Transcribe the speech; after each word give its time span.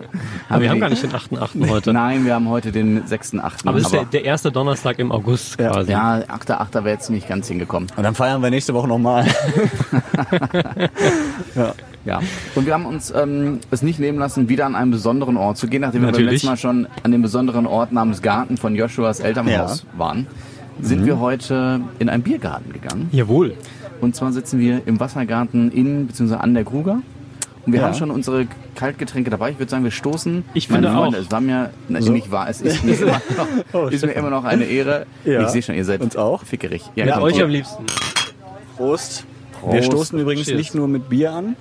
Aber 0.49 0.61
wir 0.61 0.69
haben 0.69 0.81
gar 0.81 0.91
nicht 0.91 1.01
den 1.03 1.13
8.8. 1.13 1.69
heute. 1.71 1.93
Nein, 1.93 2.27
wir 2.27 2.35
haben 2.35 2.49
heute 2.49 2.73
den 2.73 3.05
6.8. 3.05 3.67
Aber 3.67 3.79
es 3.79 3.85
ist 3.85 3.93
der, 3.93 4.05
der 4.05 4.25
erste 4.25 4.51
Donnerstag 4.53 4.99
im 4.99 5.13
August 5.13 5.59
Ja. 5.61 5.71
quasi. 5.71 5.93
ja, 5.93 6.17
8.8. 6.29 6.75
wäre 6.85 6.91
jetzt 6.91 7.09
nicht 7.09 7.29
ganz 7.29 7.47
hingekommen. 7.49 7.89
Und 7.97 8.03
dann 8.03 8.15
feiern 8.17 8.43
wir 8.43 8.51
nächste 8.51 8.75
Woche 8.75 8.89
nochmal. 8.89 9.25
Ja, 12.05 12.21
und 12.55 12.67
wir 12.67 12.73
haben 12.75 12.87
uns 12.87 13.11
ähm, 13.11 13.59
es 13.73 13.83
nicht 13.83 13.99
nehmen 13.99 14.21
lassen, 14.21 14.49
wieder 14.49 14.65
an 14.67 14.77
einen 14.77 14.93
besonderen 14.93 15.37
Ort 15.37 15.57
zu 15.57 15.67
gehen, 15.67 15.81
nachdem 15.81 16.03
wir 16.03 16.07
beim 16.07 16.13
Natürlich. 16.13 16.35
letzten 16.35 16.47
Mal 16.47 16.57
schon 16.57 16.87
an 17.03 17.11
dem 17.11 17.21
besonderen 17.21 17.67
Ort 17.67 17.91
namens 17.91 18.23
Garten 18.23 18.57
von 18.57 18.77
Joshuas 18.77 19.19
Elternhaus 19.19 19.85
waren, 19.97 20.29
sind 20.81 21.07
wir 21.07 21.19
heute 21.21 21.81
in 21.99 22.09
einen 22.09 22.23
Biergarten 22.23 22.73
gegangen. 22.73 23.09
Jawohl. 23.13 23.55
Und 24.01 24.15
zwar 24.15 24.33
sitzen 24.33 24.59
wir 24.61 24.83
im 24.87 25.01
Wassergarten 25.01 25.71
in 25.73 26.07
bzw. 26.07 26.35
an 26.35 26.55
der 26.55 26.65
Kruger. 26.65 27.01
Und 27.65 27.73
wir 27.73 27.81
Ja. 27.81 27.87
haben 27.87 27.95
schon 27.95 28.11
unsere 28.13 28.47
Kaltgetränke 28.77 29.31
dabei. 29.31 29.51
Ich 29.51 29.59
würde 29.59 29.71
sagen, 29.71 29.83
wir 29.85 29.91
stoßen. 29.91 30.45
Ich 30.55 30.69
Meine 30.71 30.87
finde 30.87 30.99
Freunde, 30.99 31.19
auch. 31.19 31.23
Es 31.23 31.31
war 31.33 31.41
mir 31.41 31.71
na, 31.89 31.99
nicht 31.99 32.31
wahr. 32.31 32.47
Es 32.49 32.61
ist, 32.61 32.85
mir 32.85 32.95
immer, 33.01 33.21
noch, 33.73 33.91
ist 33.91 34.05
mir 34.05 34.13
immer 34.13 34.31
noch 34.31 34.45
eine 34.45 34.65
Ehre. 34.65 35.07
Ja. 35.25 35.43
Ich 35.43 35.49
sehe 35.49 35.63
schon, 35.63 35.75
ihr 35.75 35.85
seid 35.85 36.01
Uns 36.01 36.17
auch. 36.17 36.45
fickerig. 36.45 36.83
Mit 36.95 37.11
kommt, 37.11 37.23
euch 37.25 37.37
so. 37.37 37.43
am 37.45 37.51
liebsten. 37.51 37.85
Prost. 38.77 39.25
Wir 39.63 39.71
Prost. 39.81 39.87
stoßen 39.87 40.19
übrigens 40.21 40.47
Cheers. 40.47 40.59
nicht 40.59 40.75
nur 40.75 40.87
mit 40.87 41.09
Bier 41.09 41.33
an. 41.33 41.57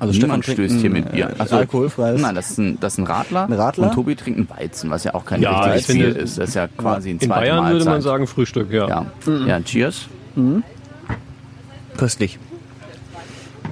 Also 0.00 0.12
Niemand 0.20 0.44
trinkt 0.44 0.60
stößt 0.60 0.80
hier 0.80 0.90
mit 0.90 1.10
Bier. 1.10 1.30
Äh, 1.30 1.40
Also, 1.40 1.56
alkoholfreies. 1.56 2.20
Nein, 2.20 2.34
das 2.36 2.50
ist 2.50 2.58
ein, 2.58 2.78
das 2.80 2.92
ist 2.94 2.98
ein 2.98 3.06
Radler. 3.06 3.44
Ein 3.46 3.52
Radler? 3.54 3.88
Und 3.88 3.94
Tobi 3.94 4.14
trinkt 4.14 4.38
einen 4.38 4.48
Weizen, 4.50 4.90
was 4.90 5.02
ja 5.04 5.14
auch 5.14 5.24
kein 5.24 5.42
Ja, 5.42 5.60
richtiges 5.62 5.86
Bier 5.96 6.16
ist. 6.16 6.38
Das 6.38 6.50
ist 6.50 6.54
ja 6.54 6.68
quasi 6.68 7.10
ein 7.10 7.12
In 7.14 7.20
zweite 7.20 7.40
Bayern 7.40 7.56
Mahlzeit. 7.58 7.72
würde 7.72 7.90
man 7.90 8.02
sagen 8.02 8.26
Frühstück, 8.28 8.70
ja. 8.72 8.88
Ja. 8.88 9.06
ja, 9.46 9.60
cheers. 9.60 10.06
Köstlich. 11.96 12.38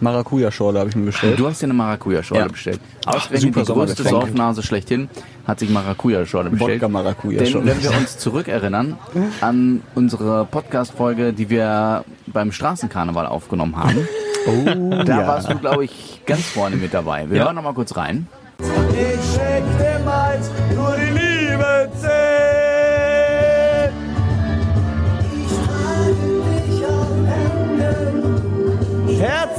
Maracuja-Schorle 0.00 0.78
habe 0.80 0.90
ich 0.90 0.96
mir 0.96 1.06
bestellt. 1.06 1.38
Du 1.38 1.46
hast 1.46 1.62
dir 1.62 1.66
eine 1.66 1.74
Maracuja-Schorle 1.74 2.42
Ja. 2.42 2.48
bestellt. 2.48 2.80
Ach, 3.06 3.14
Ausgerechnet 3.16 3.54
super 3.54 3.64
die 3.66 3.72
größte. 3.86 4.02
Saufnase 4.02 4.62
schlechthin 4.62 5.08
hat 5.46 5.58
sich 5.60 5.70
Maracuja-Schorle 5.70 6.50
bestellt. 6.50 6.82
Wodka-Maracuja-Schorle. 6.82 7.66
Denn 7.66 7.76
wenn 7.76 7.82
wir 7.90 7.96
uns 7.96 8.18
zurückerinnern 8.18 8.98
an 9.40 9.82
unsere 9.94 10.44
Podcast-Folge, 10.46 11.32
die 11.32 11.48
wir 11.50 12.04
beim 12.26 12.52
Straßenkarneval 12.52 13.26
aufgenommen 13.26 13.76
haben, 13.76 14.08
Oh, 14.48 15.02
da 15.04 15.20
ja. 15.22 15.26
warst 15.26 15.50
du, 15.50 15.56
glaube 15.58 15.84
ich, 15.84 16.20
ganz 16.24 16.42
vorne 16.42 16.76
mit 16.76 16.94
dabei. 16.94 17.28
Wir 17.28 17.38
Ja. 17.38 17.44
hören 17.46 17.56
noch 17.56 17.64
mal 17.64 17.74
kurz 17.74 17.96
rein. 17.96 18.28
Ich 18.60 19.34
schenk 19.34 19.66
dem 19.78 20.06
Hals, 20.06 20.50
nur 20.74 20.94
die 20.96 21.10
Liebe 21.10 21.88
zählt. 22.00 22.25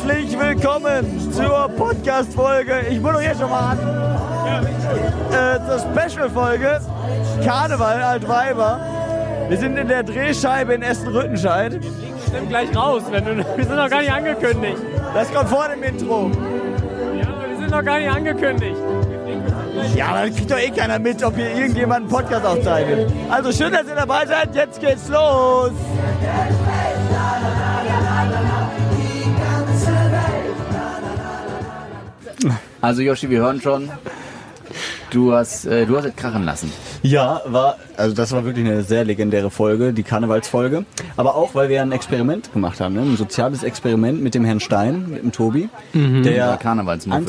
Herzlich 0.08 0.39
willkommen 0.39 1.33
zur 1.33 1.67
Podcast-Folge. 1.75 2.86
Ich 2.89 3.02
moderiere 3.02 3.36
schon 3.36 3.50
mal 3.50 3.72
an. 3.72 4.68
Äh, 5.31 5.59
zur 5.68 5.79
Special-Folge 5.79 6.79
Karneval 7.44 8.01
Altweiber. 8.01 8.79
Wir 9.50 9.57
sind 9.57 9.75
in 9.75 9.90
der 9.90 10.03
Drehscheibe 10.03 10.75
in 10.75 10.81
Essen-Rüttenscheid. 10.81 11.81
Stimmt 12.25 12.47
gleich 12.47 12.73
raus, 12.73 13.03
wenn 13.12 13.25
du, 13.25 13.38
wir 13.38 13.66
sind 13.66 13.75
noch 13.75 13.90
gar 13.90 14.00
nicht 14.00 14.13
angekündigt. 14.13 14.78
Das 15.13 15.34
kommt 15.34 15.50
vor 15.50 15.67
dem 15.67 15.84
Intro. 15.84 16.31
Ja, 17.22 17.28
aber 17.28 17.50
wir 17.50 17.57
sind 17.57 17.72
noch 17.72 17.84
gar 17.84 18.00
nicht 18.00 18.09
angekündigt. 18.09 18.78
Ja, 19.94 20.06
aber 20.07 20.28
das 20.28 20.38
kriegt 20.38 20.51
doch 20.51 20.59
eh 20.59 20.72
keiner 20.72 21.00
mit, 21.00 21.22
ob 21.22 21.35
hier 21.35 21.53
irgendjemand 21.53 22.03
einen 22.03 22.09
Podcast 22.09 22.46
aufzeichnet. 22.46 23.12
Also 23.29 23.51
schön, 23.51 23.73
dass 23.73 23.85
ihr 23.85 23.96
dabei 23.96 24.25
seid. 24.25 24.56
Jetzt 24.56 24.79
geht's 24.79 25.09
los. 25.09 25.72
Also 32.82 33.02
Yoshi, 33.02 33.30
wir 33.30 33.40
hören 33.40 33.60
schon, 33.62 33.90
du 35.10 35.34
hast, 35.34 35.66
äh, 35.66 35.86
du 35.86 35.98
hast 35.98 36.06
es 36.06 36.16
krachen 36.16 36.44
lassen. 36.44 36.72
Ja, 37.02 37.42
war, 37.46 37.78
also 37.96 38.16
das 38.16 38.32
war 38.32 38.46
wirklich 38.46 38.66
eine 38.66 38.84
sehr 38.84 39.04
legendäre 39.04 39.50
Folge, 39.50 39.94
die 39.94 40.04
Karnevalsfolge. 40.04 40.86
Aber 41.16 41.36
auch, 41.36 41.56
weil 41.56 41.70
wir 41.70 41.82
ein 41.82 41.92
Experiment 41.92 42.54
gemacht 42.54 42.80
haben, 42.80 42.94
ne? 42.96 43.02
ein 43.02 43.18
soziales 43.18 43.64
Experiment 43.64 44.22
mit 44.22 44.36
dem 44.36 44.46
Herrn 44.46 44.60
Stein, 44.60 45.10
mit 45.10 45.24
dem 45.24 45.32
Tobi, 45.32 45.70
Der 45.94 46.58
der. 46.58 46.58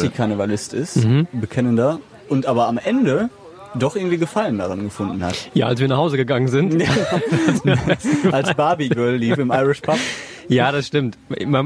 Antikarnevalist 0.02 0.74
ist, 0.74 1.06
bekennender, 1.32 1.98
und 2.28 2.46
aber 2.46 2.68
am 2.68 2.78
Ende 2.78 3.30
doch 3.78 3.96
irgendwie 3.96 4.18
Gefallen 4.18 4.58
daran 4.58 4.84
gefunden 4.84 5.24
hat. 5.24 5.50
Ja, 5.54 5.66
als 5.66 5.80
wir 5.80 5.88
nach 5.88 5.96
Hause 5.96 6.16
gegangen 6.16 6.48
sind. 6.48 6.82
Als 8.32 8.54
Barbie 8.54 8.88
Girl 8.88 9.16
lief 9.16 9.38
im 9.38 9.50
Irish 9.50 9.80
Pub. 9.80 9.98
Ja, 10.48 10.72
das 10.72 10.86
stimmt. 10.86 11.18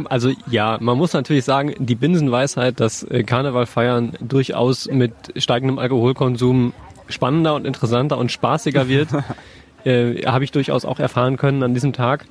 Also 0.08 0.32
ja, 0.50 0.78
man 0.80 0.98
muss 0.98 1.12
natürlich 1.12 1.44
sagen, 1.44 1.74
die 1.78 1.94
Binsenweisheit, 1.94 2.80
dass 2.80 3.04
äh, 3.04 3.22
Karneval 3.22 3.66
feiern 3.66 4.12
durchaus 4.20 4.88
mit 4.88 5.12
steigendem 5.36 5.78
Alkoholkonsum 5.78 6.72
spannender 7.08 7.54
und 7.54 7.66
interessanter 7.66 8.18
und 8.18 8.32
spaßiger 8.32 8.88
wird, 8.88 9.08
äh, 9.84 10.22
habe 10.26 10.44
ich 10.44 10.50
durchaus 10.50 10.84
auch 10.84 10.98
erfahren 10.98 11.36
können 11.36 11.62
an 11.62 11.74
diesem 11.74 11.92
Tag. 11.92 12.26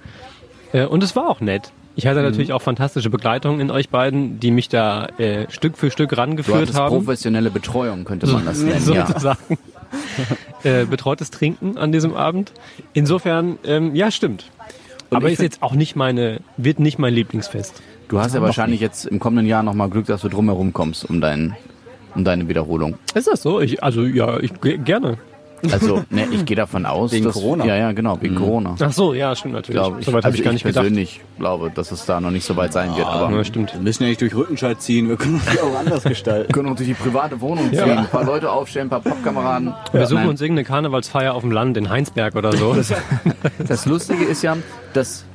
Äh, 0.74 0.86
und 0.86 1.04
es 1.04 1.16
war 1.16 1.30
auch 1.30 1.40
nett. 1.40 1.72
Ich 1.96 2.08
hatte 2.08 2.22
natürlich 2.22 2.54
auch 2.54 2.62
fantastische 2.62 3.10
Begleitungen 3.10 3.60
in 3.60 3.70
euch 3.70 3.90
beiden, 3.90 4.40
die 4.40 4.52
mich 4.52 4.70
da 4.70 5.08
äh, 5.18 5.46
Stück 5.50 5.78
für 5.78 5.92
Stück 5.92 6.10
Du 6.12 6.16
rangeführt 6.18 6.58
hattest 6.62 6.78
haben. 6.80 6.96
professionelle 6.96 7.52
Betreuung, 7.52 8.06
könnte 8.06 8.28
man 8.28 8.46
das 8.46 8.60
nennen. 8.64 8.94
ja. 8.94 9.06
sozusagen. 9.08 9.58
äh, 10.64 10.86
betreutes 10.86 11.32
Trinken 11.32 11.78
an 11.78 11.92
diesem 11.92 12.14
Abend. 12.16 12.54
Insofern, 12.94 13.58
ähm, 13.66 13.94
ja, 13.96 14.10
stimmt. 14.12 14.46
Aber 15.10 15.28
ich 15.28 15.34
ist 15.34 15.42
jetzt 15.42 15.62
auch 15.64 15.74
nicht 15.74 15.98
meine, 15.98 16.40
wird 16.56 16.80
nicht 16.80 16.98
mein 16.98 17.14
Lieblingsfest. 17.14 17.82
Du 18.08 18.20
hast 18.20 18.34
ja 18.34 18.42
wahrscheinlich 18.42 18.80
jetzt 18.80 19.06
im 19.06 19.20
kommenden 19.20 19.46
Jahr 19.48 19.62
nochmal 19.64 19.90
Glück, 19.90 20.06
dass 20.06 20.22
du 20.22 20.30
drumherum 20.30 20.72
kommst 20.72 21.10
um, 21.10 21.20
dein, 21.20 21.56
um 22.16 22.24
deine 22.24 22.48
Wiederholung. 22.48 22.98
Ist 23.14 23.28
das 23.28 23.42
so? 23.42 23.60
Ich, 23.60 23.84
also 23.84 24.04
ja, 24.06 24.40
ich 24.40 24.60
ge- 24.62 24.78
gerne. 24.78 25.18
Also, 25.72 26.04
ne, 26.10 26.28
ich 26.32 26.46
gehe 26.46 26.56
davon 26.56 26.86
aus. 26.86 27.12
Wegen 27.12 27.26
dass, 27.26 27.34
Corona. 27.36 27.66
Ja, 27.66 27.76
ja, 27.76 27.92
genau, 27.92 28.18
wegen 28.22 28.36
Corona. 28.36 28.76
Ach 28.80 28.92
so, 28.92 29.14
ja, 29.14 29.36
stimmt 29.36 29.54
natürlich. 29.54 29.80
Glaube 29.82 30.00
ich. 30.00 30.06
Soweit 30.06 30.24
habe 30.24 30.28
also 30.28 30.38
ich 30.38 30.44
gar 30.44 30.54
nicht 30.54 30.64
gedacht. 30.64 30.84
persönlich 30.84 31.22
glaube, 31.38 31.72
dass 31.74 31.92
es 31.92 32.06
da 32.06 32.20
noch 32.22 32.32
nicht 32.32 32.46
so 32.46 32.56
weit 32.56 32.74
sein 32.74 32.96
wird. 32.96 33.06
Aber 33.08 33.36
Ja, 33.36 33.44
stimmt. 33.44 33.74
Wir 33.74 33.82
müssen 33.82 34.04
ja 34.04 34.10
nicht 34.10 34.22
durch 34.22 34.34
Rüttenscheid 34.36 34.82
ziehen, 34.82 35.10
wir 35.10 35.18
können 35.18 35.42
das 35.46 35.62
auch 35.62 35.78
anders 35.78 36.04
gestalten. 36.04 36.48
wir 36.50 36.54
können 36.54 36.70
auch 36.70 36.76
durch 36.76 36.88
die 36.90 36.94
private 36.96 37.40
Wohnung 37.42 37.70
ziehen, 37.72 37.82
ein 37.98 38.08
paar 38.08 38.24
Leute 38.26 38.52
aufstellen, 38.52 38.88
ein 38.88 38.90
paar 38.90 39.02
Popkameraden. 39.02 39.74
Wir 39.92 40.06
suchen 40.08 40.22
Nein, 40.22 40.30
uns 40.30 40.42
irgendeine 40.42 40.66
Karnevalsfeier 40.68 41.34
auf 41.34 41.42
dem 41.42 41.52
Land 41.52 41.78
in 41.78 41.90
Heinsberg 41.90 42.36
oder 42.36 42.54
so. 42.54 42.76
Das 43.68 43.86
Lustige 43.86 44.24
ist 44.24 44.42
ja, 44.42 44.58
dass 44.94 45.26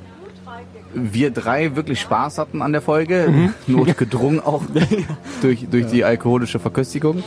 wir 0.95 1.31
drei 1.31 1.77
wirklich 1.77 2.01
Spaß 2.01 2.39
hatten 2.39 2.63
an 2.63 2.73
der 2.73 2.81
Folge, 2.81 3.27
Mhm. 3.29 3.55
notgedrungen 3.67 4.41
auch 4.41 4.63
durch, 5.43 5.67
durch 5.71 5.87
die 5.89 6.05
alkoholische 6.05 6.59
Verköstigung. 6.59 7.23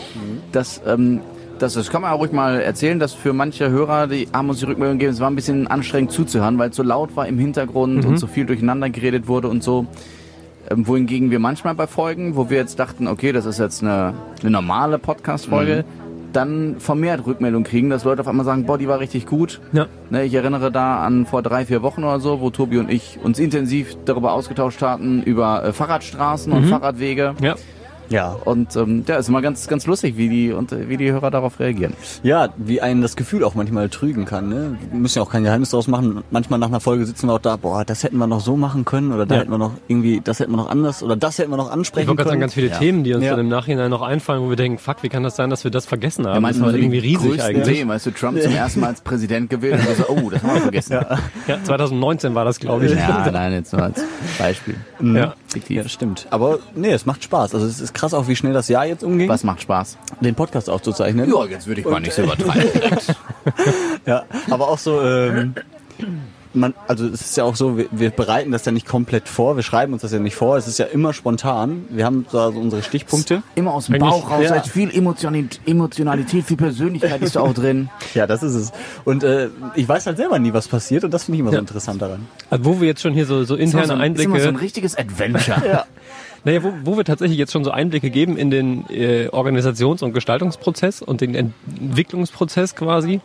Das, 0.52 0.82
ähm, 0.88 1.22
das, 1.60 1.74
das 1.74 1.90
kann 1.90 2.02
man 2.02 2.12
auch 2.12 2.20
ruhig 2.20 2.32
mal 2.32 2.60
erzählen, 2.62 3.00
dass 3.00 3.14
für 3.14 3.34
manche 3.34 3.70
Hörer, 3.70 4.08
die 4.08 4.28
haben 4.34 4.50
uns 4.50 4.60
die 4.60 4.66
Rückmeldung 4.66 4.98
gegeben, 4.98 5.14
es 5.14 5.20
war 5.20 5.30
ein 5.30 5.36
bisschen 5.36 5.68
anstrengend 5.68 6.12
zuzuhören, 6.12 6.58
weil 6.58 6.70
es 6.72 6.76
so 6.76 6.84
laut 6.84 7.16
war 7.16 7.28
im 7.28 7.38
Hintergrund 7.40 8.04
Mhm. 8.04 8.10
und 8.12 8.18
so 8.18 8.28
viel 8.28 8.46
durcheinander 8.46 8.90
geredet 8.90 9.28
wurde 9.28 9.48
und 9.48 9.64
so. 9.64 9.86
Ähm, 10.70 10.88
wohingegen 10.88 11.32
wir 11.32 11.40
manchmal 11.40 11.76
bei 11.76 11.88
Folgen, 11.88 12.36
wo 12.36 12.50
wir 12.50 12.58
jetzt 12.58 12.80
dachten, 12.80 13.08
okay, 13.08 13.32
das 13.32 13.46
ist 13.46 13.60
jetzt 13.60 13.82
eine, 13.82 14.14
eine 14.42 14.52
normale 14.52 15.00
Podcast-Folge, 15.00 15.86
Mhm. 15.88 16.10
dann 16.34 16.76
vermehrt 16.80 17.26
Rückmeldung 17.26 17.64
kriegen, 17.64 17.90
dass 17.90 18.04
Leute 18.04 18.22
auf 18.22 18.28
einmal 18.28 18.46
sagen, 18.46 18.66
boah, 18.66 18.78
die 18.78 18.88
war 18.88 19.00
richtig 19.00 19.26
gut. 19.26 19.60
Ja. 19.72 19.88
Ne, 20.12 20.26
ich 20.26 20.34
erinnere 20.36 20.72
da 20.72 21.00
an 21.04 21.26
vor 21.26 21.42
drei, 21.42 21.66
vier 21.66 21.82
Wochen 21.82 22.04
oder 22.04 22.20
so, 22.20 22.40
wo 22.40 22.52
Tobi 22.52 22.78
und 22.78 22.90
ich 22.92 23.18
uns 23.24 23.40
intensiv 23.40 23.96
darüber 24.06 24.34
ausgetauscht 24.34 24.82
hatten, 24.84 25.24
über 25.24 25.64
äh, 25.64 25.74
Fahrradstraßen 25.74 26.54
und 26.54 26.66
Fahrradwege. 26.66 27.34
ja. 27.42 27.56
Ja. 28.10 28.36
Und 28.46 28.76
ähm, 28.76 29.04
ja, 29.08 29.18
ist 29.18 29.30
immer 29.30 29.42
ganz, 29.42 29.68
ganz 29.68 29.86
lustig, 29.86 30.18
wie 30.18 30.30
die, 30.30 30.52
und, 30.52 30.72
äh, 30.72 30.90
wie 30.90 30.98
die 30.98 31.12
Hörer 31.12 31.32
darauf 31.32 31.60
reagieren. 31.60 31.94
Ja, 32.24 32.50
wie 32.58 32.82
einen 32.82 33.02
das 33.02 33.16
Gefühl 33.16 33.44
auch 33.44 33.56
manchmal 33.56 33.90
trügen 33.90 34.26
kann. 34.26 34.50
Ne? 34.50 34.78
Wir 34.92 35.00
müssen 35.00 35.20
ja 35.20 35.24
auch 35.24 35.30
kein 35.32 35.44
Geheimnis 35.44 35.70
daraus 35.70 35.88
machen. 35.88 36.24
Manchmal 36.32 36.60
nach 36.60 36.68
einer 36.68 36.80
Folge 36.80 37.06
sitzen 37.06 37.28
wir 37.28 37.34
auch 37.34 37.40
da, 37.40 37.56
boah, 37.56 37.86
das 37.86 38.04
hätten 38.04 38.18
wir 38.18 38.28
noch 38.28 38.40
so 38.42 38.56
machen 38.58 38.84
können 38.86 39.12
oder 39.12 39.26
da 39.26 39.36
Ja. 39.36 39.42
hätten 39.42 39.52
wir 39.52 39.58
noch 39.58 39.72
irgendwie, 39.88 40.22
das 40.24 40.40
hätten 40.40 40.52
wir 40.52 40.58
noch 40.58 40.70
anders 40.70 41.04
oder 41.04 41.16
das 41.16 41.38
hätten 41.38 41.52
wir 41.52 41.58
noch 41.58 41.68
Ich 41.68 41.74
ansprechen 41.74 42.08
wollte 42.08 42.18
gerade 42.24 42.30
sagen, 42.30 42.40
können. 42.40 42.42
ganz 42.42 42.54
viele 42.54 42.68
Ja. 42.70 42.78
Themen, 42.78 43.04
die 43.04 43.14
uns 43.14 43.24
Ja. 43.26 43.32
dann 43.32 43.42
im 43.42 43.50
Nachhinein 43.50 43.90
noch 43.92 44.02
einfallen, 44.02 44.42
wo 44.42 44.50
wir 44.50 44.56
denken, 44.56 44.78
fuck, 44.80 45.04
wie 45.04 45.10
kann 45.10 45.24
das 45.24 45.36
sein, 45.36 45.50
dass 45.50 45.64
wir 45.64 45.72
das 45.72 45.86
vergessen 45.86 46.26
haben? 46.26 46.30
Ja, 46.30 46.36
das 46.36 46.42
meinst 46.42 46.62
war 46.62 46.72
du 46.72 46.78
irgendwie 46.80 47.00
riesig 47.00 47.42
eigentlich. 47.44 47.78
Themen, 47.78 47.90
weißt 47.92 48.08
du, 48.08 48.12
Trump 48.12 48.42
zum 48.42 48.54
ersten 48.54 48.80
Mal 48.80 48.88
als 48.88 49.02
Präsident 49.02 49.50
gewählt 49.50 49.80
und 49.82 49.88
wir 49.88 49.96
so, 49.96 50.08
oh, 50.10 50.30
das 50.30 50.42
haben 50.44 50.54
wir 50.56 50.62
vergessen. 50.62 50.94
Ja, 50.94 51.18
Ja, 51.48 51.64
2019 51.64 52.34
war 52.36 52.46
das, 52.46 52.60
glaube 52.60 52.86
ich. 52.88 52.96
nein, 52.96 53.54
jetzt 53.54 53.72
nur 53.74 53.84
als 53.84 54.04
Beispiel. 54.38 54.76
Ja. 55.02 55.34
Ja, 55.70 55.84
das 55.84 55.92
stimmt. 55.92 56.28
Aber 56.30 56.60
nee, 56.76 56.92
es 56.92 57.06
macht 57.06 57.24
Spaß. 57.24 57.54
Also 57.56 57.66
es 57.66 57.80
ist 57.80 57.94
krass 58.00 58.14
auch, 58.14 58.28
wie 58.28 58.36
schnell 58.36 58.54
das 58.54 58.68
Jahr 58.70 58.86
jetzt 58.86 59.04
umging, 59.04 59.30
Was 59.30 59.44
macht 59.44 59.62
Spaß? 59.62 59.98
den 60.22 60.36
Podcast 60.36 60.70
aufzuzeichnen. 60.70 61.30
Ja, 61.30 61.46
jetzt 61.46 61.68
würde 61.68 61.82
ich 61.82 61.88
mal 61.88 62.00
nicht 62.00 62.14
so 62.14 62.24
übertreiben. 62.24 62.70
Ja, 64.06 64.24
aber 64.50 64.70
auch 64.70 64.78
so, 64.80 65.02
ähm, 65.02 65.54
man, 66.54 66.74
also 66.88 67.06
es 67.08 67.22
ist 67.22 67.38
ja 67.38 67.44
auch 67.44 67.56
so, 67.56 67.78
wir, 67.78 67.86
wir 67.92 68.10
bereiten 68.10 68.52
das 68.52 68.66
ja 68.66 68.72
nicht 68.72 68.88
komplett 68.88 69.28
vor, 69.30 69.56
wir 69.56 69.62
schreiben 69.64 69.94
uns 69.94 70.02
das 70.02 70.12
ja 70.12 70.20
nicht 70.20 70.36
vor, 70.36 70.58
es 70.58 70.68
ist 70.68 70.80
ja 70.80 70.86
immer 70.86 71.14
spontan. 71.14 71.86
Wir 71.90 72.06
haben 72.06 72.26
da 72.32 72.52
so 72.52 72.60
unsere 72.60 72.82
Stichpunkte. 72.82 73.44
Immer 73.56 73.74
aus 73.74 73.86
dem 73.86 73.96
Eigentlich- 73.96 74.10
Bauch 74.10 74.32
raus, 74.32 74.44
ja. 74.44 74.56
ist 74.56 74.70
viel 74.70 74.90
Emotionalität, 74.96 76.44
viel 76.46 76.58
Persönlichkeit 76.58 77.22
ist 77.22 77.36
da 77.36 77.42
auch 77.42 77.54
drin. 77.54 77.90
Ja, 78.16 78.26
das 78.26 78.42
ist 78.42 78.56
es. 78.56 78.72
Und 79.06 79.24
äh, 79.24 79.50
ich 79.76 79.88
weiß 79.88 80.08
halt 80.08 80.18
selber 80.18 80.40
nie, 80.40 80.52
was 80.54 80.68
passiert 80.68 81.04
und 81.04 81.14
das 81.14 81.26
finde 81.26 81.36
ich 81.36 81.40
immer 81.42 81.52
so 81.52 81.56
Ja. 81.58 81.62
interessant 81.62 82.02
daran. 82.02 82.28
Also 82.50 82.66
wo 82.66 82.82
wir 82.82 82.88
jetzt 82.88 83.02
schon 83.02 83.14
hier 83.14 83.26
so, 83.28 83.44
so 83.44 83.56
Ist 83.56 83.66
interne 83.66 83.86
so 83.88 83.94
ein, 83.94 84.00
ist 84.00 84.06
Einblicke, 84.06 84.32
immer 84.32 84.40
so 84.40 84.48
ein 84.50 84.56
richtiges 84.56 84.98
Adventure. 84.98 85.86
naja, 86.44 86.64
wo, 86.64 86.74
wo 86.84 86.98
wir 86.98 87.04
tatsächlich 87.06 87.38
jetzt 87.38 87.52
schon 87.52 87.64
so 87.64 87.72
Einblicke 87.72 88.10
geben 88.10 88.38
in 88.38 88.52
den 88.52 88.90
äh, 88.90 89.28
Organisations- 89.32 90.04
und 90.04 90.14
Gestaltungsprozess 90.14 91.02
und 91.02 91.22
den 91.22 91.36
Entwicklungsprozess 91.36 92.76
quasi. 92.76 93.22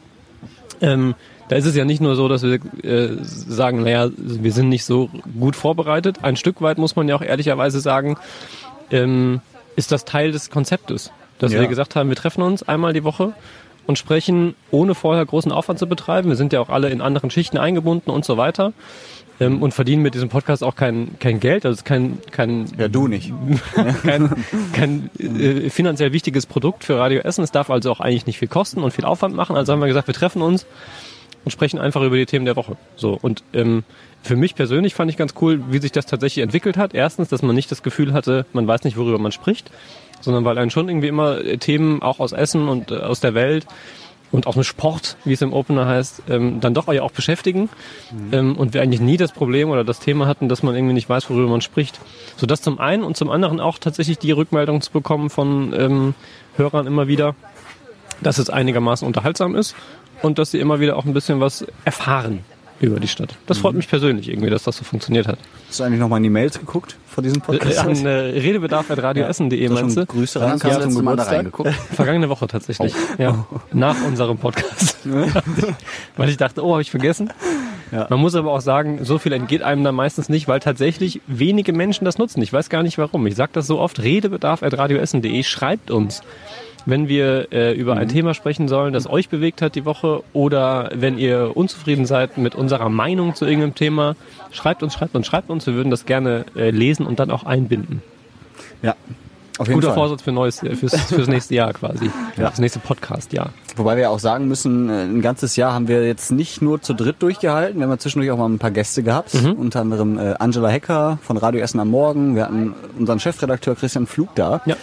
Ähm, 0.81 1.15
da 1.49 1.57
ist 1.57 1.67
es 1.67 1.77
ja 1.77 1.85
nicht 1.85 2.01
nur 2.01 2.17
so, 2.17 2.29
dass 2.29 2.43
wir 2.43 2.55
äh, 2.83 3.17
sagen, 3.21 3.83
naja, 3.83 4.09
wir 4.17 4.53
sind 4.53 4.69
nicht 4.69 4.85
so 4.85 5.11
gut 5.39 5.57
vorbereitet. 5.57 6.19
Ein 6.23 6.37
Stück 6.37 6.63
weit 6.63 6.79
muss 6.79 6.97
man 6.97 7.09
ja 7.09 7.17
auch 7.17 7.23
ehrlicherweise 7.23 7.81
sagen, 7.81 8.17
ähm, 8.91 9.41
ist 9.77 9.93
das 9.93 10.05
Teil 10.05 10.33
des 10.33 10.51
Konzeptes. 10.51 11.11
Dass 11.39 11.53
Ja. 11.53 11.61
wir 11.61 11.69
gesagt 11.69 11.97
haben, 11.97 12.09
wir 12.09 12.17
treffen 12.17 12.43
uns 12.43 12.63
einmal 12.63 12.93
die 12.93 13.05
Woche 13.05 13.35
und 13.87 13.99
sprechen, 13.99 14.55
ohne 14.71 14.95
vorher 14.95 15.25
großen 15.27 15.53
Aufwand 15.53 15.79
zu 15.79 15.87
betreiben. 15.87 16.29
Wir 16.31 16.37
sind 16.37 16.53
ja 16.53 16.61
auch 16.61 16.71
alle 16.71 16.89
in 16.89 17.01
anderen 17.01 17.31
Schichten 17.31 17.59
eingebunden 17.59 18.11
und 18.11 18.25
so 18.25 18.37
weiter. 18.37 18.73
Ähm, 19.41 19.63
und 19.63 19.75
verdienen 19.75 20.03
mit 20.03 20.15
diesem 20.15 20.29
Podcast 20.29 20.63
auch 20.63 20.77
kein, 20.77 21.19
kein 21.19 21.41
Geld. 21.41 21.65
Also 21.65 21.75
es 21.75 21.81
ist 21.81 21.85
kein, 21.85 22.19
kein 22.31 22.67
Ja, 22.79 22.89
du 22.89 23.09
nicht. 23.09 23.33
kein, 24.05 24.31
kein 24.73 25.11
äh, 25.19 25.71
finanziell 25.71 26.13
wichtiges 26.13 26.47
Produkt 26.47 26.85
für 26.85 26.99
Radio 26.99 27.21
Essen. 27.21 27.43
Es 27.43 27.51
darf 27.51 27.69
also 27.69 27.91
auch 27.91 28.01
eigentlich 28.01 28.27
nicht 28.27 28.39
viel 28.39 28.49
kosten 28.49 28.83
und 28.83 28.93
viel 28.93 29.05
Aufwand 29.05 29.35
machen. 29.35 29.57
Also 29.57 29.73
haben 29.73 29.81
wir 29.81 29.89
gesagt, 29.89 30.07
wir 30.07 30.15
treffen 30.15 30.41
uns 30.41 30.67
und 31.45 31.51
sprechen 31.51 31.79
einfach 31.79 32.03
über 32.03 32.17
die 32.17 32.27
Themen 32.27 32.45
der 32.45 32.57
Woche. 32.57 32.77
So 32.97 33.19
und 33.21 33.43
ähm, 33.53 33.83
für 34.23 34.37
mich 34.37 34.55
persönlich 34.55 34.95
fand 34.95 35.11
ich 35.11 35.17
ganz 35.17 35.35
cool, 35.41 35.63
wie 35.69 35.79
sich 35.79 35.93
das 35.93 36.07
tatsächlich 36.07 36.43
entwickelt 36.43 36.77
hat. 36.77 36.95
Erstens, 36.95 37.29
dass 37.29 37.43
man 37.43 37.55
nicht 37.55 37.71
das 37.71 37.83
Gefühl 37.83 38.13
hatte, 38.13 38.47
man 38.53 38.67
weiß 38.67 38.85
nicht, 38.85 38.97
worüber 38.97 39.19
man 39.19 39.33
spricht, 39.33 39.71
sondern 40.21 40.45
weil 40.45 40.57
einen 40.59 40.71
schon 40.71 40.89
irgendwie 40.89 41.09
immer 41.09 41.45
äh, 41.45 41.59
Themen 41.59 42.03
auch 42.03 42.21
aus 42.21 42.33
Essen 42.33 42.69
und 42.69 42.91
äh, 42.91 42.97
aus 42.97 43.21
der 43.21 43.35
Welt 43.35 43.67
und 44.35 44.49
auch 44.49 44.55
dem 44.55 44.65
Sport, 44.65 45.17
wie 45.25 45.33
es 45.33 45.43
im 45.43 45.53
Opener 45.53 45.87
heißt, 45.87 46.25
ähm, 46.29 46.61
dann 46.61 46.75
doch 46.75 46.93
ja 46.93 47.03
auch 47.03 47.13
beschäftigen. 47.13 47.71
Ähm, 48.33 48.57
und 48.57 48.75
wir 48.75 48.83
eigentlich 48.83 49.01
nie 49.01 49.17
das 49.17 49.31
Problem 49.31 49.71
oder 49.71 49.85
das 49.85 50.01
Thema 50.01 50.27
hatten, 50.27 50.49
dass 50.49 50.65
man 50.65 50.75
irgendwie 50.75 50.93
nicht 50.93 51.09
weiß, 51.09 51.31
worüber 51.31 51.49
man 51.49 51.61
spricht. 51.61 52.01
So 52.37 52.45
das 52.45 52.61
zum 52.61 52.81
einen 52.81 53.05
und 53.05 53.17
zum 53.17 53.31
anderen 53.31 53.61
auch 53.61 53.79
tatsächlich 53.79 54.19
die 54.19 54.33
Rückmeldung 54.33 54.81
zu 54.81 54.91
bekommen 54.91 55.31
von 55.31 55.73
ähm, 55.73 56.15
Hörern 56.57 56.89
immer 56.89 57.07
wieder, 57.07 57.37
dass 58.23 58.39
es 58.39 58.51
einigermaßen 58.51 59.07
unterhaltsam 59.07 59.55
ist 59.55 59.77
und 60.21 60.41
dass 60.41 60.51
sie 60.51 60.59
immer 60.59 60.81
wieder 60.81 60.97
auch 60.97 61.05
ein 61.05 61.15
bisschen 61.15 61.39
was 61.39 61.65
erfahren 61.85 62.41
über 62.81 62.99
die 62.99 63.09
Stadt. 63.09 63.37
Das 63.47 63.59
freut 63.59 63.77
mich 63.77 63.89
persönlich 63.89 64.29
irgendwie, 64.29 64.51
dass 64.51 64.65
das 64.65 64.77
so 64.77 64.85
funktioniert 64.85 65.29
hat. 65.29 65.39
Hast 65.75 65.81
du 65.81 65.85
eigentlich 65.87 65.99
noch 65.99 66.09
mal 66.09 66.19
in 66.19 66.23
die 66.23 66.31
Mails 66.31 66.57
geguckt 66.57 66.95
vor 67.09 67.25
diesem 67.25 67.39
Äh, 67.39 67.47
Podcast? 67.47 67.81
an 67.81 68.07
äh, 68.07 68.09
redebedarf.radioessen.de 68.09 69.67
du 69.67 69.75
meinst 69.75 69.97
du? 69.97 70.07
Grüße 70.07 70.39
du 70.39 70.69
das 70.69 70.95
zum 70.95 71.05
Mal 71.05 71.17
da 71.17 71.25
reingeguckt? 71.25 71.69
Vergangene 71.93 72.29
Woche 72.29 72.47
tatsächlich. 72.47 72.95
Ja. 73.19 73.45
Nach 73.73 73.97
unserem 74.07 74.39
Podcast. 74.39 74.99
weil 76.17 76.29
ich 76.29 76.37
dachte, 76.37 76.65
oh, 76.65 76.71
habe 76.71 76.83
ich 76.83 76.93
vergessen. 76.93 77.33
Ja. 77.91 78.07
Man 78.09 78.21
muss 78.21 78.37
aber 78.37 78.53
auch 78.53 78.61
sagen, 78.61 79.01
so 79.03 79.19
viel 79.19 79.33
entgeht 79.33 79.63
einem 79.63 79.83
da 79.83 79.91
meistens 79.91 80.29
nicht, 80.29 80.47
weil 80.47 80.61
tatsächlich 80.61 81.21
wenige 81.27 81.73
Menschen 81.73 82.05
das 82.05 82.19
nutzen. 82.19 82.41
Ich 82.41 82.53
weiß 82.53 82.69
gar 82.69 82.85
nicht 82.85 82.97
warum. 82.97 83.27
Ich 83.27 83.35
sage 83.35 83.51
das 83.53 83.67
so 83.67 83.81
oft, 83.81 84.01
redebedarf.radioessen.de, 84.01 85.43
schreibt 85.43 85.91
uns. 85.91 86.23
Wenn 86.87 87.09
wir 87.09 87.53
äh, 87.53 87.73
über 87.73 87.97
ein 87.97 88.09
Thema 88.09 88.35
sprechen 88.35 88.69
sollen, 88.69 88.93
das 88.93 89.09
euch 89.09 89.29
bewegt 89.29 89.63
hat 89.63 89.75
die 89.75 89.85
Woche 89.85 90.23
oder 90.33 90.91
wenn 90.95 91.19
ihr 91.19 91.53
unzufrieden 91.57 92.05
seid 92.07 92.37
mit 92.39 92.55
unserer 92.55 92.89
Meinung 92.89 93.35
zu 93.35 93.47
irgendeinem 93.47 93.75
Thema, 93.75 94.17
schreibt 94.51 94.83
uns, 94.83 94.93
schreibt 94.95 95.15
uns, 95.15 95.27
schreibt 95.27 95.49
uns. 95.51 95.67
Wir 95.67 95.75
würden 95.75 95.91
das 95.91 96.05
gerne 96.05 96.45
äh, 96.57 96.71
lesen 96.71 97.07
und 97.07 97.19
dann 97.21 97.31
auch 97.31 97.45
einbinden. 97.45 98.03
Ja, 98.83 98.95
auf 99.57 99.67
jeden 99.69 99.81
Guter 99.81 99.89
Fall. 99.95 99.95
Vorsatz 100.09 100.23
für 100.23 100.33
neues, 100.33 100.63
äh, 100.63 100.75
fürs, 100.77 100.95
fürs 101.05 101.29
nächste 101.29 101.55
Jahr 101.55 101.73
quasi. 101.73 102.11
Ja. 102.37 102.51
Das 102.51 102.59
nächste 102.59 102.81
Podcast-Jahr. 102.81 103.51
Wobei 103.77 103.95
wir 103.95 104.03
ja 104.03 104.09
auch 104.09 104.19
sagen 104.19 104.49
müssen, 104.49 104.91
äh, 104.91 105.05
ein 105.05 105.23
ganzes 105.23 105.55
Jahr 105.55 105.73
haben 105.73 105.87
wir 105.89 106.05
jetzt 106.05 106.33
nicht 106.33 106.61
nur 106.61 106.83
zu 106.83 106.93
dritt 106.95 107.23
durchgehalten, 107.23 107.79
wir 107.79 107.85
haben 107.85 107.93
ja 107.93 107.99
zwischendurch 107.99 108.31
auch 108.33 108.39
mal 108.39 108.49
ein 108.49 108.59
paar 108.59 108.73
Gäste 108.73 109.03
gehabt, 109.05 109.33
Mhm. 109.35 109.53
unter 109.53 109.81
anderem 109.81 110.19
äh, 110.19 110.35
Angela 110.41 110.69
Hecker 110.69 111.19
von 111.23 111.37
Radio 111.37 111.61
Essen 111.61 111.79
am 111.79 111.91
Morgen, 111.91 112.35
wir 112.35 112.43
hatten 112.45 112.75
unseren 112.99 113.21
Chefredakteur 113.21 113.77
Christian 113.77 114.07
Flug 114.09 114.35
da. 114.35 114.61
Ja. 114.67 114.75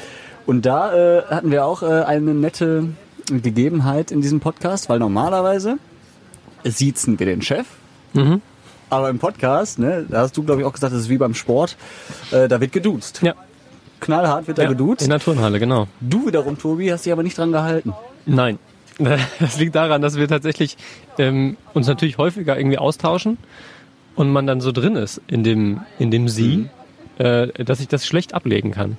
Und 0.45 0.65
da 0.65 0.93
äh, 0.93 1.23
hatten 1.25 1.51
wir 1.51 1.65
auch 1.65 1.83
äh, 1.83 2.03
eine 2.03 2.33
nette 2.33 2.87
Gegebenheit 3.27 4.11
in 4.11 4.21
diesem 4.21 4.39
Podcast, 4.39 4.89
weil 4.89 4.99
normalerweise 4.99 5.77
siezen 6.63 7.19
wir 7.19 7.25
den 7.25 7.41
Chef, 7.41 7.65
Mhm. 8.13 8.41
aber 8.89 9.09
im 9.09 9.19
Podcast, 9.19 9.79
ne, 9.79 10.05
da 10.09 10.21
hast 10.21 10.35
du 10.35 10.43
glaube 10.43 10.61
ich 10.61 10.67
auch 10.67 10.73
gesagt, 10.73 10.93
das 10.93 11.01
ist 11.01 11.09
wie 11.09 11.17
beim 11.17 11.33
Sport, 11.33 11.77
äh, 12.31 12.47
da 12.47 12.59
wird 12.59 12.71
geduzt. 12.73 13.21
Ja. 13.23 13.35
Knallhart 14.01 14.47
wird 14.47 14.57
da 14.57 14.63
ja. 14.63 14.69
geduzt. 14.69 15.01
In 15.03 15.09
der 15.09 15.19
Turnhalle, 15.19 15.59
genau. 15.59 15.87
Du 16.01 16.27
wiederum, 16.27 16.57
Tobi, 16.57 16.91
hast 16.91 17.05
dich 17.05 17.13
aber 17.13 17.23
nicht 17.23 17.37
dran 17.37 17.51
gehalten. 17.51 17.93
Nein. 18.25 18.59
Das 19.39 19.57
liegt 19.57 19.73
daran, 19.73 20.01
dass 20.03 20.17
wir 20.17 20.27
tatsächlich 20.27 20.77
ähm, 21.17 21.57
uns 21.73 21.87
natürlich 21.87 22.17
häufiger 22.19 22.57
irgendwie 22.57 22.77
austauschen 22.77 23.37
und 24.15 24.29
man 24.31 24.45
dann 24.45 24.61
so 24.61 24.71
drin 24.71 24.95
ist 24.95 25.21
in 25.27 25.43
dem, 25.43 25.81
in 25.97 26.11
dem 26.11 26.27
Sie, 26.27 26.69
äh, 27.17 27.47
dass 27.63 27.79
ich 27.79 27.87
das 27.87 28.05
schlecht 28.05 28.35
ablegen 28.35 28.71
kann. 28.71 28.97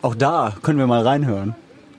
Auch 0.00 0.14
da 0.14 0.54
können 0.62 0.78
wir 0.78 0.86
mal 0.86 1.02
reinhören. 1.02 1.54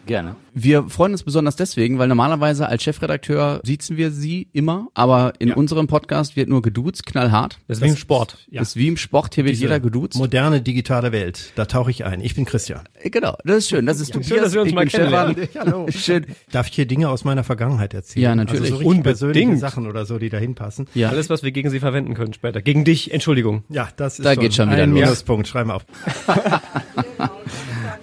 Gerne. 0.05 0.35
Wir 0.55 0.89
freuen 0.89 1.11
uns 1.11 1.21
besonders 1.21 1.55
deswegen, 1.55 1.99
weil 1.99 2.07
normalerweise 2.07 2.67
als 2.67 2.81
Chefredakteur 2.81 3.59
siezen 3.63 3.95
wir 3.95 4.09
sie 4.09 4.47
immer, 4.53 4.87
aber 4.95 5.33
in 5.37 5.53
unserem 5.53 5.85
Podcast 5.85 6.35
wird 6.35 6.49
nur 6.49 6.63
geduzt, 6.63 7.05
knallhart. 7.05 7.59
Das 7.67 7.77
ist 7.77 7.83
wie 7.83 7.89
im 7.89 7.95
Sport. 7.95 8.37
Ja. 8.49 8.61
Das 8.61 8.69
ist 8.69 8.75
wie 8.75 8.87
im 8.87 8.97
Sport, 8.97 9.35
hier 9.35 9.43
wird 9.45 9.53
Diese 9.53 9.65
jeder 9.65 9.79
geduzt. 9.79 10.17
Moderne 10.17 10.61
digitale 10.61 11.11
Welt. 11.11 11.51
Da 11.55 11.65
tauche 11.65 11.91
ich 11.91 12.05
ein. 12.05 12.21
Ich 12.21 12.33
bin 12.33 12.45
Christian. 12.45 12.81
Genau, 13.03 13.37
das 13.45 13.57
ist 13.57 13.69
schön. 13.69 13.85
Das 13.85 13.99
ist 13.99 14.11
Tobias. 14.11 14.41
dass 14.41 14.53
wir 14.53 14.61
uns 14.61 14.69
ich 14.69 14.75
mal 14.75 14.87
kennenlernen. 14.87 15.35
Hallo. 15.59 15.85
Schön. 15.91 16.25
Darf 16.51 16.67
ich 16.69 16.73
hier 16.73 16.87
Dinge 16.87 17.09
aus 17.09 17.23
meiner 17.23 17.43
Vergangenheit 17.43 17.93
erzählen? 17.93 18.23
Ja, 18.23 18.35
natürlich. 18.35 18.71
Also 18.71 18.75
so 18.75 18.89
richtig 18.89 18.97
Unbedingt. 18.97 19.59
Sachen 19.59 19.85
oder 19.85 20.05
so, 20.05 20.17
die 20.17 20.29
da 20.29 20.37
hinpassen. 20.37 20.87
Ja. 20.95 21.09
Alles, 21.09 21.29
was 21.29 21.43
wir 21.43 21.51
gegen 21.51 21.69
Sie 21.69 21.79
verwenden 21.79 22.15
können 22.15 22.33
später. 22.33 22.63
Gegen 22.63 22.83
dich, 22.83 23.13
Entschuldigung. 23.13 23.63
Ja, 23.69 23.89
das 23.95 24.17
ist 24.17 24.25
Da 24.25 24.33
geht 24.33 24.55
schon 24.55 24.71
wieder 24.71 24.83
ein 24.83 24.91
los. 24.91 25.01
Minuspunkt. 25.01 25.47
Schreib 25.47 25.67
mal 25.67 25.75
auf. 25.75 25.85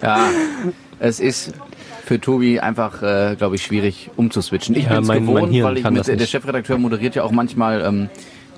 Ja, 0.01 0.29
es 0.99 1.19
ist 1.19 1.53
für 2.05 2.19
Tobi 2.19 2.59
einfach, 2.59 3.01
äh, 3.03 3.35
glaube 3.37 3.55
ich, 3.55 3.63
schwierig 3.63 4.09
umzuswitchen. 4.15 4.75
Ich 4.75 4.85
Ja, 4.85 4.91
bin 4.91 5.01
es 5.01 5.07
mein- 5.07 5.25
mein 5.25 5.35
gewohnt, 5.35 5.51
Hirn 5.53 5.65
weil 5.67 5.77
ich 5.77 5.83
mit, 5.89 6.07
der. 6.07 6.25
Chefredakteur 6.25 6.77
moderiert 6.77 7.15
ja 7.15 7.23
auch 7.23 7.31
manchmal 7.31 7.81
ähm, 7.81 8.09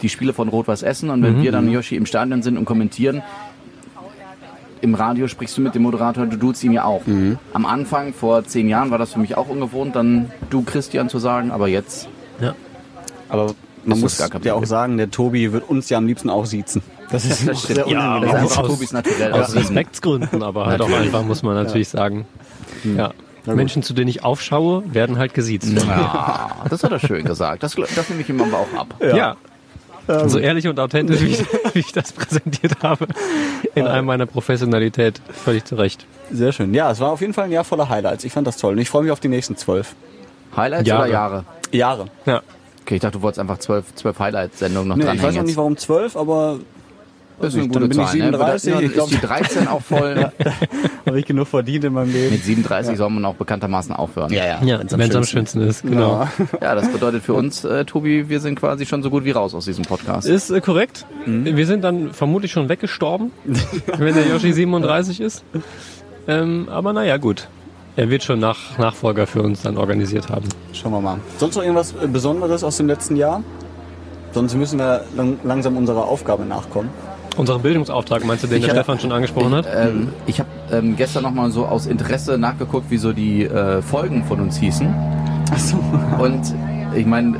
die 0.01 0.09
Spiele 0.09 0.33
von 0.33 0.47
Rot-Weiß 0.49 0.83
Essen 0.83 1.09
und 1.09 1.23
wenn 1.23 1.37
Mhm, 1.39 1.43
wir 1.43 1.51
dann 1.51 1.69
Yoshi 1.69 1.95
im 1.95 2.05
Stadion 2.05 2.41
sind 2.43 2.57
und 2.57 2.65
kommentieren, 2.65 3.21
im 4.81 4.95
Radio 4.95 5.27
sprichst 5.27 5.57
du 5.57 5.61
mit 5.61 5.75
dem 5.75 5.81
Moderator, 5.81 6.25
du 6.25 6.37
duzt 6.37 6.63
ihn 6.63 6.71
ja 6.71 6.85
auch. 6.85 7.05
Mhm. 7.05 7.37
Am 7.53 7.65
Anfang, 7.65 8.13
vor 8.13 8.45
zehn 8.45 8.69
Jahren, 8.69 8.91
war 8.91 8.97
das 8.97 9.13
für 9.13 9.19
mich 9.19 9.35
auch 9.35 9.49
ungewohnt, 9.49 9.95
dann 9.95 10.31
du 10.49 10.61
Christian 10.63 11.09
zu 11.09 11.19
sagen, 11.19 11.51
aber 11.51 11.67
jetzt 11.67 12.07
Aber 13.31 13.45
Ist 13.47 13.55
man 13.85 13.99
muss 13.99 14.17
ja 14.43 14.53
auch 14.55 14.65
sagen, 14.65 14.97
der 14.97 15.11
Tobi 15.11 15.51
wird 15.53 15.69
uns 15.69 15.89
ja 15.89 15.97
am 15.99 16.07
liebsten 16.07 16.29
auch 16.31 16.45
siezen. 16.45 16.81
Das 17.11 17.25
ist 17.25 17.47
Das 17.47 17.63
sehr 17.63 17.87
unangenehm. 17.87 18.31
das 18.33 18.51
ist 18.51 18.57
aus- 18.57 18.91
naturell. 18.91 19.33
Aus 19.33 19.55
Respektsgründen, 19.55 20.43
aber 20.43 20.65
halt 20.67 20.81
auch 20.81 20.91
einfach, 20.91 21.23
muss 21.23 21.43
man 21.43 21.55
natürlich 21.55 21.89
sagen. 21.89 22.25
Ja. 22.83 23.11
Menschen, 23.45 23.81
zu 23.81 23.93
denen 23.93 24.09
ich 24.09 24.23
aufschaue, 24.23 24.83
werden 24.93 25.17
halt 25.17 25.33
gesiezt. 25.33 25.71
Ja, 25.87 26.51
das 26.69 26.83
hat 26.83 26.91
er 26.91 26.99
schön 26.99 27.25
gesagt. 27.25 27.63
Das, 27.63 27.75
das 27.75 28.09
nehme 28.09 28.21
ich 28.21 28.29
ihm 28.29 28.41
aber 28.41 28.57
auch 28.59 28.79
ab. 28.79 28.93
Ja. 29.01 29.35
So 30.27 30.39
ehrlich 30.39 30.67
und 30.67 30.79
authentisch, 30.79 31.21
wie 31.21 31.27
ich, 31.27 31.45
wie 31.73 31.79
ich 31.79 31.91
das 31.91 32.11
präsentiert 32.11 32.81
habe, 32.83 33.07
in 33.75 33.85
all 33.87 34.01
meiner 34.01 34.25
Professionalität. 34.25 35.21
Völlig 35.31 35.65
zu 35.65 35.75
Recht. 35.75 36.05
Sehr 36.31 36.51
schön. 36.51 36.73
Ja, 36.73 36.89
es 36.91 36.99
war 36.99 37.11
auf 37.11 37.21
jeden 37.21 37.33
Fall 37.33 37.45
ein 37.45 37.51
Jahr 37.51 37.63
voller 37.63 37.89
Highlights. 37.89 38.23
Ich 38.23 38.33
fand 38.33 38.45
das 38.47 38.57
toll. 38.57 38.73
Und 38.73 38.79
ich 38.79 38.89
freue 38.89 39.03
mich 39.03 39.11
auf 39.11 39.19
die 39.19 39.27
nächsten 39.27 39.55
zwölf 39.55 39.95
Highlights 40.55 40.87
Jahre. 40.87 41.03
oder 41.03 41.11
Jahre? 41.11 41.45
Jahre. 41.71 42.05
Ja. 42.25 42.41
Okay, 42.81 42.95
ich 42.95 43.01
dachte, 43.01 43.17
du 43.19 43.21
wolltest 43.21 43.39
einfach 43.39 43.59
zwölf, 43.59 43.93
zwölf 43.93 44.17
Highlights-Sendungen 44.17 44.89
noch 44.89 44.95
Nee, 44.95 45.03
dran 45.05 45.15
ich 45.17 45.21
weiß 45.23 45.35
noch 45.35 45.43
nicht, 45.43 45.57
warum 45.57 45.77
zwölf, 45.77 46.15
aber 46.17 46.57
Das 47.39 47.53
ist 47.53 47.59
eine 47.59 47.69
Dann 47.69 47.83
gute 47.83 47.87
bin 47.89 47.99
ich 48.01 48.07
Zahl. 48.07 48.15
Ne? 48.17 48.23
37, 48.25 48.73
Dann 48.73 48.83
ich 48.83 48.93
glaub- 48.93 49.11
ist 49.11 49.21
die 49.21 49.25
13 49.27 49.67
auch 49.67 49.81
voll. 49.81 50.31
Habe 51.05 51.19
ich 51.19 51.25
genug 51.25 51.47
verdient 51.47 51.85
in 51.85 51.93
meinem 51.93 52.11
Leben. 52.11 52.33
Mit 52.33 52.43
37 52.43 52.97
soll 52.97 53.09
man 53.09 53.23
auch 53.25 53.35
bekanntermaßen 53.35 53.95
aufhören. 53.95 54.31
ja. 54.33 54.61
Ja, 54.63 54.79
wenn 54.91 55.09
es 55.09 55.15
am 55.15 55.23
schönsten 55.23 55.61
ist, 55.61 55.83
genau. 55.83 56.27
Ja, 56.61 56.75
das 56.75 56.89
bedeutet 56.91 57.23
für 57.23 57.33
uns, 57.33 57.63
äh, 57.63 57.85
Tobi, 57.85 58.29
wir 58.29 58.39
sind 58.41 58.59
quasi 58.59 58.85
schon 58.85 59.01
so 59.03 59.09
gut 59.09 59.23
wie 59.25 59.31
raus 59.31 59.53
aus 59.55 59.65
diesem 59.65 59.85
Podcast. 59.85 60.27
Ist 60.27 60.49
äh, 60.49 60.59
korrekt. 60.61 61.05
Mhm. 61.25 61.55
Wir 61.55 61.65
sind 61.65 61.83
dann 61.83 62.11
vermutlich 62.13 62.51
schon 62.51 62.67
weggestorben, 62.69 63.31
wenn 63.97 64.13
der 64.15 64.27
Yoshi 64.27 64.51
37 64.53 65.21
ist. 65.21 65.43
Ähm, 66.27 66.67
aber 66.69 66.93
naja, 66.93 67.17
gut. 67.17 67.47
Er 67.95 68.09
wird 68.09 68.23
schon 68.23 68.39
nach 68.39 68.77
Nachfolger 68.77 69.27
für 69.27 69.41
uns 69.41 69.61
dann 69.63 69.77
organisiert 69.77 70.29
haben. 70.29 70.47
Schauen 70.73 70.91
wir 70.93 71.01
mal. 71.01 71.17
Sonst 71.37 71.55
noch 71.55 71.63
irgendwas 71.63 71.93
äh, 72.01 72.07
Besonderes 72.07 72.63
aus 72.63 72.77
dem 72.77 72.87
letzten 72.87 73.15
Jahr? 73.15 73.43
Sonst 74.31 74.53
müssen 74.55 74.77
wir 74.77 75.03
lang 75.17 75.37
langsam 75.43 75.75
unserer 75.75 76.05
Aufgabe 76.05 76.45
nachkommen. 76.45 76.89
Unseren 77.37 77.61
Bildungsauftrag, 77.61 78.25
meinst 78.25 78.43
du, 78.43 78.47
den 78.47 78.57
Ich 78.59 78.65
der 78.65 78.75
hab- 78.75 78.83
Stefan 78.83 78.99
schon 78.99 79.11
angesprochen 79.11 79.53
hat? 79.55 79.65
Ähm, 79.73 80.09
ich 80.27 80.39
habe 80.39 80.49
ähm, 80.71 80.95
gestern 80.97 81.23
noch 81.23 81.31
mal 81.33 81.51
so 81.51 81.65
aus 81.65 81.85
Interesse 81.87 82.37
nachgeguckt, 82.37 82.91
wie 82.91 82.97
so 82.97 83.13
die 83.13 83.43
äh, 83.45 83.81
Folgen 83.81 84.25
von 84.25 84.39
uns 84.41 84.57
hießen. 84.57 84.93
Achso. 85.51 85.77
Und 86.19 86.41
ich 86.95 87.05
meine, 87.05 87.37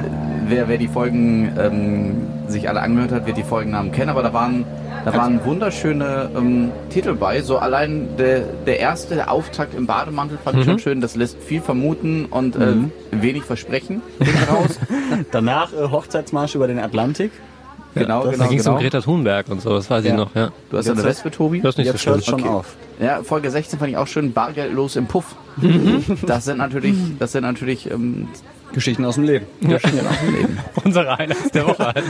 wer, 0.48 0.68
wer 0.70 0.78
die 0.78 0.88
Folgen 0.88 1.52
ähm, 1.60 2.16
sich 2.48 2.70
alle 2.70 2.82
angehört 2.82 3.12
hat, 3.12 3.26
wird 3.28 3.38
die 3.38 3.44
Folgennamen 3.44 3.92
kennen, 3.92 4.10
aber 4.10 4.24
da 4.24 4.32
waren, 4.34 4.64
da 5.06 5.14
waren 5.14 5.44
wunderschöne 5.44 6.30
ähm, 6.36 6.72
Titel 6.90 7.14
bei. 7.16 7.42
So 7.42 7.58
allein 7.58 8.08
der, 8.18 8.42
der 8.66 8.80
erste, 8.80 9.30
Auftakt 9.30 9.76
im 9.76 9.86
Bademantel 9.86 10.38
fand 10.44 10.60
ich 10.60 10.66
schon 10.66 10.80
schön. 10.80 11.02
Das 11.02 11.16
lässt 11.16 11.38
viel 11.44 11.62
vermuten 11.62 12.26
und 12.26 12.56
äh, 12.56 12.74
wenig 13.12 13.44
versprechen. 13.44 14.02
Danach 15.32 15.74
äh, 15.74 15.90
Hochzeitsmarsch 15.92 16.56
über 16.56 16.68
den 16.68 16.80
Atlantik. 16.80 17.32
Genau, 17.96 18.24
da 18.26 18.32
genau, 18.32 18.48
ging 18.48 18.58
es 18.60 18.64
genau. 18.66 18.76
um 18.78 18.82
Greta 18.82 19.02
Thunberg 19.02 19.50
und 19.50 19.62
so, 19.62 19.72
das 19.76 19.90
weiß 19.90 20.04
ich 20.04 20.12
Ja. 20.12 20.18
noch, 20.18 20.36
ja. 20.36 20.52
Du 20.70 20.78
hast 20.78 20.86
ja 20.88 20.94
eine 20.94 21.04
Wespe, 21.04 21.32
Tobi? 21.32 21.62
Das 21.62 21.76
ist 21.76 21.78
nicht 21.80 21.88
Jetzt 21.88 22.04
so 22.04 22.12
hört 22.12 22.24
schlimm. 22.24 22.40
schon 22.40 22.48
Okay. 22.48 22.56
auf. 22.58 22.76
Ja, 23.00 23.24
Folge 23.24 23.50
16 23.50 23.80
fand 23.80 23.92
ich 23.92 23.98
auch 23.98 24.08
schön, 24.08 24.34
bargeldlos 24.34 24.96
im 24.96 25.08
Puff. 25.08 25.36
Das 26.26 26.46
sind 26.46 26.58
natürlich, 26.58 26.96
das 27.18 27.32
sind 27.32 27.44
natürlich, 27.44 27.90
ähm, 27.90 28.28
Geschichten 28.74 29.04
aus 29.06 29.16
dem 29.16 29.24
Leben. 29.24 29.48
Unsere 30.84 31.18
Highlights 31.18 31.50
der 31.52 31.68
Woche 31.68 31.86
halt. 31.88 32.06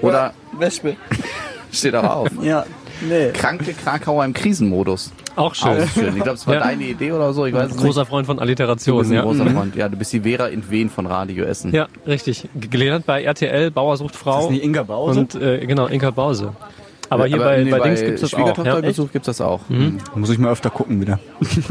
oder 0.00 0.32
Wespe. 0.58 0.96
steht 1.72 1.94
auch 1.94 2.04
auf. 2.04 2.28
Ja, 2.42 2.64
nee. 3.06 3.30
Kranke 3.32 3.74
Krakauer 3.74 4.24
im 4.24 4.32
Krisenmodus. 4.32 5.12
Auch 5.36 5.54
schön. 5.54 5.82
Auch 5.82 5.88
schön. 5.88 6.08
Ich 6.16 6.22
glaube, 6.22 6.32
es 6.34 6.46
war 6.46 6.54
Ja. 6.54 6.60
deine 6.60 6.82
Idee 6.84 7.12
oder 7.12 7.32
so. 7.32 7.46
Ich 7.46 7.54
weiß 7.54 7.70
es 7.70 7.76
nicht. 7.76 7.84
Großer 7.84 8.04
Freund 8.06 8.26
von 8.26 8.38
Alliteration, 8.38 9.10
ja. 9.12 9.22
großer 9.22 9.44
Mhm. 9.44 9.54
Freund. 9.56 9.76
Ja, 9.76 9.88
du 9.88 9.96
bist 9.96 10.12
die 10.12 10.20
Vera 10.20 10.46
in 10.48 10.68
Wien 10.70 10.90
von 10.90 11.06
Radio 11.06 11.44
Essen. 11.44 11.72
Ja, 11.74 11.86
richtig. 12.06 12.48
Gelernt 12.54 13.06
bei 13.06 13.22
RTL, 13.24 13.70
Bauer 13.70 13.96
sucht 13.96 14.14
Frau. 14.16 14.38
Ist 14.38 14.44
das 14.44 14.50
nicht 14.50 14.64
Inga 14.64 14.82
Bause? 14.82 15.18
Und 15.20 15.34
äh, 15.34 15.64
genau, 15.66 15.86
Inka 15.86 16.10
Bause. 16.10 16.52
Aber 17.08 17.26
hier 17.26 17.36
Aber 17.36 17.44
bei, 17.46 17.62
nee, 17.62 17.70
bei 17.70 17.80
Dings 17.80 18.00
gibt 18.00 18.14
es 18.14 18.20
das 18.22 18.34
auch. 18.34 18.64
Ja, 18.64 18.78
es 18.78 19.26
das 19.26 19.40
auch. 19.42 19.60
Muss 20.14 20.30
ich 20.30 20.38
mal 20.38 20.50
öfter 20.50 20.70
gucken 20.70 21.00
wieder. 21.00 21.18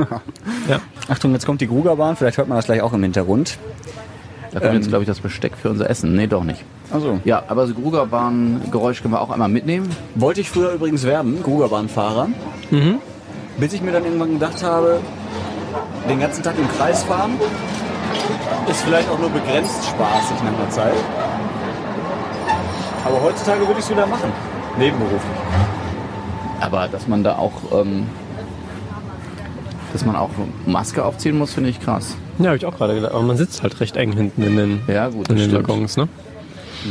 Ja. 0.70 0.80
Achtung, 1.10 1.32
jetzt 1.34 1.46
kommt 1.48 1.62
die 1.62 1.68
Grugerbahn. 1.68 2.16
Vielleicht 2.16 2.38
hört 2.38 2.48
man 2.48 2.58
das 2.58 2.66
gleich 2.66 2.82
auch 2.82 2.94
im 2.94 3.02
Hintergrund. 3.02 3.58
Da 4.52 4.60
kommt 4.60 4.72
Ähm. 4.72 4.78
jetzt, 4.78 4.90
glaube 4.90 5.04
ich, 5.04 5.08
das 5.08 5.20
Besteck 5.20 5.54
für 5.60 5.70
unser 5.70 5.90
Essen. 5.90 6.14
Nee, 6.16 6.28
doch 6.28 6.44
nicht. 6.44 6.64
Also, 6.92 7.20
Ja, 7.26 7.42
aber 7.48 7.66
so 7.68 7.74
Grugerbahn-Geräusch 7.74 9.02
können 9.02 9.14
wir 9.14 9.22
auch 9.22 9.32
einmal 9.32 9.50
mitnehmen. 9.50 9.90
wollte 10.16 10.42
ich 10.42 10.50
früher 10.50 10.74
übrigens 10.74 11.04
werden, 11.06 11.42
Grugerbahnfahrer. 11.42 12.28
Bis 13.62 13.74
ich 13.74 13.82
mir 13.84 13.92
dann 13.92 14.04
irgendwann 14.04 14.34
gedacht 14.34 14.64
habe, 14.64 15.00
den 16.10 16.20
ganzen 16.20 16.42
Tag 16.42 16.56
im 16.58 16.68
Kreis 16.68 17.04
fahren 17.04 17.34
ist 18.68 18.82
vielleicht 18.82 19.08
auch 19.08 19.20
nur 19.20 19.30
begrenzt 19.30 19.86
spaßig 19.86 20.38
nach 20.44 20.60
einer 20.60 20.70
Zeit. 20.72 20.96
Aber 23.06 23.22
heutzutage 23.22 23.60
würde 23.60 23.74
ich 23.74 23.86
es 23.86 23.92
wieder 23.92 24.08
machen. 24.08 24.32
Nebenberuflich. 24.80 25.38
Aber 26.60 26.88
dass 26.88 27.08
man 27.08 27.24
da 27.24 27.36
auch, 27.36 27.54
ähm, 27.72 28.08
dass 29.94 30.06
man 30.06 30.16
auch 30.16 30.32
Maske 30.66 31.06
aufziehen 31.06 31.38
muss, 31.38 31.54
finde 31.54 31.70
ich 31.70 31.80
krass. 31.80 32.16
Ja, 32.40 32.48
habe 32.48 32.58
ich 32.58 32.66
auch 32.66 32.76
gerade 32.76 32.96
gedacht. 32.96 33.14
Aber 33.14 33.22
man 33.22 33.38
sitzt 33.38 33.62
halt 33.62 33.80
recht 33.80 33.96
eng 33.96 34.14
hinten 34.14 34.42
in 34.42 34.58
den, 34.58 34.82
Ja, 34.88 35.10
gut, 35.10 35.30
in 35.30 35.36
den. 35.36 35.54
Waggons, 35.54 35.98
ne? 35.98 36.08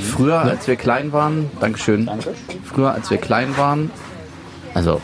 Früher, 0.05 0.39
als 0.39 0.69
wir 0.69 0.77
klein 0.77 1.13
waren, 1.13 1.51
Dankeschön. 1.59 2.07
Danke. 2.07 2.33
Früher, 2.63 2.93
als 2.93 3.11
wir 3.11 3.19
klein 3.19 3.57
waren, 3.57 3.91
also 4.73 5.01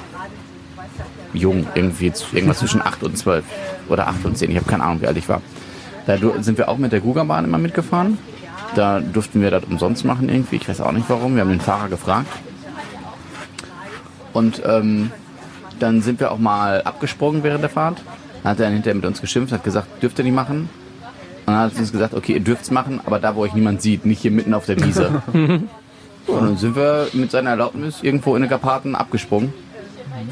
jung, 1.33 1.67
irgendwie 1.75 2.13
irgendwas 2.33 2.59
zwischen 2.59 2.83
8 2.83 3.03
und 3.03 3.17
12 3.17 3.45
oder 3.89 4.09
8 4.09 4.25
und 4.25 4.39
10, 4.39 4.51
ich 4.51 4.57
habe 4.57 4.67
keine 4.67 4.85
Ahnung, 4.85 5.03
wie 5.03 5.07
alt 5.07 5.17
ich 5.17 5.29
war. 5.29 5.43
Da 6.07 6.17
sind 6.41 6.57
wir 6.57 6.69
auch 6.69 6.79
mit 6.79 6.93
der 6.93 7.01
Gugerbahn 7.01 7.45
immer 7.45 7.59
mitgefahren. 7.59 8.19
Da 8.75 9.01
durften 9.01 9.41
wir 9.41 9.51
das 9.51 9.65
umsonst 9.65 10.05
machen 10.05 10.29
irgendwie. 10.29 10.57
Ich 10.57 10.69
weiß 10.69 10.81
auch 10.81 10.93
nicht 10.93 11.09
warum. 11.09 11.35
Wir 11.35 11.43
haben 11.43 11.51
den 11.51 11.61
Fahrer 11.61 11.89
gefragt. 11.89 12.29
Und 14.33 14.63
ähm, 14.65 15.11
dann 15.79 16.03
sind 16.03 16.21
wir 16.21 16.31
auch 16.31 16.39
mal 16.39 16.83
abgesprungen 16.83 17.43
während 17.43 17.63
der 17.63 17.71
Fahrt. 17.71 18.03
Dann 18.43 18.53
hat 18.53 18.61
er 18.61 18.67
dann 18.67 18.75
hinterher 18.75 18.95
mit 18.95 19.05
uns 19.05 19.21
geschimpft, 19.21 19.53
hat 19.53 19.65
gesagt, 19.65 20.03
dürft 20.03 20.19
ihr 20.19 20.25
nicht 20.25 20.35
machen. 20.35 20.69
Und 21.47 21.53
dann 21.53 21.57
hat 21.57 21.73
er 21.75 21.81
uns 21.81 21.93
gesagt, 21.93 22.15
okay, 22.15 22.35
ihr 22.35 22.41
dürft's 22.41 22.71
machen, 22.71 23.01
aber 23.05 23.19
da, 23.19 23.35
wo 23.35 23.41
euch 23.41 23.55
niemand 23.55 23.83
sieht, 23.83 24.05
nicht 24.05 24.21
hier 24.21 24.31
mitten 24.31 24.55
auf 24.55 24.67
der 24.67 24.81
Wiese. 24.81 25.23
Und 26.27 26.43
dann 26.43 26.57
sind 26.57 26.75
wir 26.75 27.09
mit 27.13 27.31
seiner 27.31 27.51
Erlaubnis 27.51 28.03
irgendwo 28.03 28.35
in 28.35 28.43
den 28.43 28.51
Karpaten 28.51 28.95
abgesprungen. 28.95 29.53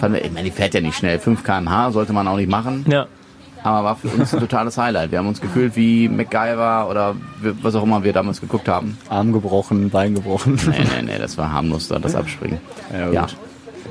Wir, 0.00 0.24
ich 0.24 0.32
meine, 0.32 0.44
die 0.44 0.50
fährt 0.50 0.74
ja 0.74 0.80
nicht 0.80 0.96
schnell. 0.96 1.18
5 1.18 1.42
km/h 1.44 1.92
sollte 1.92 2.12
man 2.12 2.26
auch 2.28 2.36
nicht 2.36 2.50
machen. 2.50 2.84
Ja. 2.88 3.06
Aber 3.62 3.84
war 3.84 3.96
für 3.96 4.08
uns 4.08 4.34
ein 4.34 4.40
totales 4.40 4.76
Highlight. 4.76 5.10
Wir 5.10 5.18
haben 5.18 5.26
uns 5.26 5.40
gefühlt 5.40 5.74
wie 5.74 6.06
MacGyver 6.08 6.86
oder 6.90 7.16
was 7.62 7.74
auch 7.74 7.82
immer 7.82 8.04
wir 8.04 8.12
damals 8.12 8.40
geguckt 8.42 8.68
haben. 8.68 8.98
Arm 9.08 9.32
gebrochen, 9.32 9.88
Bein 9.88 10.14
gebrochen. 10.14 10.58
Nee, 10.66 10.84
nee, 10.96 11.02
nee, 11.12 11.18
das 11.18 11.38
war 11.38 11.50
harmlos 11.50 11.88
da, 11.88 11.98
das 11.98 12.14
Abspringen. 12.14 12.58
Ja, 12.92 13.10
Ja. 13.10 13.26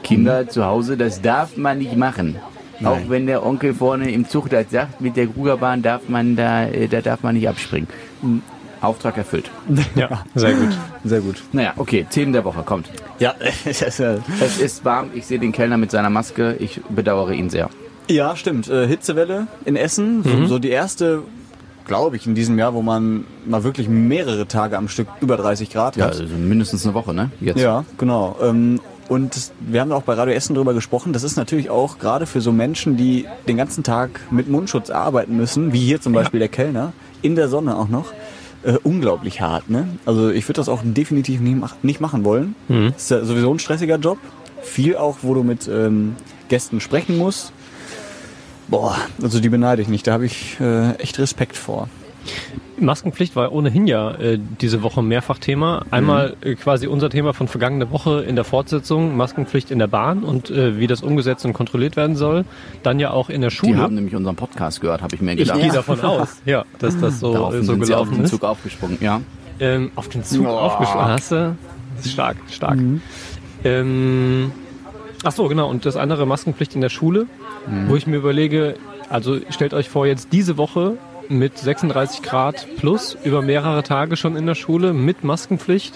Kinder 0.03 0.47
zu 0.49 0.65
Hause, 0.65 0.97
das 0.97 1.21
darf 1.21 1.57
man 1.57 1.77
nicht 1.79 1.95
machen. 1.95 2.35
Auch 2.83 2.99
wenn 3.07 3.27
der 3.27 3.45
Onkel 3.45 3.73
vorne 3.73 4.11
im 4.11 4.27
Zug 4.27 4.49
das 4.49 4.69
sagt, 4.69 4.99
mit 4.99 5.15
der 5.15 5.27
Grugerbahn 5.27 5.81
darf 5.81 6.09
man 6.09 6.35
da, 6.35 6.65
äh, 6.65 6.87
da 6.87 7.01
darf 7.01 7.23
man 7.23 7.35
nicht 7.35 7.47
abspringen. 7.47 7.87
Auftrag 8.83 9.17
erfüllt. 9.17 9.49
Ja, 9.95 10.23
sehr 10.35 10.53
gut. 10.53 10.69
Sehr 11.03 11.21
gut. 11.21 11.43
Naja, 11.51 11.73
okay, 11.77 12.05
Themen 12.09 12.33
der 12.33 12.43
Woche, 12.45 12.63
kommt. 12.63 12.89
Ja, 13.19 13.33
es 13.65 13.81
ist, 13.81 13.99
äh, 13.99 14.17
Es 14.41 14.59
ist 14.59 14.85
warm, 14.85 15.09
ich 15.13 15.25
sehe 15.25 15.39
den 15.39 15.51
Kellner 15.51 15.77
mit 15.77 15.91
seiner 15.91 16.09
Maske, 16.09 16.55
ich 16.59 16.81
bedauere 16.89 17.31
ihn 17.33 17.49
sehr. 17.49 17.69
Ja, 18.09 18.35
stimmt. 18.35 18.69
Äh, 18.69 18.87
Hitzewelle 18.87 19.47
in 19.65 19.75
Essen. 19.75 20.23
So, 20.23 20.45
so 20.47 20.59
die 20.59 20.69
erste, 20.69 21.23
glaube 21.87 22.15
ich, 22.17 22.27
in 22.27 22.35
diesem 22.35 22.59
Jahr, 22.59 22.73
wo 22.73 22.81
man 22.81 23.23
mal 23.45 23.63
wirklich 23.63 23.87
mehrere 23.87 24.47
Tage 24.47 24.77
am 24.77 24.87
Stück 24.89 25.07
über 25.21 25.37
30 25.37 25.69
Grad 25.69 25.95
Ja, 25.95 26.05
hat. 26.05 26.19
also 26.19 26.23
mindestens 26.35 26.83
eine 26.85 26.93
Woche, 26.93 27.13
ne? 27.13 27.31
Jetzt. 27.39 27.59
Ja, 27.61 27.85
genau. 27.97 28.35
Ähm, 28.41 28.81
und 29.09 29.51
wir 29.59 29.81
haben 29.81 29.91
auch 29.91 30.03
bei 30.03 30.13
Radio 30.15 30.33
Essen 30.33 30.55
drüber 30.55 30.73
gesprochen. 30.73 31.13
Das 31.13 31.23
ist 31.23 31.35
natürlich 31.35 31.69
auch 31.69 31.99
gerade 31.99 32.25
für 32.25 32.41
so 32.41 32.51
Menschen, 32.51 32.97
die 32.97 33.25
den 33.47 33.57
ganzen 33.57 33.83
Tag 33.83 34.21
mit 34.31 34.49
Mundschutz 34.49 34.89
arbeiten 34.89 35.35
müssen, 35.37 35.71
wie 35.73 35.79
hier 35.85 36.01
zum 36.01 36.13
Beispiel 36.13 36.39
der 36.39 36.49
Kellner, 36.49 36.93
in 37.21 37.35
der 37.35 37.47
Sonne 37.47 37.77
auch 37.77 37.87
noch, 37.89 38.11
äh, 38.63 38.77
unglaublich 38.83 39.41
hart. 39.41 39.69
Ne? 39.69 39.87
Also 40.05 40.29
ich 40.29 40.45
würde 40.47 40.57
das 40.57 40.69
auch 40.69 40.81
definitiv 40.83 41.39
nicht, 41.41 41.57
mach, 41.57 41.75
nicht 41.83 42.01
machen 42.01 42.23
wollen. 42.23 42.55
Das 42.91 43.03
ist 43.03 43.11
ja 43.11 43.25
sowieso 43.25 43.53
ein 43.53 43.59
stressiger 43.59 43.97
Job. 43.97 44.17
Viel 44.61 44.95
auch, 44.95 45.17
wo 45.21 45.33
du 45.33 45.43
mit 45.43 45.67
ähm, 45.67 46.15
Gästen 46.49 46.79
sprechen 46.79 47.17
musst. 47.17 47.51
Boah, 48.67 48.97
also 49.21 49.39
die 49.39 49.49
beneide 49.49 49.81
ich 49.81 49.87
nicht. 49.87 50.07
Da 50.07 50.13
habe 50.13 50.25
ich 50.25 50.57
äh, 50.59 50.93
echt 50.95 51.19
Respekt 51.19 51.57
vor. 51.57 51.89
Maskenpflicht 52.79 53.35
war 53.35 53.51
ohnehin 53.51 53.87
ja 53.87 54.11
äh, 54.15 54.39
diese 54.61 54.83
Woche 54.83 55.01
mehrfach 55.03 55.37
Thema. 55.37 55.85
Einmal 55.91 56.35
äh, 56.41 56.55
quasi 56.55 56.87
unser 56.87 57.09
Thema 57.09 57.33
von 57.33 57.47
vergangene 57.47 57.91
Woche 57.91 58.23
in 58.23 58.35
der 58.35 58.43
Fortsetzung, 58.45 59.15
Maskenpflicht 59.15 59.71
in 59.71 59.79
der 59.79 59.87
Bahn 59.87 60.23
und 60.23 60.49
äh, 60.49 60.79
wie 60.79 60.87
das 60.87 61.01
umgesetzt 61.01 61.45
und 61.45 61.53
kontrolliert 61.53 61.95
werden 61.95 62.15
soll. 62.15 62.45
Dann 62.81 62.99
ja 62.99 63.11
auch 63.11 63.29
in 63.29 63.41
der 63.41 63.51
Die 63.51 63.55
Schule. 63.55 63.77
haben 63.77 63.95
nämlich 63.95 64.15
unseren 64.15 64.35
Podcast 64.35 64.81
gehört, 64.81 65.01
habe 65.01 65.15
ich 65.15 65.21
mir 65.21 65.33
ich 65.33 65.39
gedacht. 65.39 65.59
gehe 65.61 65.71
davon 65.71 66.01
aus, 66.01 66.41
ja, 66.45 66.65
dass 66.79 66.99
das 66.99 67.19
so, 67.19 67.33
Daraufhin 67.33 67.61
äh, 67.61 67.63
so 67.63 67.73
sind 67.73 67.85
sie 67.85 67.93
auf 67.93 67.99
gelaufen 68.01 68.15
den 68.15 68.23
ist. 68.25 68.31
Zug 68.31 68.43
aufgesprungen, 68.43 68.97
ja. 69.01 69.21
Ähm, 69.59 69.91
auf 69.95 70.09
den 70.09 70.23
Zug 70.23 70.47
aufgesprungen. 70.47 71.07
Hast 71.07 71.31
du? 71.31 71.55
Das 71.95 72.05
ist 72.07 72.11
stark, 72.13 72.37
stark. 72.49 72.79
Ähm, 73.63 74.51
ach 75.23 75.31
so, 75.31 75.47
genau. 75.47 75.69
Und 75.69 75.85
das 75.85 75.95
andere 75.95 76.25
Maskenpflicht 76.25 76.73
in 76.75 76.81
der 76.81 76.89
Schule, 76.89 77.27
wo 77.87 77.95
ich 77.95 78.07
mir 78.07 78.17
überlege, 78.17 78.75
also 79.09 79.37
stellt 79.51 79.73
euch 79.73 79.89
vor, 79.89 80.07
jetzt 80.07 80.29
diese 80.33 80.57
Woche 80.57 80.97
mit 81.29 81.57
36 81.57 82.21
Grad 82.21 82.67
plus 82.77 83.17
über 83.23 83.41
mehrere 83.41 83.83
Tage 83.83 84.15
schon 84.17 84.35
in 84.35 84.45
der 84.45 84.55
Schule 84.55 84.93
mit 84.93 85.23
Maskenpflicht 85.23 85.93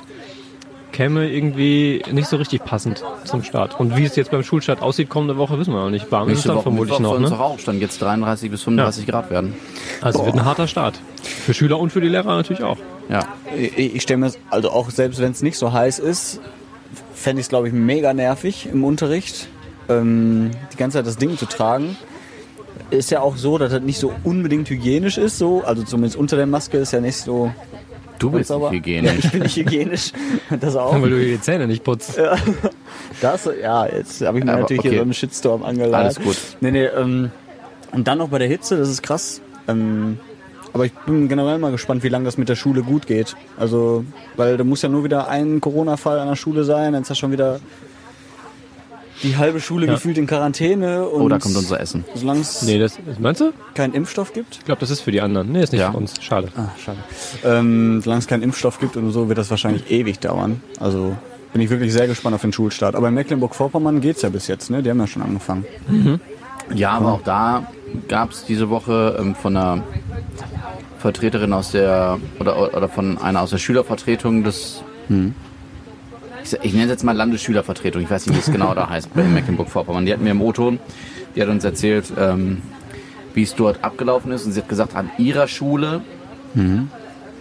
käme 0.94 1.30
irgendwie 1.30 2.02
nicht 2.12 2.28
so 2.28 2.38
richtig 2.38 2.64
passend 2.64 3.04
zum 3.24 3.44
Start. 3.44 3.80
Und 3.80 3.96
wie 3.98 4.06
es 4.06 4.16
jetzt 4.16 4.32
beim 4.32 4.42
Schulstart 4.42 4.82
aussieht 4.82 5.10
kommende 5.10 5.38
Woche, 5.38 5.60
wissen 5.60 5.74
wir 5.74 5.82
noch 5.82 5.90
nicht. 5.92 6.12
Warm 6.12 6.30
ist 6.30 6.46
dann 6.48 6.56
Woche 6.56 6.64
vermutlich 6.64 6.98
noch. 7.00 7.20
Ne? 7.20 7.40
auch 7.40 7.60
stand 7.60 7.82
jetzt 7.82 8.02
33 8.02 8.50
bis 8.50 8.64
35 8.64 9.06
Grad 9.06 9.30
werden. 9.30 9.54
Also 10.02 10.26
wird 10.26 10.36
ein 10.36 10.46
harter 10.46 10.68
Start. 10.68 11.00
Für 11.22 11.54
Schüler 11.54 11.78
und 11.80 11.92
für 11.92 12.02
die 12.02 12.08
Lehrer 12.08 12.36
natürlich 12.36 12.64
auch. 12.64 12.78
Ja. 13.10 13.28
Ich, 13.56 13.96
ich 13.96 14.02
stelle 14.02 14.18
mir, 14.18 14.26
das- 14.28 14.40
also 14.50 14.72
auch 14.72 14.90
selbst 14.90 15.20
wenn 15.20 15.32
es 15.32 15.44
nicht 15.44 15.58
so 15.58 15.72
heiß 15.72 16.00
ist, 16.00 16.40
fände 17.14 17.42
ich 17.42 17.46
es, 17.46 17.50
glaube 17.50 17.68
ich, 17.68 17.74
mega 17.74 18.14
nervig 18.14 18.68
im 18.72 18.84
Unterricht, 18.84 19.50
ähm, 19.90 20.52
die 20.74 20.78
ganze 20.78 20.98
Zeit 20.98 21.06
das 21.06 21.18
Ding 21.18 21.38
zu 21.38 21.46
tragen. 21.46 21.96
Ist 22.90 23.12
ja 23.12 23.20
auch 23.20 23.36
so, 23.36 23.58
dass 23.58 23.72
das 23.72 23.82
nicht 23.82 24.00
so 24.00 24.14
unbedingt 24.24 24.70
hygienisch 24.70 25.18
ist, 25.18 25.38
so. 25.38 25.64
Also 25.64 25.84
zumindest 25.84 26.16
unter 26.16 26.38
der 26.38 26.48
Maske 26.48 26.78
ist 26.78 26.94
ja 26.94 27.02
nicht 27.02 27.18
so 27.18 27.52
Du 28.20 28.32
bist 28.32 28.50
nicht 28.50 28.72
hygienisch. 28.72 29.12
Ja, 29.12 29.18
ich 29.20 29.32
bin 29.32 29.42
nicht 29.42 29.56
hygienisch. 29.58 30.12
Das 30.60 30.76
auch. 30.76 31.00
Weil 31.02 31.10
du 31.10 31.20
die 31.20 31.40
Zähne 31.40 31.68
nicht 31.68 31.84
putzt. 31.84 32.20
Das, 33.22 33.50
ja, 33.62 33.86
jetzt 33.86 34.22
habe 34.22 34.40
ich 34.40 34.46
mir 34.46 34.52
Aber 34.52 34.62
natürlich 34.62 34.80
okay. 34.80 34.90
hier 34.90 35.00
so 35.00 35.04
einen 35.04 35.14
Shitstorm 35.14 35.64
angeladen. 35.64 36.06
Alles 36.06 36.20
gut. 36.20 36.38
Nee, 36.62 36.72
nee, 36.72 36.86
ähm, 36.86 37.32
und 37.92 38.08
dann 38.08 38.18
noch 38.18 38.30
bei 38.30 38.40
der 38.40 38.48
Hitze, 38.48 38.78
das 38.78 38.90
ist 38.90 39.04
krass. 39.04 39.42
Ähm, 39.68 40.20
aber 40.74 40.86
ich 40.86 40.94
bin 40.94 41.28
generell 41.28 41.58
mal 41.58 41.72
gespannt, 41.72 42.04
wie 42.04 42.10
lange 42.10 42.26
das 42.26 42.38
mit 42.38 42.50
der 42.50 42.56
Schule 42.56 42.84
gut 42.84 43.08
geht. 43.08 43.36
Also, 43.58 44.06
weil 44.36 44.58
da 44.58 44.64
muss 44.64 44.82
ja 44.82 44.90
nur 44.90 45.04
wieder 45.04 45.28
ein 45.28 45.60
Corona-Fall 45.60 46.20
an 46.20 46.28
der 46.28 46.36
Schule 46.36 46.64
sein, 46.64 46.94
dann 46.94 47.02
ist 47.02 47.10
ja 47.10 47.16
schon 47.16 47.32
wieder 47.32 47.60
die 49.24 49.38
halbe 49.38 49.60
Schule 49.60 49.88
Ja. 49.88 49.94
gefühlt 49.94 50.18
in 50.18 50.28
Quarantäne. 50.28 51.08
Und 51.08 51.22
Oh, 51.22 51.30
da 51.30 51.40
kommt 51.40 51.56
unser 51.56 51.80
Essen. 51.80 52.04
Solange 52.16 52.42
es 52.42 52.62
Nee, 52.62 52.78
das, 52.80 52.98
meinst 53.20 53.42
du? 53.42 53.52
keinen 53.74 53.94
Impfstoff 53.94 54.34
gibt. 54.34 54.58
Ich 54.58 54.66
glaube, 54.66 54.80
das 54.82 54.90
ist 54.90 55.02
für 55.02 55.12
die 55.12 55.22
anderen. 55.22 55.52
Nee, 55.52 55.64
ist 55.64 55.72
nicht 55.74 55.82
Ja. 55.82 55.92
für 55.92 55.98
uns. 55.98 56.14
Schade. 56.22 56.50
Ah, 56.56 56.70
schade. 56.84 56.98
Ähm, 57.44 58.02
solange 58.02 58.20
es 58.20 58.28
keinen 58.28 58.44
Impfstoff 58.44 58.80
gibt 58.80 58.96
und 58.98 59.12
so, 59.12 59.28
wird 59.30 59.38
das 59.38 59.50
wahrscheinlich 59.50 59.90
ewig 59.92 60.20
dauern. 60.20 60.62
Also 60.80 61.16
bin 61.54 61.62
ich 61.62 61.70
wirklich 61.70 61.94
sehr 61.94 62.08
gespannt 62.08 62.36
auf 62.36 62.42
den 62.42 62.54
Schulstart. 62.54 62.96
Aber 62.96 63.08
in 63.08 63.14
Mecklenburg-Vorpommern 63.16 64.02
geht's 64.02 64.22
ja 64.22 64.30
bis 64.30 64.48
jetzt, 64.48 64.70
ne? 64.70 64.84
Die 64.84 64.90
haben 64.90 65.00
ja 65.00 65.08
schon 65.08 65.22
angefangen. 65.24 65.66
Ja, 66.76 66.92
aber 66.92 67.14
auch 67.14 67.22
da 67.24 67.68
gab 68.10 68.32
es 68.32 68.44
diese 68.46 68.70
Woche 68.70 69.16
ähm, 69.20 69.34
von 69.36 69.56
einer 69.56 69.82
Vertreterin 71.00 71.54
aus 71.54 71.72
der 71.72 72.18
oder, 72.40 72.76
oder 72.76 72.90
von 72.90 73.18
einer 73.18 73.42
aus 73.42 73.52
der 73.52 73.58
Schülervertretung 73.60 74.44
des 74.44 74.82
ich, 76.54 76.60
ich 76.64 76.74
nenne 76.74 76.86
es 76.86 76.92
jetzt 76.92 77.04
mal 77.04 77.16
Landesschülervertretung, 77.16 78.02
ich 78.02 78.10
weiß 78.10 78.26
nicht, 78.28 78.36
wie 78.36 78.40
es 78.40 78.52
genau 78.52 78.74
da 78.74 78.90
heißt 78.90 79.14
bei 79.14 79.24
Mecklenburg-Vorpommern. 79.24 80.06
Die 80.06 80.14
hatten 80.14 80.24
mir 80.24 80.32
im 80.32 80.42
O-Ton, 80.42 80.80
die 81.36 81.42
hat 81.42 81.50
uns 81.50 81.64
erzählt, 81.64 82.12
ähm, 82.18 82.62
wie 83.34 83.44
es 83.44 83.56
dort 83.56 83.84
abgelaufen 83.84 84.32
ist 84.32 84.46
und 84.46 84.52
sie 84.54 84.62
hat 84.62 84.70
gesagt, 84.70 84.96
an 84.96 85.12
ihrer 85.18 85.48
Schule 85.48 86.02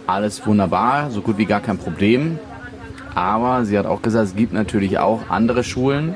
alles 0.05 0.45
wunderbar, 0.45 1.11
so 1.11 1.21
gut 1.21 1.37
wie 1.37 1.45
gar 1.45 1.59
kein 1.59 1.77
Problem. 1.77 2.39
Aber 3.15 3.65
sie 3.65 3.77
hat 3.77 3.85
auch 3.85 4.01
gesagt, 4.01 4.27
es 4.27 4.35
gibt 4.35 4.53
natürlich 4.53 4.99
auch 4.99 5.29
andere 5.29 5.63
Schulen, 5.63 6.15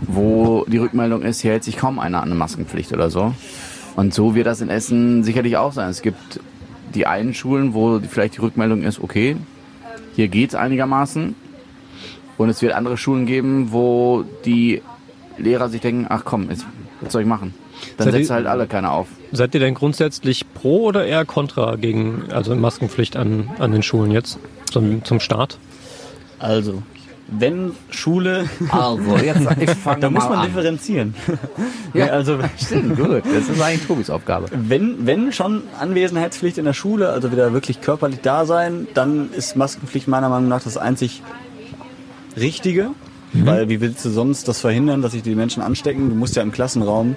wo 0.00 0.64
die 0.66 0.78
Rückmeldung 0.78 1.22
ist, 1.22 1.40
hier 1.40 1.52
hält 1.52 1.64
sich 1.64 1.76
kaum 1.76 1.98
einer 1.98 2.18
an 2.18 2.30
eine 2.30 2.34
Maskenpflicht 2.34 2.92
oder 2.92 3.10
so. 3.10 3.34
Und 3.96 4.14
so 4.14 4.34
wird 4.34 4.46
das 4.46 4.60
in 4.60 4.70
Essen 4.70 5.22
sicherlich 5.22 5.56
auch 5.56 5.72
sein. 5.72 5.90
Es 5.90 6.02
gibt 6.02 6.40
die 6.94 7.06
einen 7.06 7.34
Schulen, 7.34 7.74
wo 7.74 8.00
vielleicht 8.00 8.36
die 8.36 8.40
Rückmeldung 8.40 8.82
ist, 8.82 9.02
okay, 9.02 9.36
hier 10.14 10.28
geht's 10.28 10.54
einigermaßen. 10.54 11.34
Und 12.36 12.48
es 12.48 12.62
wird 12.62 12.72
andere 12.72 12.96
Schulen 12.96 13.26
geben, 13.26 13.68
wo 13.70 14.24
die 14.44 14.82
Lehrer 15.38 15.68
sich 15.68 15.80
denken, 15.80 16.06
ach 16.08 16.22
komm, 16.24 16.50
jetzt, 16.50 16.66
was 17.00 17.12
soll 17.12 17.22
ich 17.22 17.28
machen? 17.28 17.54
Dann 17.96 18.06
Seid 18.06 18.14
ihr- 18.14 18.18
setzt 18.20 18.30
halt 18.30 18.46
alle 18.46 18.66
keiner 18.66 18.92
auf. 18.92 19.06
Seid 19.32 19.54
ihr 19.54 19.60
denn 19.60 19.74
grundsätzlich 19.74 20.44
pro 20.54 20.84
oder 20.86 21.04
eher 21.06 21.24
kontra 21.24 21.76
gegen 21.76 22.24
also 22.30 22.54
Maskenpflicht 22.56 23.16
an, 23.16 23.50
an 23.58 23.72
den 23.72 23.82
Schulen 23.82 24.10
jetzt 24.10 24.38
zum, 24.70 25.04
zum 25.04 25.20
Start? 25.20 25.58
Also, 26.38 26.82
wenn 27.28 27.72
Schule, 27.90 28.48
Also, 28.70 29.16
jetzt 29.16 29.46
ich 29.60 29.70
fange 29.70 30.00
da 30.00 30.10
muss 30.10 30.28
man 30.28 30.46
differenzieren. 30.46 31.14
ja. 31.94 32.06
Also, 32.06 32.38
Stimmt, 32.62 32.96
gut. 32.96 33.22
Das 33.24 33.48
ist 33.48 33.60
eigentlich 33.60 33.86
Tobis 33.86 34.10
Aufgabe. 34.10 34.46
wenn, 34.52 35.06
wenn 35.06 35.32
schon 35.32 35.62
Anwesenheitspflicht 35.80 36.58
in 36.58 36.64
der 36.66 36.74
Schule, 36.74 37.08
also 37.10 37.32
wieder 37.32 37.52
wirklich 37.52 37.80
körperlich 37.80 38.20
da 38.20 38.44
sein, 38.44 38.86
dann 38.94 39.30
ist 39.32 39.56
Maskenpflicht 39.56 40.06
meiner 40.08 40.28
Meinung 40.28 40.48
nach 40.48 40.62
das 40.62 40.76
einzig 40.76 41.22
Richtige. 42.36 42.90
Weil 43.36 43.68
wie 43.68 43.80
willst 43.80 44.04
du 44.04 44.10
sonst 44.10 44.46
das 44.46 44.60
verhindern, 44.60 45.02
dass 45.02 45.10
sich 45.10 45.22
die 45.22 45.34
Menschen 45.34 45.60
anstecken? 45.60 46.08
Du 46.08 46.14
musst 46.14 46.36
ja 46.36 46.42
im 46.42 46.52
Klassenraum 46.52 47.16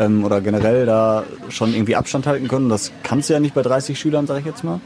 ähm, 0.00 0.24
oder 0.24 0.40
generell 0.40 0.84
da 0.84 1.22
schon 1.48 1.72
irgendwie 1.74 1.94
Abstand 1.94 2.26
halten 2.26 2.48
können. 2.48 2.68
Das 2.68 2.90
kannst 3.04 3.28
du 3.28 3.34
ja 3.34 3.40
nicht 3.40 3.54
bei 3.54 3.62
30 3.62 3.96
Schülern, 3.96 4.26
sage 4.26 4.40
ich 4.40 4.46
jetzt 4.46 4.64
mal. 4.64 4.80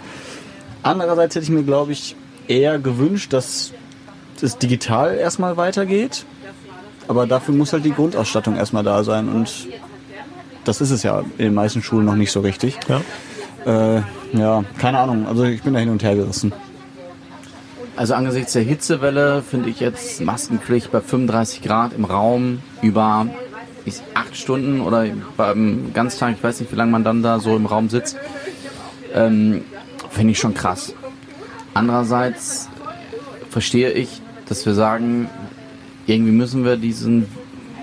Andererseits 0.82 1.34
hätte 1.36 1.44
ich 1.44 1.50
mir, 1.50 1.62
glaube 1.62 1.92
ich, 1.92 2.16
eher 2.48 2.78
gewünscht, 2.78 3.32
dass 3.32 3.72
es 4.42 4.58
digital 4.58 5.16
erstmal 5.16 5.56
weitergeht. 5.56 6.24
Aber 7.06 7.26
dafür 7.26 7.54
muss 7.54 7.72
halt 7.72 7.84
die 7.84 7.92
Grundausstattung 7.92 8.56
erstmal 8.56 8.84
da 8.84 9.02
sein. 9.02 9.28
Und 9.28 9.68
das 10.64 10.80
ist 10.80 10.90
es 10.90 11.02
ja 11.02 11.20
in 11.20 11.46
den 11.46 11.54
meisten 11.54 11.82
Schulen 11.82 12.04
noch 12.04 12.16
nicht 12.16 12.30
so 12.30 12.40
richtig. 12.40 12.78
Ja. 12.88 13.96
Äh, 13.96 14.02
ja, 14.32 14.64
keine 14.78 14.98
Ahnung. 14.98 15.26
Also 15.26 15.44
ich 15.44 15.62
bin 15.62 15.74
da 15.74 15.80
hin 15.80 15.88
und 15.88 16.02
her 16.02 16.14
gerissen. 16.14 16.52
Also 17.96 18.14
angesichts 18.14 18.52
der 18.52 18.62
Hitzewelle 18.62 19.42
finde 19.42 19.70
ich 19.70 19.80
jetzt 19.80 20.20
Maskenpflicht 20.20 20.92
bei 20.92 21.00
35 21.00 21.62
Grad 21.62 21.92
im 21.94 22.04
Raum 22.04 22.60
über 22.80 23.26
ich, 23.84 24.00
acht 24.14 24.36
Stunden 24.36 24.80
oder 24.80 25.06
beim 25.36 25.92
Ganztag, 25.94 26.34
ich 26.36 26.44
weiß 26.44 26.60
nicht, 26.60 26.70
wie 26.70 26.76
lange 26.76 26.92
man 26.92 27.02
dann 27.02 27.22
da 27.22 27.40
so 27.40 27.56
im 27.56 27.66
Raum 27.66 27.88
sitzt, 27.88 28.16
ähm, 29.14 29.64
finde 30.10 30.32
ich 30.32 30.38
schon 30.38 30.54
krass. 30.54 30.94
Andererseits 31.74 32.68
verstehe 33.50 33.90
ich, 33.90 34.20
dass 34.48 34.64
wir 34.66 34.74
sagen, 34.74 35.28
irgendwie 36.06 36.32
müssen 36.32 36.64
wir 36.64 36.76
diesen 36.76 37.26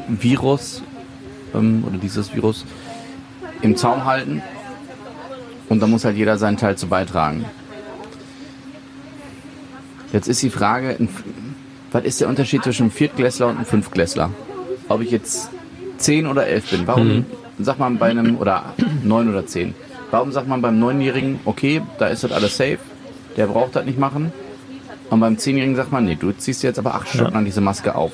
Virus 0.07 0.81
ähm, 1.53 1.83
oder 1.87 1.97
dieses 1.97 2.33
Virus 2.33 2.65
im 3.61 3.75
Zaum 3.75 4.05
halten 4.05 4.41
und 5.69 5.79
da 5.79 5.87
muss 5.87 6.05
halt 6.05 6.17
jeder 6.17 6.37
seinen 6.37 6.57
Teil 6.57 6.77
zu 6.77 6.87
beitragen. 6.87 7.45
Jetzt 10.13 10.27
ist 10.27 10.41
die 10.41 10.49
Frage, 10.49 10.97
was 11.91 12.03
ist 12.03 12.21
der 12.21 12.29
Unterschied 12.29 12.63
zwischen 12.63 12.83
einem 12.83 12.91
Viertklässler 12.91 13.47
und 13.47 13.57
einem 13.57 13.65
Fünftklässler? 13.65 14.29
Ob 14.87 15.01
ich 15.01 15.11
jetzt 15.11 15.49
zehn 15.97 16.27
oder 16.27 16.47
elf 16.47 16.69
bin. 16.69 16.87
Warum 16.87 17.25
sagt 17.59 17.79
man 17.79 17.97
bei 17.97 18.09
einem, 18.09 18.37
oder 18.37 18.73
neun 19.03 19.29
oder 19.29 19.45
zehn, 19.45 19.73
warum 20.11 20.31
sagt 20.31 20.47
man 20.47 20.61
beim 20.61 20.79
Neunjährigen, 20.79 21.39
okay, 21.45 21.81
da 21.99 22.07
ist 22.07 22.23
das 22.23 22.31
alles 22.31 22.57
safe, 22.57 22.79
der 23.37 23.47
braucht 23.47 23.75
das 23.75 23.85
nicht 23.85 23.99
machen. 23.99 24.31
Und 25.09 25.19
beim 25.19 25.37
Zehnjährigen 25.37 25.75
sagt 25.75 25.91
man, 25.91 26.05
nee, 26.05 26.15
du 26.15 26.31
ziehst 26.31 26.63
jetzt 26.63 26.79
aber 26.79 26.95
acht 26.95 27.07
Stunden 27.07 27.35
an 27.35 27.45
diese 27.45 27.61
Maske 27.61 27.95
auf. 27.95 28.11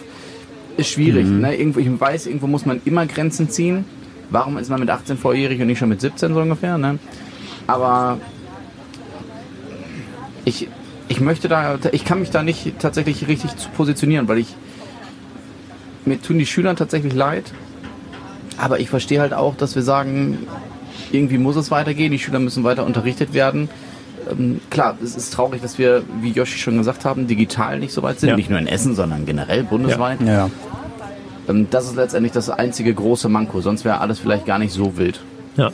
Ist 0.77 0.89
schwierig. 0.89 1.25
Ne? 1.27 1.55
Irgendwo, 1.55 1.79
ich 1.79 1.99
weiß, 1.99 2.27
irgendwo 2.27 2.47
muss 2.47 2.65
man 2.65 2.81
immer 2.85 3.05
Grenzen 3.05 3.49
ziehen. 3.49 3.85
Warum 4.29 4.57
ist 4.57 4.69
man 4.69 4.79
mit 4.79 4.89
18 4.89 5.17
volljährig 5.17 5.59
und 5.61 5.67
nicht 5.67 5.79
schon 5.79 5.89
mit 5.89 6.01
17 6.01 6.33
so 6.33 6.41
ungefähr? 6.41 6.77
Ne? 6.77 6.99
Aber 7.67 8.17
ich, 10.45 10.67
ich 11.07 11.19
möchte 11.19 11.47
da, 11.47 11.77
ich 11.91 12.05
kann 12.05 12.19
mich 12.19 12.29
da 12.29 12.43
nicht 12.43 12.79
tatsächlich 12.79 13.27
richtig 13.27 13.55
zu 13.57 13.69
positionieren, 13.69 14.27
weil 14.27 14.37
ich 14.37 14.55
mir 16.05 16.21
tun 16.21 16.39
die 16.39 16.45
Schüler 16.45 16.75
tatsächlich 16.75 17.13
leid. 17.13 17.53
Aber 18.57 18.79
ich 18.79 18.89
verstehe 18.89 19.19
halt 19.19 19.33
auch, 19.33 19.55
dass 19.55 19.75
wir 19.75 19.81
sagen, 19.81 20.47
irgendwie 21.11 21.37
muss 21.37 21.55
es 21.55 21.71
weitergehen, 21.71 22.11
die 22.11 22.19
Schüler 22.19 22.39
müssen 22.39 22.63
weiter 22.63 22.85
unterrichtet 22.85 23.33
werden. 23.33 23.69
Ähm, 24.29 24.59
klar, 24.69 24.97
es 25.03 25.15
ist 25.15 25.33
traurig, 25.33 25.61
dass 25.61 25.77
wir, 25.77 26.03
wie 26.21 26.31
Joshi 26.31 26.57
schon 26.59 26.77
gesagt 26.77 27.05
haben, 27.05 27.27
digital 27.27 27.79
nicht 27.79 27.93
so 27.93 28.03
weit 28.03 28.19
sind. 28.19 28.29
Ja. 28.29 28.35
Nicht 28.35 28.49
nur 28.49 28.59
in 28.59 28.67
Essen, 28.67 28.95
sondern 28.95 29.25
generell 29.25 29.63
bundesweit. 29.63 30.19
Ja. 30.21 30.49
Ähm, 31.47 31.67
das 31.69 31.85
ist 31.85 31.95
letztendlich 31.95 32.31
das 32.31 32.49
einzige 32.49 32.93
große 32.93 33.29
Manko. 33.29 33.61
Sonst 33.61 33.85
wäre 33.85 33.99
alles 33.99 34.19
vielleicht 34.19 34.45
gar 34.45 34.59
nicht 34.59 34.73
so 34.73 34.97
wild. 34.97 35.21
Ja. 35.57 35.71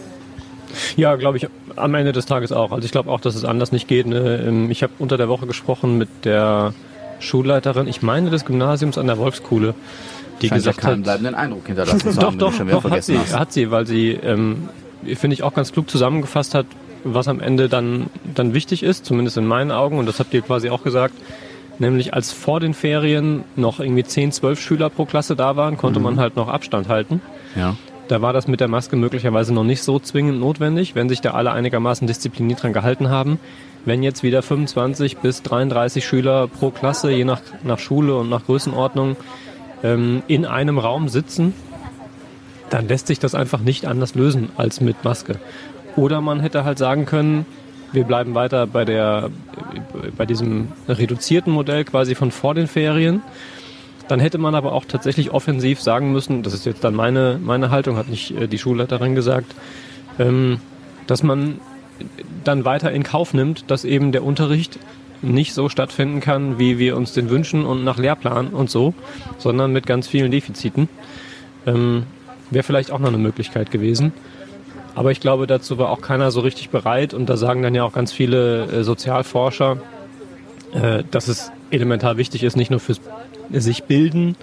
Ja, 0.96 1.16
glaube 1.16 1.38
ich, 1.38 1.48
am 1.76 1.96
Ende 1.96 2.12
des 2.12 2.26
Tages 2.26 2.52
auch. 2.52 2.72
Also 2.72 2.86
ich 2.86 2.92
glaube 2.92 3.10
auch, 3.10 3.22
dass 3.22 3.36
es 3.36 3.46
anders 3.46 3.72
nicht 3.72 3.88
geht. 3.88 4.06
Ne? 4.06 4.44
Ähm, 4.48 4.70
Ich 4.70 4.84
habe 4.84 4.94
unter 5.00 5.18
der 5.18 5.30
Woche 5.30 5.48
gesprochen 5.48 5.98
mit 5.98 6.10
der 6.26 6.74
Schulleiterin, 7.20 7.88
ich 7.88 8.02
meine 8.02 8.30
des 8.30 8.46
Gymnasiums 8.46 8.98
an 8.98 9.08
der 9.08 9.18
Wolfskuhle, 9.18 9.74
die 10.42 10.50
Scheint 10.50 10.52
ja 10.52 10.72
gesagt 10.72 10.82
keinen 10.82 10.98
hat, 11.00 11.04
bleibenden 11.04 11.36
Eindruck 11.36 11.66
hinterlassen 11.66 12.00
zu 12.00 12.20
doch, 12.20 12.24
haben, 12.28 12.38
doch, 12.38 12.52
du 12.52 12.58
schon 12.58 12.68
wieder 12.68 12.76
doch 12.78 12.84
hat 12.84 12.90
vergessen 12.90 13.14
sie, 13.16 13.20
hast. 13.20 13.40
hat 13.40 13.54
sie, 13.54 13.72
weil 13.72 13.88
sie, 13.88 14.12
ähm, 14.12 14.70
finde 15.16 15.34
ich, 15.34 15.42
auch 15.42 15.54
ganz 15.54 15.72
klug 15.72 15.90
zusammengefasst 15.90 16.54
hat, 16.54 16.68
was 17.04 17.28
am 17.28 17.40
Ende 17.40 17.70
dann, 17.70 18.08
dann 18.36 18.54
wichtig 18.54 18.84
ist, 18.84 19.06
zumindest 19.06 19.38
in 19.38 19.46
meinen 19.46 19.72
Augen, 19.72 19.98
und 20.00 20.06
das 20.08 20.20
habt 20.20 20.34
ihr 20.34 20.42
quasi 20.42 20.70
auch 20.70 20.84
gesagt, 20.84 21.14
nämlich 21.80 22.14
als 22.14 22.32
vor 22.32 22.60
den 22.60 22.74
Ferien 22.74 23.44
noch 23.56 23.80
irgendwie 23.80 24.04
10, 24.04 24.32
12 24.32 24.60
Schüler 24.60 24.90
pro 24.90 25.06
Klasse 25.06 25.36
da 25.36 25.56
waren, 25.56 25.76
Mhm. 25.76 25.78
konnte 25.78 26.00
man 26.00 26.20
halt 26.20 26.36
noch 26.36 26.48
Abstand 26.48 26.90
halten. 26.90 27.22
Ja. 27.56 27.76
Da 28.08 28.22
war 28.22 28.32
das 28.32 28.48
mit 28.48 28.62
der 28.62 28.68
Maske 28.70 28.96
möglicherweise 28.96 29.54
noch 29.54 29.66
nicht 29.66 29.84
so 29.84 30.00
zwingend 30.00 30.40
notwendig, 30.40 30.96
wenn 30.96 31.10
sich 31.10 31.20
da 31.22 31.32
alle 31.32 31.52
einigermaßen 31.52 32.08
diszipliniert 32.08 32.64
dran 32.64 32.72
gehalten 32.74 33.10
haben. 33.10 33.38
Wenn 33.84 34.02
jetzt 34.02 34.24
wieder 34.24 34.42
25 34.42 35.18
bis 35.18 35.44
33 35.44 36.06
Schüler 36.06 36.48
pro 36.48 36.72
Klasse, 36.72 37.12
je 37.12 37.26
nach, 37.26 37.42
nach 37.64 37.80
Schule 37.80 38.16
und 38.16 38.30
nach 38.30 38.46
Größenordnung, 38.46 39.18
ähm, 39.84 40.24
in 40.28 40.46
einem 40.46 40.80
Raum 40.80 41.10
sitzen, 41.10 41.54
dann 42.70 42.88
lässt 42.88 43.08
sich 43.08 43.20
das 43.20 43.36
einfach 43.36 43.60
nicht 43.62 43.86
anders 43.86 44.16
lösen 44.16 44.50
als 44.58 44.82
mit 44.82 45.04
Maske. 45.04 45.40
Oder 45.98 46.22
man 46.22 46.40
hätte 46.40 46.64
halt 46.64 46.78
sagen 46.78 47.06
können, 47.06 47.46
wir 47.92 48.04
bleiben 48.04 48.36
weiter 48.36 48.68
bei 48.68 48.86
der, 48.86 49.30
bei 50.16 50.26
diesem 50.26 50.70
reduzierten 50.88 51.52
Modell 51.52 51.84
quasi 51.84 52.16
von 52.16 52.32
vor 52.32 52.54
den 52.54 52.68
Ferien. 52.68 53.22
Dann 54.08 54.20
hätte 54.20 54.38
man 54.38 54.56
aber 54.56 54.72
auch 54.72 54.86
tatsächlich 54.86 55.32
offensiv 55.32 55.82
sagen 55.82 56.12
müssen, 56.14 56.44
das 56.44 56.54
ist 56.54 56.66
jetzt 56.66 56.84
dann 56.84 56.96
meine, 56.96 57.40
meine 57.44 57.72
Haltung, 57.72 57.98
hat 57.98 58.08
nicht 58.08 58.32
äh, 58.32 58.48
die 58.48 58.58
Schulleiterin 58.58 59.16
gesagt, 59.16 59.54
ähm, 60.18 60.62
dass 61.08 61.24
man 61.24 61.60
dann 62.44 62.64
weiter 62.64 62.92
in 62.92 63.04
Kauf 63.04 63.34
nimmt, 63.34 63.70
dass 63.70 63.84
eben 63.84 64.12
der 64.12 64.24
Unterricht 64.24 64.80
nicht 65.22 65.54
so 65.54 65.68
stattfinden 65.68 66.20
kann, 66.20 66.60
wie 66.60 66.78
wir 66.78 66.96
uns 66.96 67.14
den 67.14 67.30
wünschen 67.30 67.66
und 67.66 67.84
nach 67.84 67.98
Lehrplan 67.98 68.50
und 68.50 68.70
so, 68.70 68.94
sondern 69.40 69.74
mit 69.74 69.88
ganz 69.88 70.08
vielen 70.08 70.32
Defiziten. 70.32 70.90
Ähm, 71.66 72.04
Wäre 72.50 72.64
vielleicht 72.64 72.92
auch 72.92 73.00
noch 73.00 73.10
eine 73.10 73.18
Möglichkeit 73.18 73.72
gewesen. 73.72 74.14
Aber 74.98 75.12
ich 75.12 75.20
glaube, 75.20 75.46
dazu 75.46 75.78
war 75.78 75.92
auch 75.92 76.02
keiner 76.02 76.32
so 76.32 76.40
richtig 76.40 76.72
bereit 76.72 77.14
und 77.14 77.30
da 77.30 77.38
sagen 77.38 77.62
dann 77.62 77.76
ja 77.76 77.84
auch 77.84 77.94
ganz 77.94 78.12
viele 78.12 78.64
äh, 78.66 78.84
Sozialforscher, 78.84 79.78
äh, 80.74 81.04
dass 81.12 81.28
es 81.28 81.52
elementar 81.70 82.18
wichtig 82.18 82.42
ist, 82.42 82.58
nicht 82.58 82.72
nur 82.72 82.80
fürs 82.80 83.00
sich 83.52 83.84
bilden 83.84 84.36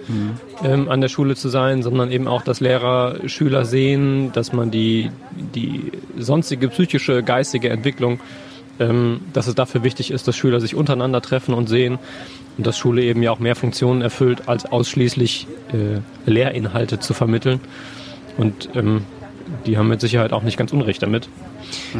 ähm, 0.62 0.88
an 0.88 1.00
der 1.00 1.08
Schule 1.08 1.34
zu 1.34 1.48
sein, 1.48 1.82
sondern 1.82 2.10
eben 2.10 2.28
auch, 2.28 2.42
dass 2.42 2.60
Lehrer 2.60 3.16
Schüler 3.26 3.64
sehen, 3.64 4.30
dass 4.32 4.52
man 4.52 4.70
die, 4.70 5.10
die 5.32 5.90
sonstige 6.16 6.68
psychische, 6.68 7.22
geistige 7.22 7.68
Entwicklung, 7.68 8.20
ähm, 8.78 9.22
dass 9.32 9.48
es 9.48 9.56
dafür 9.56 9.82
wichtig 9.82 10.12
ist, 10.12 10.28
dass 10.28 10.36
Schüler 10.36 10.60
sich 10.60 10.76
untereinander 10.76 11.20
treffen 11.20 11.52
und 11.52 11.68
sehen 11.68 11.98
und 12.56 12.66
dass 12.66 12.78
Schule 12.78 13.02
eben 13.02 13.22
ja 13.24 13.32
auch 13.32 13.40
mehr 13.40 13.56
Funktionen 13.56 14.02
erfüllt, 14.02 14.48
als 14.48 14.66
ausschließlich 14.66 15.48
äh, 15.72 16.30
Lehrinhalte 16.30 17.00
zu 17.00 17.12
vermitteln. 17.12 17.60
Und 18.36 18.70
ähm, 18.74 19.02
die 19.66 19.76
haben 19.78 19.88
mit 19.88 20.00
Sicherheit 20.00 20.32
auch 20.32 20.42
nicht 20.42 20.56
ganz 20.56 20.72
Unrecht 20.72 21.02
damit. 21.02 21.28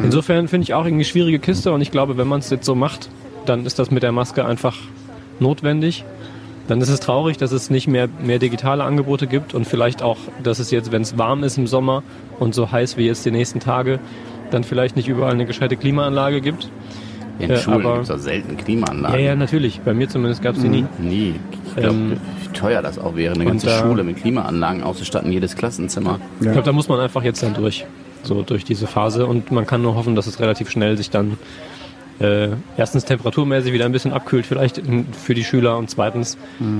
Insofern 0.01 0.47
finde 0.47 0.63
ich 0.63 0.73
auch 0.73 0.85
irgendwie 0.85 1.05
schwierige 1.05 1.39
Kiste 1.39 1.71
und 1.71 1.81
ich 1.81 1.91
glaube, 1.91 2.17
wenn 2.17 2.27
man 2.27 2.39
es 2.39 2.49
jetzt 2.49 2.65
so 2.65 2.75
macht, 2.75 3.09
dann 3.45 3.65
ist 3.65 3.79
das 3.79 3.91
mit 3.91 4.03
der 4.03 4.11
Maske 4.11 4.45
einfach 4.45 4.75
notwendig. 5.39 6.03
Dann 6.67 6.81
ist 6.81 6.89
es 6.89 6.99
traurig, 6.99 7.37
dass 7.37 7.51
es 7.51 7.69
nicht 7.69 7.87
mehr, 7.87 8.09
mehr 8.23 8.39
digitale 8.39 8.83
Angebote 8.83 9.27
gibt 9.27 9.53
und 9.53 9.65
vielleicht 9.67 10.01
auch, 10.01 10.17
dass 10.41 10.57
es 10.59 10.71
jetzt, 10.71 10.91
wenn 10.91 11.03
es 11.03 11.17
warm 11.17 11.43
ist 11.43 11.57
im 11.57 11.67
Sommer 11.67 12.01
und 12.39 12.55
so 12.55 12.71
heiß 12.71 12.97
wie 12.97 13.05
jetzt 13.05 13.23
die 13.25 13.31
nächsten 13.31 13.59
Tage, 13.59 13.99
dann 14.49 14.63
vielleicht 14.63 14.95
nicht 14.95 15.07
überall 15.07 15.33
eine 15.33 15.45
gescheite 15.45 15.75
Klimaanlage 15.77 16.41
gibt. 16.41 16.69
In 17.37 17.51
Äh, 17.51 17.57
Schulen 17.57 17.85
aber- 17.85 17.97
gibt 17.99 18.09
es 18.09 18.23
selten 18.23 18.57
Ja, 18.57 18.63
Klimaanlagen. 18.63 19.19
ja, 19.19 19.35
natürlich. 19.35 19.81
Bei 19.81 19.93
mir 19.93 20.07
zumindest 20.09 20.41
gab 20.41 20.55
es 20.55 20.61
sie 20.61 20.69
nie. 20.69 20.85
Nie. 20.97 21.35
Ich 21.75 21.81
glaube, 21.81 21.95
Ähm, 21.95 22.17
wie 22.43 22.47
teuer 22.57 22.81
das 22.81 22.97
auch 22.97 23.15
wäre, 23.15 23.33
eine 23.35 23.43
und 23.43 23.49
ganze 23.49 23.67
da- 23.67 23.79
Schule 23.79 24.03
mit 24.03 24.17
Klimaanlagen 24.17 24.83
auszustatten, 24.83 25.31
jedes 25.31 25.55
Klassenzimmer. 25.55 26.19
Ich 26.39 26.45
glaube, 26.47 26.63
da 26.63 26.71
muss 26.71 26.87
man 26.87 26.99
einfach 26.99 27.23
jetzt 27.23 27.43
dann 27.43 27.53
durch, 27.53 27.85
so 28.23 28.41
durch 28.43 28.63
diese 28.63 28.87
Phase 28.87 29.25
und 29.25 29.51
man 29.51 29.67
kann 29.67 29.81
nur 29.81 29.95
hoffen, 29.95 30.15
dass 30.15 30.25
es 30.27 30.39
relativ 30.39 30.69
schnell 30.69 30.95
sich 30.97 31.09
dann 31.09 31.37
äh, 32.19 32.47
erstens 32.77 33.03
temperaturmäßig 33.03 33.73
wieder 33.73 33.83
ein 33.85 33.91
bisschen 33.91 34.13
abkühlt, 34.13 34.45
vielleicht 34.45 34.77
in, 34.77 35.05
für 35.13 35.33
die 35.33 35.43
Schüler 35.43 35.77
und 35.77 35.89
zweitens, 35.89 36.37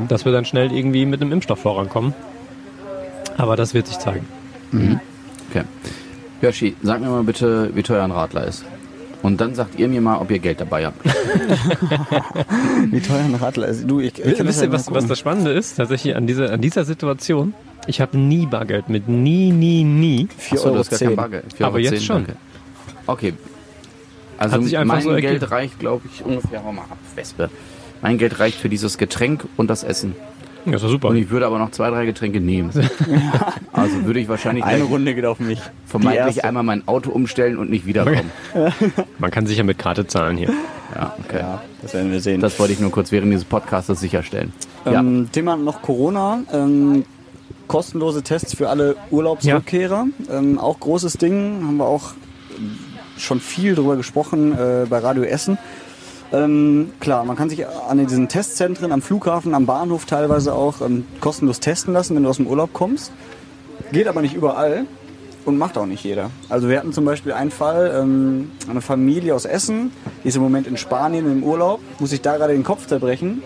dass 0.07 0.23
wir 0.23 0.31
dann 0.31 0.45
schnell 0.45 0.71
irgendwie 0.71 1.05
mit 1.05 1.21
einem 1.21 1.33
Impfstoff 1.33 1.59
vorankommen. 1.59 2.13
Aber 3.37 3.57
das 3.57 3.73
wird 3.73 3.87
sich 3.87 3.99
zeigen. 3.99 4.25
Okay. 5.49 5.63
Yoshi, 6.41 6.75
sag 6.83 7.01
mir 7.01 7.07
mal 7.09 7.23
bitte, 7.23 7.71
wie 7.75 7.83
teuer 7.83 8.03
ein 8.05 8.11
Radler 8.11 8.45
ist. 8.47 8.63
Und 9.25 9.41
dann 9.41 9.55
sagt 9.55 9.79
ihr 9.79 9.87
mir 9.87 10.01
mal, 10.01 10.17
ob 10.19 10.29
ihr 10.29 10.37
Geld 10.37 10.61
dabei 10.61 10.85
habt. 10.85 11.03
Wie 12.91 13.01
teuer 13.01 13.21
ein 13.21 13.33
Radler 13.33 13.69
ist. 13.69 13.89
Du, 13.89 13.99
ich, 13.99 14.19
ich 14.19 14.37
kann 14.37 14.45
das 14.45 14.57
Wisst 14.57 14.61
ihr, 14.61 14.71
was, 14.71 14.93
was 14.93 15.07
das 15.07 15.17
Spannende 15.17 15.51
ist? 15.51 15.77
Tatsächlich 15.77 16.15
an 16.15 16.27
dieser, 16.27 16.53
an 16.53 16.61
dieser 16.61 16.85
Situation, 16.85 17.55
ich 17.87 18.01
habe 18.01 18.19
nie 18.19 18.45
Bargeld 18.45 18.87
mit. 18.87 19.07
Nie, 19.07 19.51
nie, 19.51 19.83
nie. 19.83 20.27
4,10 20.39 20.53
Achso, 20.53 20.69
du 20.69 20.77
hast 20.77 20.89
gar 20.91 20.99
kein 20.99 21.07
Euro. 21.07 21.15
Bargeld. 21.15 21.45
4,10 21.55 21.65
Aber 21.65 21.79
jetzt 21.79 22.05
schon. 22.05 22.15
danke. 22.17 22.35
Okay. 23.07 23.33
Also 24.37 24.57
Hat 24.57 24.63
sich 24.63 24.85
mein 24.85 25.01
so. 25.01 25.15
Geld 25.15 25.49
reicht, 25.49 25.79
glaube 25.79 26.07
ich, 26.13 26.23
ungefähr, 26.23 26.63
hau 26.63 26.71
mal 26.71 26.83
ab, 26.83 26.97
Wespe. 27.15 27.49
Mein 28.03 28.19
Geld 28.19 28.39
reicht 28.39 28.59
für 28.59 28.69
dieses 28.69 28.99
Getränk 28.99 29.45
und 29.57 29.71
das 29.71 29.83
Essen. 29.83 30.13
Ja, 30.65 30.75
ist 30.75 30.83
doch 30.83 30.89
super. 30.89 31.09
Und 31.09 31.17
ich 31.17 31.29
würde 31.29 31.45
aber 31.45 31.59
noch 31.59 31.71
zwei, 31.71 31.89
drei 31.89 32.05
Getränke 32.05 32.39
nehmen. 32.39 32.71
Also 33.73 34.05
würde 34.05 34.19
ich 34.19 34.29
wahrscheinlich 34.29 34.63
Eine 34.63 34.83
Runde 34.83 35.13
geht 35.13 35.25
auf 35.25 35.39
mich. 35.39 35.59
Vermeintlich 35.85 36.45
einmal 36.45 36.63
mein 36.63 36.87
Auto 36.87 37.11
umstellen 37.11 37.57
und 37.57 37.69
nicht 37.69 37.85
wiederkommen. 37.85 38.31
Man 39.19 39.31
kann 39.31 39.45
sicher 39.45 39.63
mit 39.63 39.77
Karte 39.77 40.07
zahlen 40.07 40.37
hier. 40.37 40.49
Ja, 40.95 41.13
okay. 41.23 41.39
Ja, 41.39 41.61
das 41.81 41.93
werden 41.93 42.11
wir 42.11 42.21
sehen. 42.21 42.39
Das 42.39 42.57
wollte 42.57 42.73
ich 42.73 42.79
nur 42.79 42.91
kurz 42.91 43.11
während 43.11 43.31
dieses 43.31 43.43
Podcasts 43.43 43.99
sicherstellen. 43.99 44.53
Ja. 44.85 44.99
Ähm, 45.01 45.29
Thema 45.31 45.57
noch 45.57 45.81
Corona. 45.81 46.43
Ähm, 46.53 47.03
kostenlose 47.67 48.23
Tests 48.23 48.55
für 48.55 48.69
alle 48.69 48.95
Urlaubsrückkehrer. 49.11 50.07
Ähm, 50.31 50.57
auch 50.57 50.79
großes 50.79 51.17
Ding. 51.17 51.63
Haben 51.67 51.77
wir 51.77 51.85
auch 51.85 52.13
schon 53.17 53.39
viel 53.39 53.75
drüber 53.75 53.97
gesprochen 53.97 54.53
äh, 54.53 54.85
bei 54.89 54.99
Radio 54.99 55.23
Essen. 55.23 55.57
Ähm, 56.33 56.91
klar, 56.99 57.23
man 57.23 57.35
kann 57.35 57.49
sich 57.49 57.67
an 57.67 57.97
diesen 57.97 58.27
Testzentren 58.27 58.91
am 58.91 59.01
Flughafen, 59.01 59.53
am 59.53 59.65
Bahnhof 59.65 60.05
teilweise 60.05 60.53
auch 60.53 60.81
ähm, 60.81 61.05
kostenlos 61.19 61.59
testen 61.59 61.93
lassen, 61.93 62.15
wenn 62.15 62.23
du 62.23 62.29
aus 62.29 62.37
dem 62.37 62.47
Urlaub 62.47 62.73
kommst. 62.73 63.11
Geht 63.91 64.07
aber 64.07 64.21
nicht 64.21 64.33
überall 64.33 64.85
und 65.45 65.57
macht 65.57 65.77
auch 65.77 65.85
nicht 65.85 66.03
jeder. 66.03 66.31
Also 66.49 66.67
wir 66.67 66.79
hatten 66.79 66.93
zum 66.93 67.05
Beispiel 67.05 67.31
einen 67.31 67.51
Fall, 67.51 67.93
ähm, 67.95 68.51
eine 68.69 68.81
Familie 68.81 69.35
aus 69.35 69.45
Essen, 69.45 69.91
die 70.23 70.29
ist 70.29 70.35
im 70.35 70.41
Moment 70.41 70.67
in 70.67 70.77
Spanien 70.77 71.31
im 71.31 71.43
Urlaub, 71.43 71.79
muss 71.99 72.09
sich 72.09 72.21
da 72.21 72.37
gerade 72.37 72.53
den 72.53 72.63
Kopf 72.63 72.87
zerbrechen, 72.87 73.43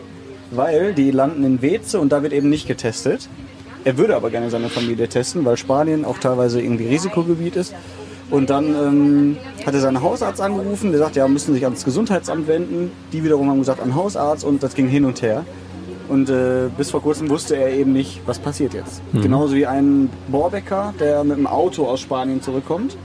weil 0.52 0.94
die 0.94 1.12
landen 1.12 1.44
in 1.44 1.62
Weze 1.62 2.00
und 2.00 2.12
da 2.12 2.24
wird 2.24 2.34
eben 2.34 2.50
nicht 2.50 2.68
getestet. 2.68 3.30
Er 3.84 3.98
würde 3.98 4.16
aber 4.16 4.30
gerne 4.30 4.50
seine 4.50 4.70
Familie 4.70 5.08
testen, 5.08 5.46
weil 5.46 5.58
Spanien 5.58 6.06
auch 6.06 6.18
teilweise 6.18 6.62
irgendwie 6.62 6.88
Risikogebiet 6.88 7.56
ist. 7.56 7.74
Und 8.30 8.50
dann 8.52 8.66
ähm, 8.68 9.38
hat 9.66 9.74
er 9.74 9.80
seinen 9.80 10.02
Hausarzt 10.02 10.40
angerufen, 10.40 10.92
der 10.92 11.00
sagt, 11.00 11.16
ja, 11.16 11.28
müssen 11.28 11.54
sich 11.54 11.64
ans 11.64 11.84
Gesundheitsamt 11.84 12.48
wenden. 12.48 12.92
Die 13.12 13.24
wiederum 13.24 13.50
haben 13.50 13.60
gesagt, 13.60 13.82
an 13.82 13.96
Hausarzt 13.96 14.44
und 14.46 14.62
das 14.62 14.76
ging 14.76 14.88
hin 14.88 15.06
und 15.06 15.22
her. 15.22 15.46
Und 16.08 16.30
äh, 16.30 16.70
bis 16.78 16.92
vor 16.92 17.02
kurzem 17.02 17.30
wusste 17.30 17.56
er 17.56 17.72
eben 17.72 17.94
nicht, 17.94 18.22
was 18.26 18.40
passiert 18.40 18.74
jetzt. 18.74 19.02
Genauso 19.14 19.56
wie 19.56 19.66
ein 19.68 20.10
Bohrbäcker, 20.28 20.94
der 21.00 21.24
mit 21.24 21.38
dem 21.38 21.46
Auto 21.48 21.86
aus 21.86 22.00
Spanien 22.02 22.42
zurückkommt, 22.42 22.98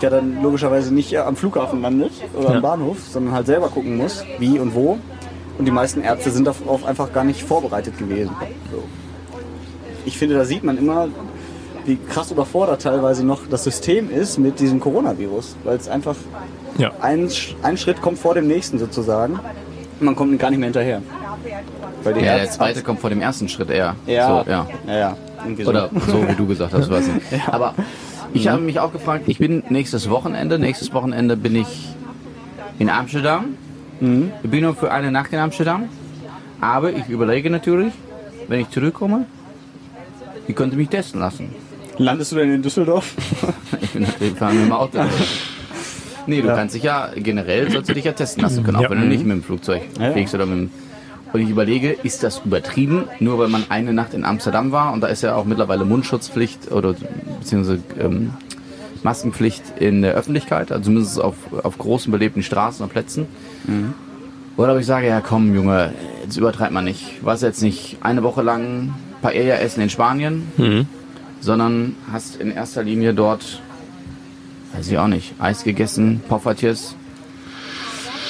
der 0.00 0.10
dann 0.10 0.42
logischerweise 0.42 0.94
nicht 0.94 1.16
am 1.18 1.36
Flughafen 1.36 1.82
landet 1.82 2.12
oder 2.38 2.50
Ja. 2.50 2.56
am 2.56 2.62
Bahnhof, 2.62 2.98
sondern 3.10 3.34
halt 3.34 3.46
selber 3.46 3.68
gucken 3.68 3.96
muss, 3.96 4.24
wie 4.38 4.58
und 4.58 4.74
wo. 4.74 4.98
Und 5.58 5.64
die 5.64 5.72
meisten 5.72 6.00
Ärzte 6.02 6.30
sind 6.30 6.46
darauf 6.46 6.84
einfach 6.86 7.12
gar 7.12 7.24
nicht 7.24 7.42
vorbereitet 7.42 7.98
gewesen. 7.98 8.30
So. 8.70 8.82
Ich 10.06 10.16
finde, 10.16 10.36
da 10.36 10.44
sieht 10.44 10.62
man 10.64 10.78
immer, 10.78 11.08
wie 11.88 11.96
krass 11.96 12.30
überfordert 12.30 12.82
teilweise 12.82 13.24
noch 13.24 13.40
das 13.48 13.64
System 13.64 14.10
ist 14.10 14.38
mit 14.38 14.60
diesem 14.60 14.78
Coronavirus, 14.78 15.56
weil 15.64 15.76
es 15.76 15.88
einfach 15.88 16.14
Ja. 16.76 16.92
ein, 17.00 17.28
ein 17.62 17.76
Schritt 17.78 18.00
kommt 18.02 18.18
vor 18.18 18.34
dem 18.34 18.46
nächsten 18.46 18.78
sozusagen 18.78 19.34
und 19.98 20.02
man 20.04 20.14
kommt 20.14 20.38
gar 20.38 20.50
nicht 20.50 20.58
mehr 20.60 20.66
hinterher. 20.68 21.02
Weil 22.04 22.14
die 22.14 22.20
Ja, 22.20 22.34
der 22.34 22.42
Ärzte- 22.42 22.58
zweite 22.58 22.82
kommt 22.82 23.00
vor 23.00 23.10
dem 23.10 23.20
ersten 23.20 23.48
Schritt 23.48 23.70
eher. 23.70 23.96
Ja, 24.06 24.44
So, 24.44 24.50
ja. 24.50 24.66
ja, 24.86 24.96
ja, 24.96 25.16
irgendwie 25.42 25.64
so. 25.64 25.70
Oder 25.70 25.90
so, 26.06 26.28
wie 26.28 26.34
du 26.34 26.46
gesagt 26.46 26.72
hast, 26.74 26.88
weiß 26.90 27.06
nicht. 27.08 27.26
Aber 27.48 27.74
ich 28.34 28.46
habe 28.48 28.60
mich 28.62 28.78
auch 28.78 28.92
gefragt, 28.92 29.24
ich 29.26 29.38
bin 29.38 29.62
nächstes 29.70 30.08
Wochenende, 30.10 30.58
nächstes 30.58 30.92
Wochenende 30.92 31.36
bin 31.36 31.56
ich 31.56 31.88
in 32.78 32.90
Amsterdam. 32.90 33.56
Ich 34.00 34.50
bin 34.50 34.60
nur 34.62 34.76
für 34.76 34.92
eine 34.92 35.10
Nacht 35.10 35.32
in 35.32 35.40
Amsterdam. 35.40 35.88
Aber 36.60 36.92
ich 36.92 37.08
überlege 37.08 37.50
natürlich, 37.50 37.92
wenn 38.46 38.60
ich 38.60 38.70
zurückkomme, 38.70 39.24
ich 40.46 40.54
könnte 40.54 40.76
mich 40.76 40.88
testen 40.88 41.20
lassen. 41.20 41.52
Landest 41.98 42.32
du 42.32 42.36
denn 42.36 42.52
in 42.54 42.62
Düsseldorf? 42.62 43.14
Ich 43.80 43.90
bin 43.90 44.02
natürlich 44.02 44.34
fahren 44.34 44.56
mit 44.56 44.66
dem 44.66 44.72
Auto. 44.72 44.98
Nee, 46.26 46.42
du 46.42 46.48
kannst 46.48 46.74
dich 46.74 46.82
ja, 46.82 47.08
generell 47.16 47.70
sollst 47.70 47.88
du 47.88 47.94
dich 47.94 48.04
ja 48.04 48.12
testen 48.12 48.42
lassen 48.42 48.62
können, 48.64 48.76
auch 48.76 48.82
Ja. 48.82 48.90
wenn 48.90 49.00
du 49.00 49.06
nicht 49.06 49.24
mit 49.24 49.32
dem 49.36 49.42
Flugzeug 49.42 49.80
Ja, 49.98 50.06
ja. 50.06 50.12
fliegst 50.12 50.34
oder 50.34 50.44
mit 50.46 50.58
dem 50.58 50.70
und 51.32 51.40
ich 51.42 51.50
überlege, 51.50 51.90
ist 51.92 52.22
das 52.22 52.40
übertrieben, 52.44 53.04
nur 53.20 53.38
weil 53.38 53.48
man 53.48 53.64
eine 53.68 53.92
Nacht 53.92 54.14
in 54.14 54.24
Amsterdam 54.24 54.72
war 54.72 54.92
und 54.94 55.02
da 55.02 55.08
ist 55.08 55.22
ja 55.22 55.34
auch 55.36 55.44
mittlerweile 55.44 55.84
Mundschutzpflicht 55.84 56.70
oder 56.72 56.94
beziehungsweise 57.40 57.80
ähm, 58.00 58.30
Maskenpflicht 59.02 59.62
in 59.78 60.00
der 60.02 60.14
Öffentlichkeit, 60.14 60.72
also 60.72 60.84
zumindest 60.84 61.20
auf, 61.20 61.34
auf 61.62 61.76
großen 61.76 62.10
belebten 62.10 62.42
Straßen 62.42 62.82
und 62.82 62.90
Plätzen. 62.90 63.26
Oder 64.56 64.72
ob 64.72 64.80
ich 64.80 64.86
sage, 64.86 65.06
ja 65.06 65.20
komm 65.20 65.54
Junge, 65.54 65.92
jetzt 66.24 66.36
übertreibt 66.38 66.72
man 66.72 66.84
nicht. 66.84 67.04
Was 67.22 67.42
jetzt 67.42 67.62
nicht 67.62 67.98
eine 68.00 68.22
Woche 68.22 68.40
lang 68.42 68.94
Paella 69.22 69.56
essen 69.56 69.82
in 69.82 69.90
Spanien, 69.90 70.44
sondern 71.40 71.96
hast 72.12 72.36
in 72.36 72.50
erster 72.50 72.82
Linie 72.82 73.14
dort, 73.14 73.60
weiß 74.74 74.88
ich 74.88 74.98
auch 74.98 75.08
nicht, 75.08 75.34
Eis 75.38 75.64
gegessen, 75.64 76.20
Poffertjes. 76.28 76.94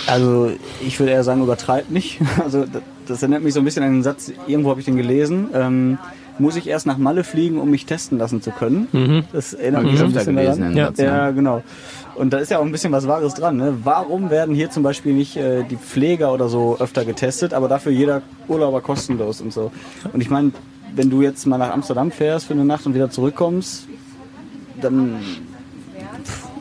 Also 0.07 0.53
ich 0.81 0.99
würde 0.99 1.13
eher 1.13 1.25
sagen, 1.25 1.43
übertreibt 1.43 1.91
nicht. 1.91 2.21
Also 2.43 2.65
das, 2.65 2.83
das 3.07 3.23
erinnert 3.23 3.43
mich 3.43 3.55
so 3.55 3.61
ein 3.61 3.65
bisschen 3.65 3.83
an 3.83 3.93
den 3.93 4.03
Satz, 4.03 4.33
irgendwo 4.47 4.71
habe 4.71 4.81
ich 4.81 4.87
den 4.87 4.97
gelesen. 4.97 5.49
Ähm, 5.55 5.99
muss 6.39 6.57
ich 6.57 6.69
erst 6.69 6.87
nach 6.87 6.99
Malle 6.99 7.25
fliegen, 7.25 7.59
um 7.59 7.71
mich 7.71 7.85
testen 7.85 8.17
lassen 8.19 8.41
zu 8.41 8.51
können? 8.53 9.25
Das 9.33 9.55
erinnert 9.55 9.83
mich 9.83 9.95
ich 9.95 9.99
so 9.99 10.05
ein 10.05 10.13
bisschen 10.13 10.37
gelesen, 10.37 10.61
daran. 10.61 10.73
den 10.73 10.79
Ja, 10.79 10.87
Satz, 10.87 10.99
ja. 10.99 11.05
ja, 11.05 11.31
genau. 11.33 11.63
Und 12.15 12.33
da 12.33 12.39
ist 12.39 12.51
ja 12.51 12.59
auch 12.59 12.65
ein 12.65 12.73
bisschen 12.73 12.93
was 12.93 13.07
Wahres 13.09 13.35
dran. 13.35 13.57
Ne? 13.57 13.79
Warum 13.85 14.31
werden 14.31 14.55
hier 14.55 14.71
zum 14.71 14.83
Beispiel 14.83 15.15
nicht 15.15 15.37
äh, 15.37 15.65
die 15.65 15.77
Pfleger 15.77 16.33
oder 16.33 16.49
so 16.49 16.77
öfter 16.79 17.05
getestet, 17.05 17.55
aber 17.55 17.69
dafür 17.69 17.93
jeder 17.93 18.23
Urlauber 18.47 18.81
kostenlos 18.81 19.41
und 19.41 19.53
so? 19.53 19.73
Und 20.13 20.21
ich 20.21 20.31
meine, 20.31 20.53
wenn 20.95 21.11
du 21.11 21.23
jetzt 21.23 21.47
mal 21.47 21.59
nach 21.59 21.71
Amsterdam 21.73 22.11
fährst 22.11 22.47
für 22.47 22.55
eine 22.55 22.65
Nacht 22.65 22.87
und 22.87 22.95
wieder 22.95 23.11
zurückkommst, 23.11 23.87
dann... 24.81 25.17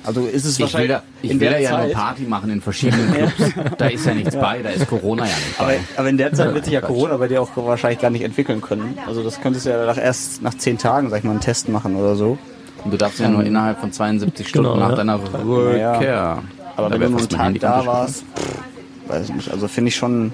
Also 0.03 0.21
ist 0.21 0.45
es 0.45 0.53
Ich 0.53 0.59
will 0.59 0.63
wahrscheinlich 0.65 0.91
da, 0.91 1.03
ich 1.21 1.31
in 1.31 1.39
will 1.41 1.49
der 1.49 1.57
da 1.57 1.63
ja 1.63 1.69
Zeit, 1.71 1.85
nur 1.87 1.95
Party 1.95 2.21
machen 2.23 2.49
in 2.49 2.61
verschiedenen 2.61 3.13
Clubs. 3.35 3.53
Da 3.77 3.87
ist 3.87 4.05
ja 4.05 4.13
nichts 4.13 4.35
bei, 4.37 4.61
da 4.63 4.69
ist 4.69 4.87
Corona 4.87 5.25
ja 5.25 5.31
nicht 5.35 5.59
Aber, 5.59 5.67
bei. 5.67 5.79
aber 5.97 6.09
in 6.09 6.17
der 6.17 6.31
Zeit 6.31 6.53
wird 6.53 6.63
sich 6.63 6.73
ja 6.73 6.79
Corona 6.79 7.17
bei 7.17 7.27
dir 7.27 7.41
auch 7.41 7.49
wahrscheinlich 7.55 7.99
gar 7.99 8.09
nicht 8.09 8.21
entwickeln 8.21 8.61
können. 8.61 8.97
Also 9.05 9.21
das 9.21 9.41
könntest 9.41 9.65
du 9.65 9.71
ja 9.71 9.85
nach, 9.85 9.97
erst 9.97 10.41
nach 10.41 10.53
zehn 10.53 10.77
Tagen, 10.77 11.09
sag 11.09 11.17
ich 11.17 11.23
mal, 11.25 11.31
einen 11.31 11.41
Test 11.41 11.67
machen 11.67 11.97
oder 11.97 12.15
so. 12.15 12.37
Und 12.85 12.91
du 12.91 12.97
darfst 12.97 13.19
ja 13.19 13.27
nur 13.27 13.43
innerhalb 13.43 13.81
von 13.81 13.91
72 13.91 14.47
Stunden 14.47 14.69
Genau, 14.69 14.79
nach 14.79 14.91
ja. 14.91 14.95
deiner 14.95 15.19
Rückkehr. 15.43 16.41
Aber 16.77 16.89
Da 16.89 16.93
wenn 16.93 17.11
du 17.11 17.17
nur 17.17 17.19
einen 17.19 17.29
Tag 17.29 17.59
da 17.59 17.85
warst, 17.85 18.23
pff, 18.33 19.09
weiß 19.09 19.25
ich 19.25 19.35
nicht. 19.35 19.51
Also 19.51 19.67
finde 19.67 19.89
ich 19.89 19.95
schon... 19.97 20.31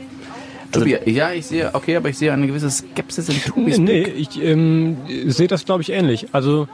Tobi, 0.73 0.97
ja, 1.05 1.31
ich 1.31 1.45
sehe, 1.45 1.69
okay, 1.73 1.95
aber 1.95 2.09
ich 2.09 2.17
sehe 2.17 2.31
eine 2.33 2.47
gewisse 2.47 2.69
Skepsis 2.69 3.29
in 3.29 3.36
Nee, 3.36 3.41
Tobis 3.47 3.77
nee 3.77 4.03
Blick. 4.03 4.13
ich 4.17 4.43
ähm, 4.43 4.97
sehe 5.27 5.47
das, 5.47 5.65
glaube 5.65 5.81
ich, 5.83 5.89
ähnlich. 5.91 6.27
Also 6.31 6.67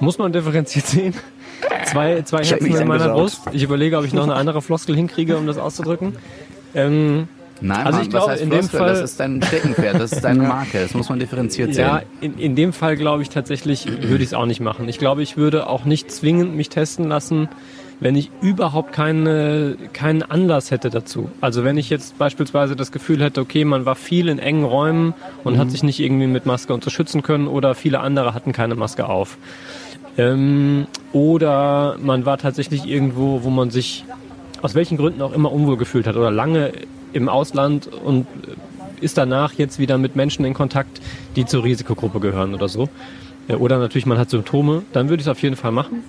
Muss 0.00 0.18
man 0.18 0.32
differenziert 0.32 0.86
sehen. 0.88 1.14
Zwei, 1.86 2.22
zwei 2.22 2.40
Ich 2.42 2.50
Herzen 2.50 2.66
in 2.74 2.86
meiner. 2.88 3.08
Brust. 3.10 3.42
Ich 3.52 3.62
überlege, 3.62 3.96
ob 3.98 4.04
ich 4.04 4.12
noch 4.12 4.24
eine 4.24 4.34
andere 4.34 4.60
Floskel 4.60 4.94
hinkriege, 4.94 5.36
um 5.36 5.46
das 5.46 5.56
auszudrücken. 5.58 6.14
Ähm, 6.74 7.28
Nein, 7.62 7.86
Also 7.86 7.96
Mann, 7.96 8.02
ich 8.04 8.10
glaube, 8.10 8.34
in 8.34 8.50
dem? 8.50 8.68
Fall- 8.68 8.88
Das 8.88 9.00
ist 9.00 9.18
dein 9.18 9.42
Steckenpferd, 9.42 9.98
das 9.98 10.12
ist 10.12 10.20
deine 10.22 10.42
Marke, 10.48 10.78
das 10.82 10.92
muss 10.92 11.08
man 11.08 11.18
differenziert 11.18 11.72
sehen. 11.72 11.86
ja, 11.86 12.02
in, 12.20 12.36
in 12.38 12.54
dem 12.54 12.74
Fall 12.74 12.96
glaube 12.98 13.22
ich 13.22 13.30
tatsächlich, 13.30 13.86
würde 13.86 14.16
ich 14.22 14.28
es 14.30 14.34
auch 14.34 14.44
nicht 14.44 14.60
machen. 14.60 14.86
Ich 14.90 14.98
glaube, 14.98 15.22
ich 15.22 15.38
würde 15.38 15.66
auch 15.66 15.86
nicht 15.86 16.10
zwingend 16.12 16.54
mich 16.54 16.68
testen 16.68 17.08
lassen, 17.08 17.48
wenn 18.00 18.14
ich 18.14 18.30
überhaupt 18.40 18.92
keine, 18.92 19.76
keinen 19.92 20.22
Anlass 20.22 20.70
hätte 20.70 20.90
dazu. 20.90 21.30
Also 21.40 21.64
wenn 21.64 21.78
ich 21.78 21.88
jetzt 21.90 22.18
beispielsweise 22.18 22.76
das 22.76 22.92
Gefühl 22.92 23.22
hätte, 23.22 23.40
okay, 23.40 23.64
man 23.64 23.86
war 23.86 23.94
viel 23.94 24.28
in 24.28 24.38
engen 24.38 24.64
Räumen 24.64 25.14
und 25.44 25.58
hat 25.58 25.70
sich 25.70 25.82
nicht 25.82 26.00
irgendwie 26.00 26.26
mit 26.26 26.46
Maske 26.46 26.74
unterstützen 26.74 27.22
können 27.22 27.48
oder 27.48 27.74
viele 27.74 28.00
andere 28.00 28.34
hatten 28.34 28.52
keine 28.52 28.74
Maske 28.74 29.08
auf. 29.08 29.38
Ähm, 30.18 30.86
oder 31.12 31.96
man 32.00 32.26
war 32.26 32.38
tatsächlich 32.38 32.86
irgendwo, 32.86 33.42
wo 33.42 33.50
man 33.50 33.70
sich 33.70 34.04
aus 34.62 34.74
welchen 34.74 34.96
Gründen 34.96 35.22
auch 35.22 35.32
immer 35.32 35.52
unwohl 35.52 35.76
gefühlt 35.76 36.06
hat 36.06 36.16
oder 36.16 36.30
lange 36.30 36.72
im 37.12 37.28
Ausland 37.28 37.86
und 37.86 38.26
ist 39.00 39.18
danach 39.18 39.52
jetzt 39.54 39.78
wieder 39.78 39.98
mit 39.98 40.16
Menschen 40.16 40.44
in 40.44 40.54
Kontakt, 40.54 41.00
die 41.36 41.44
zur 41.44 41.64
Risikogruppe 41.64 42.20
gehören 42.20 42.54
oder 42.54 42.68
so. 42.68 42.88
Oder 43.48 43.78
natürlich 43.78 44.06
man 44.06 44.18
hat 44.18 44.30
Symptome, 44.30 44.82
dann 44.92 45.08
würde 45.08 45.20
ich 45.20 45.26
es 45.26 45.30
auf 45.30 45.40
jeden 45.42 45.56
Fall 45.56 45.72
machen. 45.72 46.02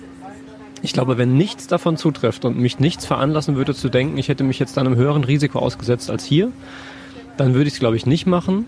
Ich 0.82 0.92
glaube, 0.92 1.18
wenn 1.18 1.36
nichts 1.36 1.66
davon 1.66 1.96
zutrifft 1.96 2.44
und 2.44 2.58
mich 2.58 2.78
nichts 2.78 3.06
veranlassen 3.06 3.56
würde 3.56 3.74
zu 3.74 3.88
denken, 3.88 4.18
ich 4.18 4.28
hätte 4.28 4.44
mich 4.44 4.58
jetzt 4.58 4.78
einem 4.78 4.96
höheren 4.96 5.24
Risiko 5.24 5.58
ausgesetzt 5.58 6.10
als 6.10 6.24
hier, 6.24 6.52
dann 7.36 7.54
würde 7.54 7.68
ich 7.68 7.74
es, 7.74 7.80
glaube 7.80 7.96
ich, 7.96 8.06
nicht 8.06 8.26
machen. 8.26 8.66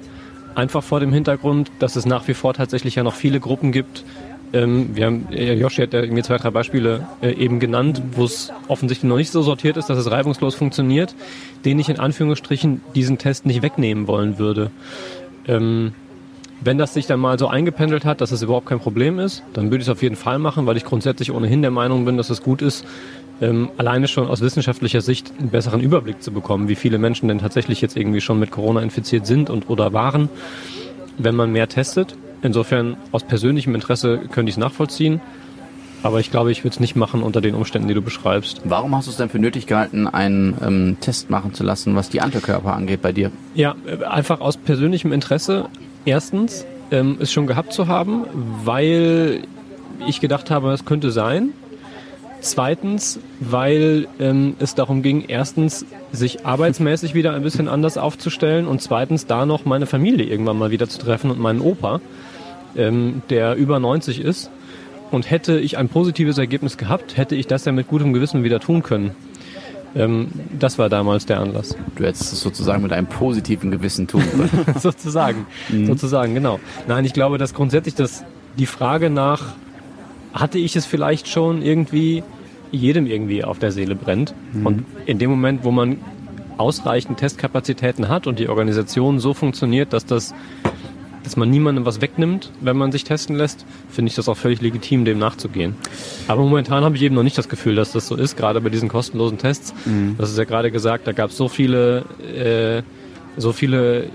Einfach 0.55 0.83
vor 0.83 1.01
dem 1.01 1.13
Hintergrund, 1.13 1.71
dass 1.79 1.97
es 1.97 2.07
nach 2.07 2.27
wie 2.29 2.35
vor 2.35 2.55
tatsächlich 2.55 2.97
ja 2.97 3.03
noch 3.03 3.15
viele 3.15 3.39
Gruppen 3.41 3.73
gibt. 3.73 4.05
Ähm, 4.53 4.91
wir 4.95 5.07
haben, 5.07 5.29
äh, 5.31 5.55
Joshi 5.55 5.83
hat 5.83 5.93
ja 5.93 6.01
irgendwie 6.01 6.23
zwei, 6.23 6.37
drei 6.37 6.51
Beispiele 6.51 7.07
äh, 7.23 7.33
eben 7.33 7.61
genannt, 7.61 8.03
wo 8.13 8.25
es 8.25 8.53
offensichtlich 8.67 9.09
noch 9.09 9.17
nicht 9.17 9.31
so 9.31 9.43
sortiert 9.43 9.77
ist, 9.77 9.87
dass 9.87 9.99
es 9.99 10.11
reibungslos 10.11 10.57
funktioniert, 10.57 11.15
denen 11.65 11.79
ich 11.79 11.89
in 11.89 12.01
Anführungsstrichen 12.01 12.81
diesen 12.97 13.19
Test 13.19 13.47
nicht 13.47 13.63
wegnehmen 13.63 14.09
wollen 14.09 14.39
würde. 14.39 14.73
Ähm, 15.47 15.93
wenn 16.61 16.79
das 16.79 16.95
sich 16.95 17.07
dann 17.07 17.21
mal 17.21 17.39
so 17.39 17.49
eingependelt 17.49 18.05
hat, 18.05 18.21
dass 18.21 18.33
es 18.33 18.43
überhaupt 18.43 18.67
kein 18.67 18.81
Problem 18.81 19.19
ist, 19.19 19.43
dann 19.53 19.67
würde 19.67 19.79
ich 19.79 19.89
es 19.89 19.89
auf 19.89 20.03
jeden 20.03 20.17
Fall 20.17 20.39
machen, 20.39 20.67
weil 20.67 20.77
ich 20.77 20.85
grundsätzlich 20.85 21.33
ohnehin 21.33 21.63
der 21.63 21.71
Meinung 21.71 22.05
bin, 22.05 22.17
dass 22.17 22.31
es 22.31 22.43
gut 22.43 22.63
ist, 22.63 22.85
ähm, 23.41 23.71
alleine 23.79 24.09
schon 24.09 24.29
aus 24.29 24.41
wissenschaftlicher 24.41 25.01
Sicht 25.01 25.33
einen 25.39 25.49
besseren 25.49 25.81
Überblick 25.81 26.23
zu 26.23 26.33
bekommen, 26.33 26.69
wie 26.69 26.75
viele 26.75 26.99
Menschen 26.99 27.29
denn 27.29 27.39
tatsächlich 27.39 27.81
jetzt 27.81 27.97
irgendwie 27.97 28.21
schon 28.21 28.39
mit 28.39 28.51
Corona 28.51 28.83
infiziert 28.83 29.27
sind 29.27 29.49
und 29.49 29.71
oder 29.71 29.93
waren, 29.93 30.29
wenn 31.19 31.35
man 31.35 31.51
mehr 31.51 31.69
testet. 31.69 32.17
Insofern 32.43 32.97
aus 33.13 33.25
persönlichem 33.25 33.75
Interesse 33.75 34.19
könnte 34.31 34.51
ich 34.51 34.57
es 34.57 34.59
nachvollziehen, 34.59 35.21
aber 36.03 36.21
ich 36.21 36.31
glaube, 36.31 36.51
ich 36.51 36.65
würde 36.65 36.75
es 36.75 36.81
nicht 36.81 36.97
machen 36.97 37.23
unter 37.23 37.41
den 37.41 37.55
Umständen, 37.55 37.89
die 37.89 37.95
du 37.95 38.03
beschreibst. 38.03 38.63
Warum 38.65 38.97
hast 38.97 39.07
du 39.07 39.11
es 39.11 39.19
denn 39.19 39.29
für 39.29 39.39
nötig 39.39 39.67
gehalten, 39.67 40.07
einen 40.07 40.57
ähm, 40.63 40.97
Test 41.01 41.29
machen 41.29 41.53
zu 41.53 41.63
lassen, 41.63 41.95
was 41.97 42.09
die 42.09 42.23
Antikörper 42.23 42.75
angeht 42.75 43.03
bei 43.03 43.13
dir? 43.13 43.31
Ja, 43.55 43.75
äh, 43.87 44.05
einfach 44.05 44.41
aus 44.41 44.57
persönlichem 44.57 45.13
Interesse. 45.13 45.69
Erstens, 46.05 46.67
ähm, 46.91 47.19
es 47.21 47.33
schon 47.33 47.47
gehabt 47.47 47.73
zu 47.73 47.89
haben, 47.89 48.25
weil 48.65 49.43
ich 50.07 50.21
gedacht 50.21 50.51
habe, 50.51 50.73
es 50.73 50.85
könnte 50.85 51.11
sein. 51.11 51.51
Zweitens, 52.41 53.21
weil 53.39 54.09
ähm, 54.19 54.57
es 54.61 54.75
darum 54.75 55.03
ging, 55.03 55.25
erstens 55.29 55.85
sich 56.11 56.47
arbeitsmäßig 56.47 57.15
wieder 57.15 57.35
ein 57.35 57.43
bisschen 57.43 57.69
anders 57.69 57.99
aufzustellen 57.99 58.67
und 58.67 58.81
zweitens 58.81 59.27
da 59.27 59.45
noch 59.45 59.67
meine 59.67 59.85
Familie 59.85 60.25
irgendwann 60.27 60.59
mal 60.59 60.71
wieder 60.71 60.89
zu 60.89 60.99
treffen 60.99 61.31
und 61.31 61.39
meinen 61.39 61.61
Opa, 61.61 62.01
ähm, 62.77 63.21
der 63.29 63.57
über 63.57 63.79
90 63.79 64.21
ist. 64.21 64.51
Und 65.11 65.29
hätte 65.29 65.59
ich 65.59 65.77
ein 65.77 65.89
positives 65.89 66.39
Ergebnis 66.39 66.79
gehabt, 66.79 67.17
hätte 67.17 67.35
ich 67.35 67.47
das 67.47 67.65
ja 67.65 67.73
mit 67.73 67.89
gutem 67.89 68.13
Gewissen 68.13 68.45
wieder 68.45 68.61
tun 68.61 68.83
können. 68.83 69.11
Ähm, 69.95 70.29
das 70.59 70.79
war 70.79 70.89
damals 70.89 71.27
der 71.27 71.41
Anlass. 71.41 71.77
Du 71.97 72.05
hättest 72.05 72.33
es 72.33 72.41
sozusagen 72.41 72.83
mit 72.83 72.93
einem 72.93 73.07
positiven 73.07 73.71
Gewissen 73.71 74.07
tun 74.07 74.23
können. 74.31 74.51
sozusagen, 74.79 75.47
sozusagen, 75.87 76.35
genau. 76.35 76.61
Nein, 76.87 77.05
ich 77.05 77.13
glaube, 77.13 77.39
dass 77.39 77.55
grundsätzlich 77.55 77.95
das, 77.95 78.25
die 78.59 78.67
Frage 78.67 79.11
nach, 79.11 79.55
hatte 80.33 80.59
ich 80.59 80.77
es 80.77 80.87
vielleicht 80.87 81.29
schon 81.29 81.63
irgendwie, 81.63 82.23
jedem 82.71 83.07
irgendwie 83.07 83.43
auf 83.43 83.59
der 83.59 83.73
Seele 83.73 83.97
brennt. 83.97 84.33
Und 84.63 84.85
in 85.07 85.19
dem 85.19 85.31
Moment, 85.31 85.65
wo 85.65 85.73
man 85.73 85.99
ausreichend 86.57 87.19
Testkapazitäten 87.19 88.09
hat 88.09 88.27
und 88.27 88.39
die 88.39 88.49
Organisation 88.49 89.19
so 89.19 89.35
funktioniert, 89.35 89.93
dass 89.93 90.07
das 90.07 90.35
dass 91.25 91.37
man 91.37 91.51
niemandem 91.51 91.85
was 91.85 92.01
wegnimmt, 92.01 92.51
wenn 92.61 92.77
man 92.77 92.93
sich 92.93 93.05
testen 93.05 93.37
lässt, 93.37 93.67
finde 93.91 94.09
ich 94.09 94.15
das 94.15 94.29
auch 94.29 94.37
völlig 94.37 94.61
legitim, 94.61 95.05
dem 95.05 95.19
nachzugehen. 95.19 95.75
Aber 96.29 96.43
momentan 96.43 96.85
habe 96.85 96.97
ich 96.97 97.03
eben 97.03 97.15
noch 97.15 97.23
nicht 97.23 97.37
das 97.37 97.49
Gefühl, 97.49 97.75
dass 97.75 97.93
das 97.93 98.07
so 98.07 98.17
ist, 98.17 98.37
gerade 98.37 98.61
bei 98.61 98.71
diesen 98.71 98.89
kostenlosen 98.89 99.39
Tests. 99.39 99.75
Das 100.19 100.31
ist 100.31 100.39
ja 100.39 100.45
gerade 100.45 100.71
gesagt, 100.71 101.07
da 101.07 101.13
gab 101.13 101.31
es 101.31 101.37
so 101.37 101.49
viele, 101.49 102.05
äh, 102.35 102.83
so 103.37 103.53
viele 103.53 104.09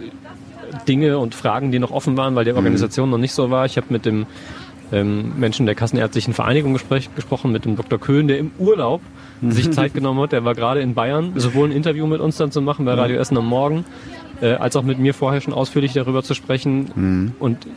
Dinge 0.87 1.17
und 1.19 1.35
Fragen, 1.35 1.71
die 1.71 1.79
noch 1.79 1.91
offen 1.91 2.17
waren, 2.17 2.35
weil 2.35 2.45
die 2.45 2.53
Organisation 2.53 3.09
noch 3.09 3.17
nicht 3.17 3.33
so 3.33 3.49
war. 3.51 3.65
Ich 3.65 3.77
habe 3.77 3.87
mit 3.89 4.05
dem 4.05 4.25
ähm, 4.91 5.33
Menschen 5.37 5.65
der 5.65 5.75
Kassenärztlichen 5.75 6.33
Vereinigung 6.33 6.73
gespräch, 6.73 7.09
gesprochen, 7.15 7.51
mit 7.51 7.65
dem 7.65 7.75
Dr. 7.75 7.99
Köhn, 7.99 8.27
der 8.27 8.37
im 8.39 8.51
Urlaub 8.59 9.01
sich 9.49 9.71
Zeit 9.71 9.93
genommen 9.93 10.21
hat. 10.21 10.31
Der 10.31 10.45
war 10.45 10.55
gerade 10.55 10.81
in 10.81 10.93
Bayern, 10.93 11.33
sowohl 11.35 11.69
ein 11.69 11.71
Interview 11.71 12.07
mit 12.07 12.21
uns 12.21 12.37
dann 12.37 12.51
zu 12.51 12.61
machen 12.61 12.85
bei 12.85 12.93
Radio 12.93 13.17
Essen 13.17 13.37
am 13.37 13.45
Morgen, 13.45 13.85
äh, 14.41 14.53
als 14.53 14.75
auch 14.75 14.83
mit 14.83 14.99
mir 14.99 15.13
vorher 15.13 15.41
schon 15.41 15.53
ausführlich 15.53 15.93
darüber 15.93 16.23
zu 16.23 16.33
sprechen. 16.33 17.33
Und 17.39 17.67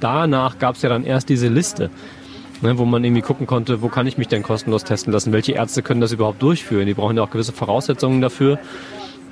danach 0.00 0.58
gab 0.58 0.76
es 0.76 0.82
ja 0.82 0.88
dann 0.88 1.04
erst 1.04 1.28
diese 1.28 1.48
Liste, 1.48 1.90
ne, 2.62 2.78
wo 2.78 2.84
man 2.84 3.02
irgendwie 3.04 3.22
gucken 3.22 3.46
konnte, 3.46 3.82
wo 3.82 3.88
kann 3.88 4.06
ich 4.06 4.18
mich 4.18 4.28
denn 4.28 4.42
kostenlos 4.42 4.84
testen 4.84 5.12
lassen, 5.12 5.32
welche 5.32 5.52
Ärzte 5.52 5.82
können 5.82 6.00
das 6.00 6.12
überhaupt 6.12 6.42
durchführen. 6.42 6.86
Die 6.86 6.94
brauchen 6.94 7.16
ja 7.16 7.22
auch 7.22 7.30
gewisse 7.30 7.52
Voraussetzungen 7.52 8.20
dafür. 8.20 8.58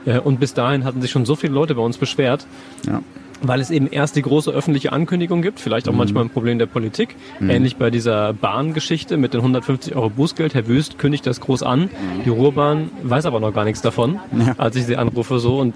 Äh, 0.06 0.18
Und 0.18 0.40
bis 0.40 0.54
dahin 0.54 0.84
hatten 0.84 1.00
sich 1.02 1.10
schon 1.10 1.24
so 1.26 1.36
viele 1.36 1.52
Leute 1.54 1.74
bei 1.74 1.82
uns 1.82 1.96
beschwert, 1.98 2.46
Ja. 2.86 3.02
weil 3.42 3.60
es 3.60 3.70
eben 3.70 3.86
erst 3.88 4.16
die 4.16 4.22
große 4.22 4.50
öffentliche 4.50 4.92
Ankündigung 4.92 5.42
gibt, 5.42 5.60
vielleicht 5.60 5.88
auch 5.88 5.92
manchmal 5.92 6.24
ein 6.24 6.30
Problem 6.30 6.58
der 6.58 6.66
Politik. 6.66 7.14
Ähnlich 7.40 7.76
bei 7.76 7.90
dieser 7.90 8.32
Bahngeschichte 8.32 9.16
mit 9.16 9.34
den 9.34 9.40
150 9.40 9.94
Euro 9.96 10.10
Bußgeld. 10.10 10.54
Herr 10.54 10.66
Wüst 10.68 10.98
kündigt 10.98 11.26
das 11.26 11.40
groß 11.40 11.62
an. 11.64 11.90
Die 12.24 12.30
Ruhrbahn 12.30 12.90
weiß 13.02 13.26
aber 13.26 13.40
noch 13.40 13.52
gar 13.52 13.64
nichts 13.64 13.82
davon, 13.82 14.18
als 14.58 14.74
ich 14.76 14.86
sie 14.86 14.96
anrufe 14.96 15.38
so. 15.38 15.58
Und 15.58 15.74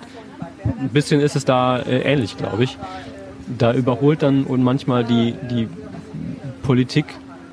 ein 0.81 0.89
bisschen 0.93 1.21
ist 1.21 1.37
es 1.37 1.45
da 1.45 1.79
äh, 1.81 2.01
ähnlich, 2.01 2.37
glaube 2.37 2.65
ich. 2.65 2.77
Da 3.59 3.73
überholt 3.73 4.23
dann 4.23 4.45
und 4.45 4.63
manchmal 4.63 5.05
die, 5.05 5.35
die 5.51 5.69
Politik 6.63 7.05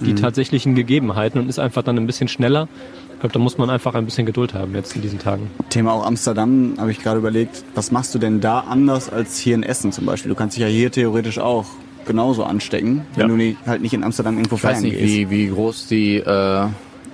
die 0.01 0.15
tatsächlichen 0.15 0.75
Gegebenheiten 0.75 1.39
und 1.39 1.47
ist 1.47 1.59
einfach 1.59 1.81
dann 1.81 1.97
ein 1.97 2.05
bisschen 2.07 2.27
schneller. 2.27 2.67
Ich 3.13 3.19
glaube, 3.21 3.31
da 3.31 3.39
muss 3.39 3.57
man 3.57 3.69
einfach 3.69 3.95
ein 3.95 4.03
bisschen 4.03 4.25
Geduld 4.25 4.53
haben 4.53 4.75
jetzt 4.75 4.95
in 4.97 5.01
diesen 5.01 5.17
Tagen. 5.17 5.49
Thema 5.69 5.93
auch 5.93 6.05
Amsterdam, 6.05 6.73
habe 6.77 6.91
ich 6.91 6.99
gerade 6.99 7.19
überlegt, 7.19 7.63
was 7.73 7.89
machst 7.91 8.13
du 8.13 8.19
denn 8.19 8.41
da 8.41 8.61
anders 8.61 9.09
als 9.09 9.37
hier 9.37 9.55
in 9.55 9.63
Essen 9.63 9.93
zum 9.93 10.05
Beispiel? 10.05 10.27
Du 10.29 10.35
kannst 10.35 10.57
dich 10.57 10.61
ja 10.63 10.67
hier 10.67 10.91
theoretisch 10.91 11.39
auch 11.39 11.65
genauso 12.05 12.43
anstecken, 12.43 13.03
wenn 13.15 13.21
Ja. 13.21 13.27
du 13.29 13.35
nicht, 13.37 13.57
halt 13.65 13.81
nicht 13.81 13.93
in 13.93 14.03
Amsterdam 14.03 14.35
irgendwo 14.35 14.57
Ich 14.57 14.63
weiß 14.65 14.81
nicht, 14.81 14.97
gehst. 14.97 15.05
wie, 15.05 15.29
wie 15.29 15.47
groß 15.47 15.87
die 15.87 16.17
äh, 16.17 16.67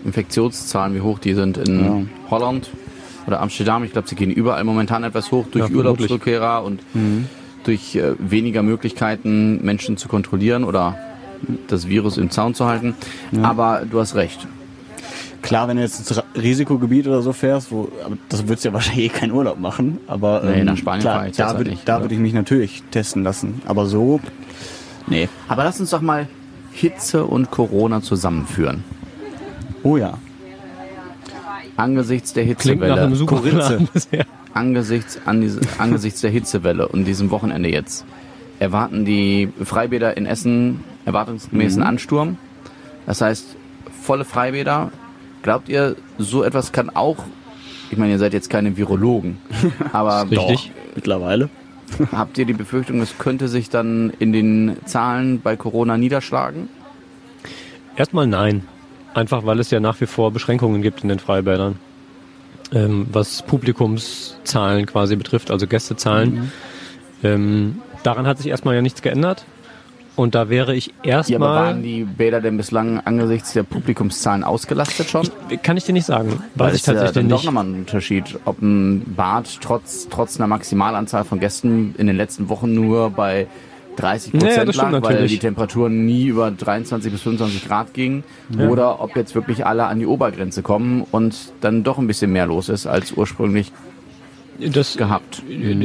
Infektionszahlen, 0.03 0.95
wie 0.95 1.01
hoch 1.01 1.19
die 1.19 1.35
sind 1.35 1.57
in 1.59 2.09
Holland 2.31 2.71
oder 3.29 3.41
Amsterdam. 3.41 3.83
Ich 3.83 3.91
glaube, 3.93 4.07
sie 4.07 4.15
gehen 4.15 4.31
überall 4.31 4.63
momentan 4.63 5.03
etwas 5.03 5.31
hoch 5.31 5.45
durch 5.51 5.69
Ja. 5.69 5.75
Urlaubsrückkehrer 5.75 6.63
und 6.63 6.81
durch 7.63 7.95
äh, 7.95 8.13
weniger 8.17 8.63
Möglichkeiten, 8.63 9.63
Menschen 9.63 9.97
zu 9.97 10.07
kontrollieren 10.07 10.63
oder 10.63 10.97
das 11.67 11.87
Virus 11.87 12.17
im 12.17 12.29
Zaun 12.31 12.53
zu 12.53 12.65
halten. 12.65 12.95
Aber 13.43 13.83
du 13.89 13.99
hast 13.99 14.15
recht. 14.15 14.47
Klar, 15.41 15.67
wenn 15.69 15.77
du 15.77 15.83
jetzt 15.83 15.99
ins 15.99 16.21
Risikogebiet 16.35 17.07
oder 17.07 17.21
so 17.21 17.31
fährst, 17.31 17.71
wo, 17.71 17.89
das 18.27 18.47
würdest 18.47 18.65
du 18.65 18.69
ja 18.69 18.73
wahrscheinlich 18.77 19.05
eh 19.05 19.09
keinen 19.09 19.31
Urlaub 19.31 19.59
machen. 19.59 19.99
Aber 20.07 20.41
Nee, 20.43 20.59
ähm, 20.59 20.65
nach 20.65 20.75
Spanien 20.77 21.01
klar, 21.01 21.27
ich 21.27 21.37
da 21.37 21.57
würde 21.57 21.77
da 21.85 21.95
ja. 21.97 22.01
würde 22.01 22.13
ich 22.15 22.19
mich 22.19 22.33
natürlich 22.33 22.83
testen 22.91 23.23
lassen. 23.23 23.61
Aber 23.65 23.85
so, 23.85 24.19
nee. 25.07 25.29
Aber 25.47 25.63
lass 25.63 25.79
uns 25.79 25.91
doch 25.91 26.01
mal 26.01 26.27
Hitze 26.71 27.25
und 27.25 27.51
Corona 27.51 28.01
zusammenführen. 28.01 28.83
Oh 29.83 29.95
ja. 29.97 30.17
Angesichts 31.79 32.33
der 32.33 32.43
Klingt 32.43 32.59
nach 32.65 32.65
Hitzewelle. 32.73 33.01
einem 33.01 33.15
super 33.15 33.35
Korinze. 33.37 33.67
Plan 33.77 33.89
bisher. 33.93 34.25
angesichts, 34.53 35.19
an 35.25 35.41
diese, 35.41 35.61
angesichts 35.77 36.21
der 36.21 36.29
Hitzewelle 36.29 36.87
und 36.87 37.05
diesem 37.05 37.31
Wochenende 37.31 37.69
jetzt 37.69 38.05
erwarten 38.59 39.05
die 39.05 39.49
Freibäder 39.63 40.17
in 40.17 40.25
Essen 40.25 40.83
erwartungsgemäß 41.05 41.75
einen 41.75 41.83
Ansturm. 41.83 42.37
Das 43.05 43.21
heißt, 43.21 43.55
volle 44.03 44.25
Freibäder. 44.25 44.91
Glaubt 45.41 45.69
ihr, 45.69 45.95
so 46.17 46.43
etwas 46.43 46.73
kann 46.73 46.89
auch, 46.89 47.17
ich 47.89 47.97
meine, 47.97 48.11
ihr 48.11 48.19
seid 48.19 48.33
jetzt 48.33 48.49
keine 48.49 48.75
Virologen, 48.75 49.37
aber 49.93 50.29
Richtig. 50.29 50.71
Mittlerweile. 50.95 51.49
habt 52.11 52.37
ihr 52.37 52.45
die 52.45 52.53
Befürchtung, 52.53 52.99
es 53.01 53.17
könnte 53.17 53.47
sich 53.47 53.69
dann 53.69 54.11
in 54.19 54.33
den 54.33 54.75
Zahlen 54.85 55.39
bei 55.39 55.55
Corona 55.55 55.97
niederschlagen? 55.97 56.67
Erstmal 57.95 58.27
nein. 58.27 58.63
Einfach 59.13 59.45
weil 59.45 59.59
es 59.59 59.71
ja 59.71 59.79
nach 59.79 59.99
wie 60.01 60.05
vor 60.05 60.31
Beschränkungen 60.31 60.81
gibt 60.81 61.01
in 61.03 61.09
den 61.09 61.19
Freibädern. 61.19 61.75
Ähm, 62.71 63.07
was 63.11 63.41
Publikumszahlen 63.41 64.85
quasi 64.85 65.15
betrifft, 65.15 65.49
also 65.49 65.65
Gästezahlen. 65.67 66.51
Ähm, 67.23 67.81
daran 68.03 68.27
hat 68.27 68.37
sich 68.37 68.47
erstmal 68.47 68.75
ja 68.75 68.81
nichts 68.81 69.01
geändert. 69.01 69.45
Und 70.15 70.35
da 70.35 70.49
wäre 70.49 70.75
ich 70.75 70.87
Ja, 70.87 70.93
aber 70.93 71.27
erstmal. 71.29 71.39
waren 71.55 71.81
die 71.83 72.03
Bäder 72.03 72.41
denn 72.41 72.57
bislang 72.57 72.99
angesichts 72.99 73.53
der 73.53 73.63
Publikumszahlen 73.63 74.43
ausgelastet 74.43 75.09
schon? 75.09 75.27
kann 75.63 75.77
ich 75.77 75.85
dir 75.85 75.93
nicht 75.93 76.05
sagen. 76.05 76.43
Weiß 76.55 76.73
ich 76.73 76.81
ist 76.81 76.87
ja 76.87 76.93
tatsächlich 76.93 77.13
dann 77.15 77.29
doch 77.29 77.37
nicht. 77.37 77.45
nochmal 77.45 77.65
ein 77.65 77.73
Unterschied, 77.75 78.37
ob 78.43 78.61
ein 78.61 79.13
Bad 79.15 79.59
trotz, 79.61 80.07
trotz 80.09 80.37
einer 80.37 80.47
Maximalanzahl 80.47 81.23
von 81.23 81.39
Gästen 81.39 81.95
in 81.97 82.05
den 82.07 82.17
letzten 82.17 82.49
Wochen 82.49 82.73
nur 82.73 83.09
bei 83.11 83.47
30 83.99 84.33
Ja, 84.33 84.39
ja, 84.39 84.45
Prozent 84.45 84.73
stimmt 84.75 84.91
lag, 84.91 85.01
weil 85.03 85.11
natürlich. 85.13 85.31
die 85.33 85.39
Temperaturen 85.39 86.05
nie 86.05 86.25
über 86.27 86.51
23 86.51 87.11
bis 87.11 87.21
25 87.21 87.67
Grad 87.67 87.93
gingen. 87.93 88.23
Oder 88.57 89.01
ob 89.01 89.15
jetzt 89.15 89.35
wirklich 89.35 89.65
alle 89.65 89.85
an 89.85 89.99
die 89.99 90.05
Obergrenze 90.05 90.61
kommen 90.61 91.05
und 91.11 91.35
dann 91.61 91.83
doch 91.83 91.97
ein 91.97 92.07
bisschen 92.07 92.31
mehr 92.31 92.45
los 92.45 92.69
ist 92.69 92.87
als 92.87 93.11
ursprünglich 93.11 93.71
Das, 94.59 94.97
gehabt. 94.97 95.41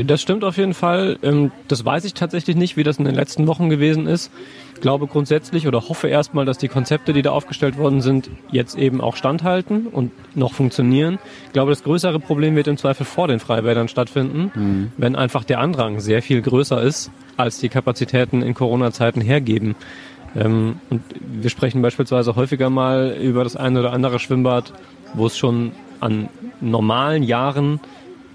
Das 0.06 0.20
stimmt 0.20 0.42
auf 0.44 0.56
jeden 0.56 0.74
Fall. 0.74 1.16
Ähm, 1.22 1.52
Das 1.68 1.84
weiß 1.84 2.04
ich 2.04 2.14
tatsächlich 2.14 2.56
nicht, 2.56 2.76
wie 2.76 2.82
das 2.82 2.98
in 2.98 3.04
den 3.04 3.14
letzten 3.14 3.46
Wochen 3.46 3.68
gewesen 3.68 4.06
ist. 4.06 4.30
Ich 4.74 4.80
glaube 4.80 5.06
grundsätzlich 5.06 5.68
oder 5.68 5.88
hoffe 5.88 6.08
erstmal, 6.08 6.44
dass 6.44 6.58
die 6.58 6.66
Konzepte, 6.68 7.12
die 7.12 7.22
da 7.22 7.30
aufgestellt 7.30 7.78
worden 7.78 8.00
sind, 8.00 8.28
jetzt 8.50 8.76
eben 8.76 9.00
auch 9.00 9.14
standhalten 9.16 9.86
und 9.86 10.10
noch 10.34 10.52
funktionieren. 10.52 11.18
Ich 11.46 11.52
glaube, 11.52 11.70
das 11.70 11.84
größere 11.84 12.18
Problem 12.18 12.56
wird 12.56 12.66
im 12.66 12.76
Zweifel 12.76 13.06
vor 13.06 13.28
den 13.28 13.38
Freibädern 13.38 13.86
stattfinden, 13.88 14.90
wenn 14.98 15.14
einfach 15.14 15.44
der 15.44 15.60
Andrang 15.60 16.00
sehr 16.00 16.20
viel 16.22 16.42
größer 16.42 16.82
ist, 16.82 17.10
als 17.36 17.58
die 17.58 17.68
Kapazitäten 17.68 18.42
in 18.42 18.54
Corona-Zeiten 18.54 19.20
hergeben. 19.20 19.74
Ähm, 20.36 20.76
Und 20.90 21.02
wir 21.20 21.50
sprechen 21.50 21.82
beispielsweise 21.82 22.36
häufiger 22.36 22.70
mal 22.70 23.16
über 23.20 23.44
das 23.44 23.56
eine 23.56 23.80
oder 23.80 23.92
andere 23.92 24.18
Schwimmbad, 24.18 24.72
wo 25.14 25.26
es 25.26 25.36
schon 25.38 25.72
an 26.00 26.28
normalen 26.60 27.22
Jahren 27.22 27.80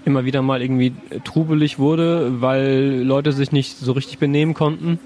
immer 0.04 0.24
wieder 0.24 0.40
mal 0.40 0.62
irgendwie 0.62 0.94
trubelig 1.24 1.78
wurde, 1.78 2.40
weil 2.40 3.02
Leute 3.04 3.32
sich 3.32 3.52
nicht 3.52 3.76
so 3.76 3.92
richtig 3.92 4.18
benehmen 4.18 4.54
konnten. 4.54 4.98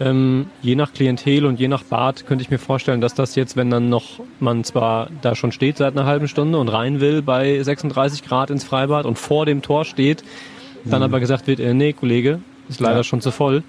Ähm, 0.00 0.46
je 0.62 0.76
nach 0.76 0.92
Klientel 0.92 1.44
und 1.44 1.58
je 1.58 1.66
nach 1.68 1.82
Bad 1.82 2.26
könnte 2.26 2.42
ich 2.42 2.50
mir 2.50 2.58
vorstellen, 2.58 3.00
dass 3.00 3.14
das 3.14 3.34
jetzt, 3.34 3.56
wenn 3.56 3.68
dann 3.70 3.88
noch 3.88 4.20
man 4.38 4.62
zwar 4.64 5.08
da 5.22 5.34
schon 5.34 5.50
steht 5.50 5.76
seit 5.78 5.96
einer 5.96 6.06
halben 6.06 6.28
Stunde 6.28 6.58
und 6.58 6.68
rein 6.68 7.00
will 7.00 7.20
bei 7.22 7.60
36 7.62 8.22
Grad 8.22 8.50
ins 8.50 8.62
Freibad 8.64 9.06
und 9.06 9.18
vor 9.18 9.44
dem 9.46 9.60
Tor 9.62 9.84
steht, 9.84 10.22
dann 10.84 11.02
aber 11.02 11.18
gesagt 11.20 11.46
wird, 11.48 11.58
äh, 11.60 11.74
nee, 11.74 11.92
Kollege, 11.92 12.40
ist 12.68 12.80
leider 12.80 13.04
schon 13.04 13.20
zu 13.20 13.30
voll, 13.30 13.62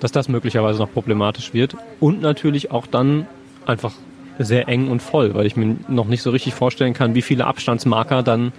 dass 0.00 0.12
das 0.12 0.28
möglicherweise 0.28 0.78
noch 0.78 0.92
problematisch 0.92 1.54
wird. 1.54 1.76
Und 2.00 2.20
natürlich 2.20 2.70
auch 2.70 2.86
dann 2.86 3.26
einfach 3.66 3.92
sehr 4.38 4.68
eng 4.68 4.88
und 4.88 5.00
voll, 5.00 5.34
weil 5.34 5.46
ich 5.46 5.56
mir 5.56 5.76
noch 5.88 6.06
nicht 6.06 6.22
so 6.22 6.30
richtig 6.30 6.54
vorstellen 6.54 6.92
kann, 6.92 7.14
wie 7.14 7.22
viele 7.22 7.46
Abstandsmarker 7.46 8.22
dann 8.22 8.52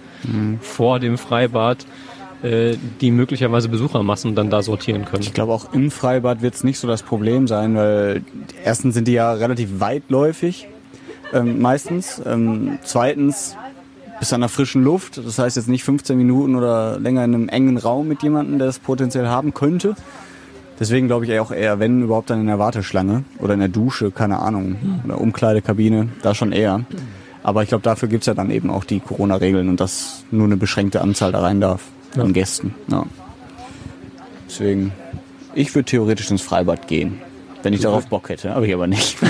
vor 0.60 0.98
dem 0.98 1.18
Freibad 1.18 1.86
äh, 2.42 2.76
die 3.00 3.10
möglicherweise 3.10 3.68
Besuchermassen 3.68 4.36
dann 4.36 4.48
da 4.48 4.62
sortieren 4.62 5.04
können. 5.04 5.24
Ich 5.24 5.34
glaube, 5.34 5.52
auch 5.52 5.72
im 5.72 5.90
Freibad 5.90 6.40
wird 6.40 6.54
es 6.54 6.62
nicht 6.62 6.78
so 6.78 6.86
das 6.86 7.02
Problem 7.02 7.48
sein, 7.48 7.74
weil 7.74 8.22
erstens 8.64 8.94
sind 8.94 9.08
die 9.08 9.12
ja 9.12 9.32
relativ 9.32 9.80
weitläufig, 9.80 10.68
ähm, 11.32 11.60
meistens. 11.60 12.22
Ähm, 12.24 12.78
zweitens 12.84 13.56
bist 14.18 14.32
an 14.32 14.40
der 14.40 14.48
frischen 14.48 14.82
Luft, 14.82 15.18
das 15.18 15.38
heißt 15.38 15.56
jetzt 15.56 15.68
nicht 15.68 15.84
15 15.84 16.16
Minuten 16.16 16.54
oder 16.56 16.98
länger 16.98 17.24
in 17.24 17.34
einem 17.34 17.48
engen 17.48 17.78
Raum 17.78 18.08
mit 18.08 18.22
jemandem, 18.22 18.58
der 18.58 18.66
das 18.66 18.78
potenziell 18.78 19.28
haben 19.28 19.54
könnte. 19.54 19.94
Deswegen 20.80 21.08
glaube 21.08 21.26
ich 21.26 21.38
auch 21.40 21.50
eher, 21.50 21.80
wenn 21.80 22.02
überhaupt 22.02 22.30
dann 22.30 22.40
in 22.40 22.46
der 22.46 22.58
Warteschlange 22.58 23.24
oder 23.40 23.54
in 23.54 23.60
der 23.60 23.68
Dusche, 23.68 24.10
keine 24.12 24.38
Ahnung, 24.38 24.76
oder 25.04 25.20
Umkleidekabine, 25.20 26.08
da 26.22 26.34
schon 26.34 26.52
eher. 26.52 26.84
Aber 27.42 27.62
ich 27.62 27.68
glaube, 27.68 27.82
dafür 27.82 28.08
gibt's 28.08 28.26
ja 28.26 28.34
dann 28.34 28.50
eben 28.50 28.70
auch 28.70 28.84
die 28.84 29.00
Corona-Regeln 29.00 29.68
und 29.68 29.80
dass 29.80 30.24
nur 30.30 30.46
eine 30.46 30.56
beschränkte 30.56 31.00
Anzahl 31.00 31.32
da 31.32 31.40
rein 31.40 31.60
darf 31.60 31.82
an 32.16 32.32
Gästen. 32.32 32.74
Ja. 32.88 33.04
Deswegen, 34.48 34.92
ich 35.54 35.74
würde 35.74 35.86
theoretisch 35.86 36.30
ins 36.30 36.42
Freibad 36.42 36.86
gehen, 36.86 37.20
wenn 37.62 37.72
ich 37.72 37.80
darauf 37.80 38.06
Bock 38.06 38.28
hätte, 38.28 38.54
aber 38.54 38.64
ich 38.66 38.74
aber 38.74 38.86
nicht. 38.86 39.16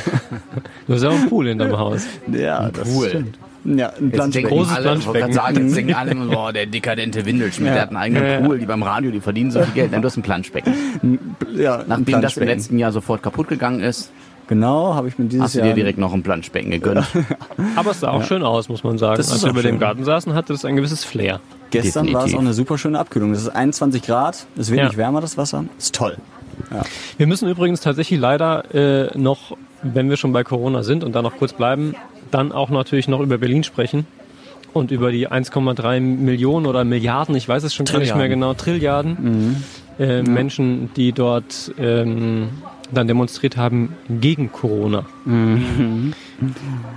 Du 0.86 0.94
hast 0.94 1.02
ja 1.02 1.10
auch 1.10 1.14
einen 1.14 1.28
Pool 1.28 1.48
in 1.48 1.58
deinem 1.58 1.78
Haus. 1.78 2.02
ja, 2.32 2.70
das 2.70 2.88
Pool. 2.88 3.08
stimmt. 3.08 3.38
Ja, 3.64 3.92
ein 4.00 4.10
Planschbecken. 4.10 4.50
Großes 4.50 4.72
alle, 4.74 4.82
Planschbecken. 4.84 5.32
sagen, 5.32 5.56
jetzt 5.66 5.76
denken 5.76 5.94
alle, 5.94 6.14
boah, 6.14 6.52
der 6.52 6.66
dekadente 6.66 7.24
Windelschmidt, 7.26 7.68
Ja. 7.68 7.74
der 7.74 7.82
hat 7.82 7.88
einen 7.90 7.96
eigenen 7.98 8.22
Ja, 8.24 8.30
ja. 8.34 8.40
Pool, 8.40 8.58
die 8.58 8.66
beim 8.66 8.82
Radio, 8.82 9.10
die 9.10 9.20
verdienen 9.20 9.50
so 9.50 9.60
viel 9.62 9.74
Geld. 9.74 9.92
Nein, 9.92 10.00
du 10.02 10.06
hast 10.06 10.16
ein 10.16 10.22
Planschbecken. 10.22 10.72
Ja, 11.54 11.76
ein 11.76 11.84
Nachdem 11.88 11.88
das 11.88 11.98
im 11.98 12.04
Planschbecken. 12.04 12.48
letzten 12.48 12.78
Jahr 12.78 12.92
sofort 12.92 13.22
kaputt 13.22 13.48
gegangen 13.48 13.80
ist, 13.80 14.10
Genau, 14.46 14.94
habe 14.94 15.08
ich 15.08 15.18
mir 15.18 15.26
dieses 15.26 15.44
hast 15.44 15.54
du 15.56 15.58
Jahr 15.58 15.68
dir 15.68 15.74
direkt 15.74 15.98
noch 15.98 16.14
ein 16.14 16.22
Planschbecken 16.22 16.70
gegönnt. 16.70 17.04
Aber 17.76 17.90
es 17.90 18.00
sah 18.00 18.12
auch 18.12 18.24
schön 18.24 18.42
aus, 18.42 18.70
muss 18.70 18.82
man 18.82 18.96
sagen. 18.96 19.18
Das 19.18 19.26
ist 19.26 19.32
Als 19.34 19.42
wir 19.44 19.50
über 19.50 19.60
dem. 19.62 19.78
Garten 19.78 20.04
saßen, 20.04 20.32
hatte 20.32 20.54
das 20.54 20.64
ein 20.64 20.74
gewisses 20.74 21.04
Flair. 21.04 21.40
Gestern 21.70 22.06
war 22.06 22.20
es 22.20 22.30
Definitiv. 22.30 22.34
auch 22.36 22.40
eine 22.40 22.52
super 22.54 22.78
schöne 22.78 22.98
Abkühlung. 22.98 23.32
Das 23.34 23.42
ist 23.42 23.50
21 23.50 24.00
Grad, 24.04 24.46
es 24.56 24.70
wird 24.70 24.78
Ja. 24.80 24.86
nicht 24.86 24.96
wärmer, 24.96 25.20
das 25.20 25.36
Wasser. 25.36 25.66
Ist 25.76 25.94
toll. 25.94 26.16
Wir 27.18 27.26
müssen 27.26 27.46
übrigens 27.46 27.80
tatsächlich 27.82 28.18
leider 28.18 28.74
äh, 28.74 29.18
noch, 29.18 29.56
wenn 29.82 30.08
wir 30.08 30.16
schon 30.16 30.32
bei 30.32 30.44
Corona 30.44 30.82
sind 30.82 31.04
und 31.04 31.14
da 31.14 31.20
noch 31.20 31.36
kurz 31.36 31.52
bleiben, 31.52 31.94
dann 32.30 32.52
auch 32.52 32.70
natürlich 32.70 33.08
noch 33.08 33.20
über 33.20 33.38
Berlin 33.38 33.64
sprechen 33.64 34.06
und 34.72 34.90
über 34.90 35.10
die 35.12 35.28
1,3 35.28 36.00
Millionen 36.00 36.66
oder 36.66 36.84
Milliarden, 36.84 37.34
ich 37.34 37.48
weiß 37.48 37.64
es 37.64 37.74
schon 37.74 37.86
gar 37.86 37.98
nicht 37.98 38.14
mehr 38.14 38.28
genau, 38.28 38.54
Trilliarden 38.54 39.64
äh, 39.98 40.22
Menschen, 40.22 40.90
die 40.94 41.12
dort 41.12 41.72
ähm, 41.78 42.48
dann 42.92 43.06
demonstriert 43.08 43.56
haben 43.56 43.94
gegen 44.08 44.52
Corona. 44.52 45.04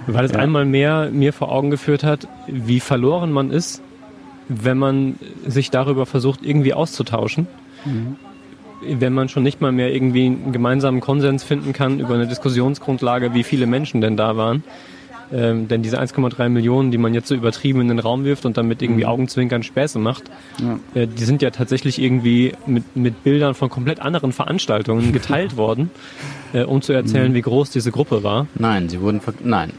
Weil 0.07 0.25
es 0.25 0.33
einmal 0.33 0.65
mehr 0.65 1.09
mir 1.11 1.33
vor 1.33 1.51
Augen 1.51 1.71
geführt 1.71 2.03
hat, 2.03 2.27
wie 2.47 2.79
verloren 2.79 3.31
man 3.31 3.51
ist, 3.51 3.81
wenn 4.47 4.77
man 4.77 5.15
sich 5.47 5.71
darüber 5.71 6.05
versucht, 6.05 6.43
irgendwie 6.43 6.73
auszutauschen. 6.73 7.47
Wenn 8.81 9.13
man 9.13 9.29
schon 9.29 9.43
nicht 9.43 9.61
mal 9.61 9.71
mehr 9.71 9.93
irgendwie 9.93 10.25
einen 10.25 10.51
gemeinsamen 10.51 11.01
Konsens 11.01 11.43
finden 11.43 11.73
kann 11.73 11.99
über 11.99 12.15
eine 12.15 12.27
Diskussionsgrundlage, 12.27 13.33
wie 13.33 13.43
viele 13.43 13.65
Menschen 13.67 14.01
denn 14.01 14.17
da 14.17 14.37
waren. 14.37 14.63
Ähm, 15.33 15.67
denn 15.67 15.81
diese 15.81 15.99
1,3 15.99 16.49
Millionen, 16.49 16.91
die 16.91 16.97
man 16.97 17.13
jetzt 17.13 17.27
so 17.27 17.35
übertrieben 17.35 17.81
in 17.81 17.87
den 17.87 17.99
Raum 17.99 18.25
wirft 18.25 18.45
und 18.45 18.57
damit 18.57 18.81
irgendwie 18.81 19.05
Augenzwinkern 19.05 19.63
Späße 19.63 19.97
macht, 19.99 20.23
äh, 20.93 21.07
die 21.07 21.23
sind 21.23 21.41
ja 21.41 21.51
tatsächlich 21.51 22.01
irgendwie 22.01 22.53
mit, 22.65 22.95
mit 22.95 23.23
Bildern 23.23 23.53
von 23.53 23.69
komplett 23.69 24.01
anderen 24.01 24.33
Veranstaltungen 24.33 25.13
geteilt 25.13 25.55
worden, 25.55 25.89
äh, 26.53 26.63
um 26.63 26.81
zu 26.81 26.93
erzählen, 26.93 27.33
wie 27.33 27.41
groß 27.41 27.69
diese 27.69 27.91
Gruppe 27.91 28.23
war. 28.23 28.47
Nein, 28.55 28.89
sie 28.89 28.99
wurden, 29.01 29.21
nein. 29.43 29.71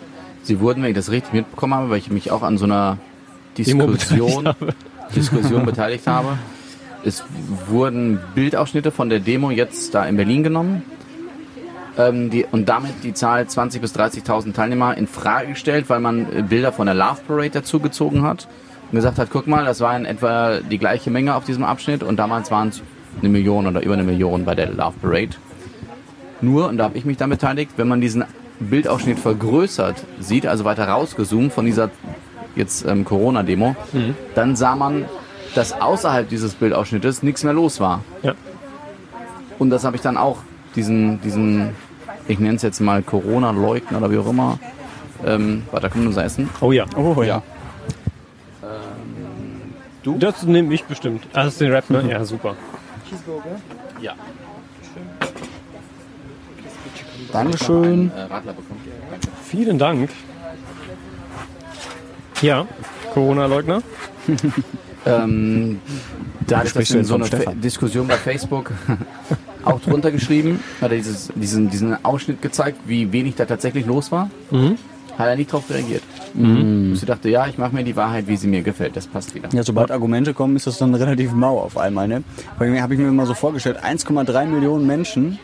Sie 0.42 0.58
wurden, 0.60 0.82
wenn 0.82 0.90
ich 0.90 0.96
das 0.96 1.10
richtig 1.10 1.34
mitbekommen 1.34 1.74
habe, 1.74 1.90
weil 1.90 1.98
ich 1.98 2.10
mich 2.10 2.30
auch 2.30 2.42
an 2.42 2.58
so 2.58 2.64
einer 2.64 2.98
Diskussion, 3.56 4.44
beteiligt 4.44 4.76
Diskussion 5.14 5.66
beteiligt 5.66 6.06
habe. 6.06 6.38
Es 7.04 7.24
wurden 7.68 8.20
Bildausschnitte 8.34 8.90
von 8.90 9.10
der 9.10 9.20
Demo 9.20 9.50
jetzt 9.50 9.94
da 9.94 10.04
in 10.06 10.16
Berlin 10.16 10.42
genommen 10.42 10.82
ähm, 11.98 12.30
die, 12.30 12.44
und 12.50 12.68
damit 12.68 13.02
die 13.02 13.14
Zahl 13.14 13.42
20.000 13.42 13.80
bis 13.80 13.94
30.000 13.94 14.54
Teilnehmer 14.54 14.96
in 14.96 15.06
Frage 15.06 15.48
gestellt, 15.48 15.86
weil 15.88 16.00
man 16.00 16.26
äh, 16.32 16.42
Bilder 16.42 16.72
von 16.72 16.86
der 16.86 16.94
Love 16.94 17.20
Parade 17.26 17.50
dazugezogen 17.50 18.22
hat 18.22 18.48
und 18.90 18.96
gesagt 18.96 19.18
hat, 19.18 19.28
guck 19.30 19.46
mal, 19.46 19.64
das 19.64 19.80
war 19.80 19.96
in 19.96 20.04
etwa 20.04 20.60
die 20.60 20.78
gleiche 20.78 21.10
Menge 21.10 21.34
auf 21.34 21.44
diesem 21.44 21.64
Abschnitt 21.64 22.02
und 22.02 22.16
damals 22.16 22.50
waren 22.50 22.68
es 22.68 22.82
eine 23.20 23.28
Million 23.28 23.66
oder 23.66 23.82
über 23.82 23.94
eine 23.94 24.04
Million 24.04 24.44
bei 24.44 24.54
der 24.54 24.70
Love 24.70 24.94
Parade. 25.00 25.30
Nur, 26.40 26.68
und 26.68 26.78
da 26.78 26.84
habe 26.84 26.98
ich 26.98 27.04
mich 27.04 27.16
dann 27.16 27.30
beteiligt, 27.30 27.72
wenn 27.76 27.88
man 27.88 28.00
diesen 28.00 28.24
Bildausschnitt 28.58 29.18
vergrößert 29.18 30.02
sieht, 30.18 30.46
also 30.46 30.64
weiter 30.64 30.88
rausgezoomt 30.88 31.52
von 31.52 31.66
dieser 31.66 31.90
jetzt 32.56 32.86
ähm, 32.86 33.04
Corona-Demo, 33.04 33.76
dann 34.34 34.56
sah 34.56 34.76
man, 34.76 35.06
dass 35.54 35.72
außerhalb 35.80 36.28
dieses 36.28 36.54
Bildausschnittes 36.54 37.22
nichts 37.22 37.44
mehr 37.44 37.52
los 37.52 37.80
war. 37.80 38.02
Ja. 38.22 38.34
Und 39.58 39.70
das 39.70 39.84
habe 39.84 39.96
ich 39.96 40.02
dann 40.02 40.16
auch, 40.16 40.38
diesen, 40.74 41.20
diesen 41.20 41.70
ich 42.28 42.38
nenne 42.38 42.56
es 42.56 42.62
jetzt 42.62 42.80
mal 42.80 43.02
Corona-Leugner 43.02 43.98
oder 43.98 44.10
wie 44.10 44.18
auch 44.18 44.28
immer, 44.28 44.58
ähm, 45.24 45.62
warte, 45.70 45.88
da 45.88 45.92
kommt 45.92 46.06
unser 46.06 46.24
Essen. 46.24 46.48
Oh 46.60 46.72
ja. 46.72 46.86
Oh 46.96 47.22
ja. 47.22 47.42
Du? 50.02 50.18
Das 50.18 50.42
nehme 50.42 50.74
ich 50.74 50.84
bestimmt. 50.84 51.26
Ah, 51.32 51.44
das 51.44 51.54
ist 51.54 51.60
den 51.60 51.70
Rap, 51.70 51.88
ne? 51.88 52.04
Ja, 52.10 52.24
super. 52.24 52.56
Ja. 54.00 54.14
Dankeschön. 57.32 58.10
Äh. 58.10 58.26
Vielen 59.44 59.78
Dank. 59.78 60.10
Ja, 62.40 62.66
Corona-Leugner. 63.14 63.82
Ähm, 65.04 65.80
da 66.46 66.62
in 66.62 67.04
so 67.04 67.16
eine? 67.16 67.28
Diskussion 67.56 68.06
bei 68.06 68.16
Facebook 68.16 68.70
auch 69.64 69.80
drunter 69.80 70.10
geschrieben. 70.10 70.60
Hat 70.80 70.90
er 70.90 70.96
dieses, 70.96 71.30
diesen, 71.34 71.70
diesen 71.70 72.04
Ausschnitt 72.04 72.42
gezeigt, 72.42 72.80
wie 72.86 73.12
wenig 73.12 73.34
da 73.34 73.44
tatsächlich 73.44 73.86
los 73.86 74.12
war. 74.12 74.30
Hat 75.18 75.26
er 75.26 75.36
nicht 75.36 75.52
darauf 75.52 75.68
reagiert. 75.70 76.02
Mhm. 76.34 76.92
Ich 76.94 77.04
dachte, 77.04 77.28
ja, 77.28 77.46
ich 77.46 77.58
mache 77.58 77.74
mir 77.74 77.84
die 77.84 77.96
Wahrheit, 77.96 78.26
wie 78.28 78.36
sie 78.36 78.46
mir 78.46 78.62
gefällt. 78.62 78.96
Das 78.96 79.06
passt 79.06 79.34
wieder. 79.34 79.48
Ja, 79.52 79.62
sobald 79.62 79.90
Argumente 79.90 80.32
kommen, 80.32 80.56
ist 80.56 80.66
das 80.66 80.78
dann 80.78 80.94
relativ 80.94 81.32
mau 81.32 81.60
auf 81.60 81.76
einmal. 81.76 82.08
Ne? 82.08 82.22
Bei 82.58 82.68
mir 82.68 82.82
habe 82.82 82.94
ich 82.94 83.00
mir 83.00 83.08
immer 83.08 83.26
so 83.26 83.34
vorgestellt, 83.34 83.84
1,3 83.84 84.46
Millionen 84.46 84.86
Menschen 84.86 85.38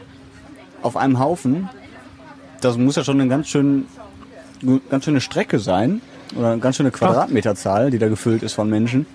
auf 0.83 0.97
einem 0.97 1.19
Haufen, 1.19 1.69
das 2.61 2.77
muss 2.77 2.97
ja 2.97 3.05
schon 3.05 3.21
eine 3.21 3.29
ganz, 3.29 3.49
schön, 3.49 3.87
ganz 4.91 5.05
schöne 5.05 5.21
Strecke 5.21 5.59
sein 5.59 6.01
oder 6.37 6.53
eine 6.53 6.61
ganz 6.61 6.77
schöne 6.77 6.91
Quadratmeterzahl, 6.91 7.91
die 7.91 7.99
da 7.99 8.09
gefüllt 8.09 8.43
ist 8.43 8.55
von 8.55 8.69
Menschen. 8.69 9.07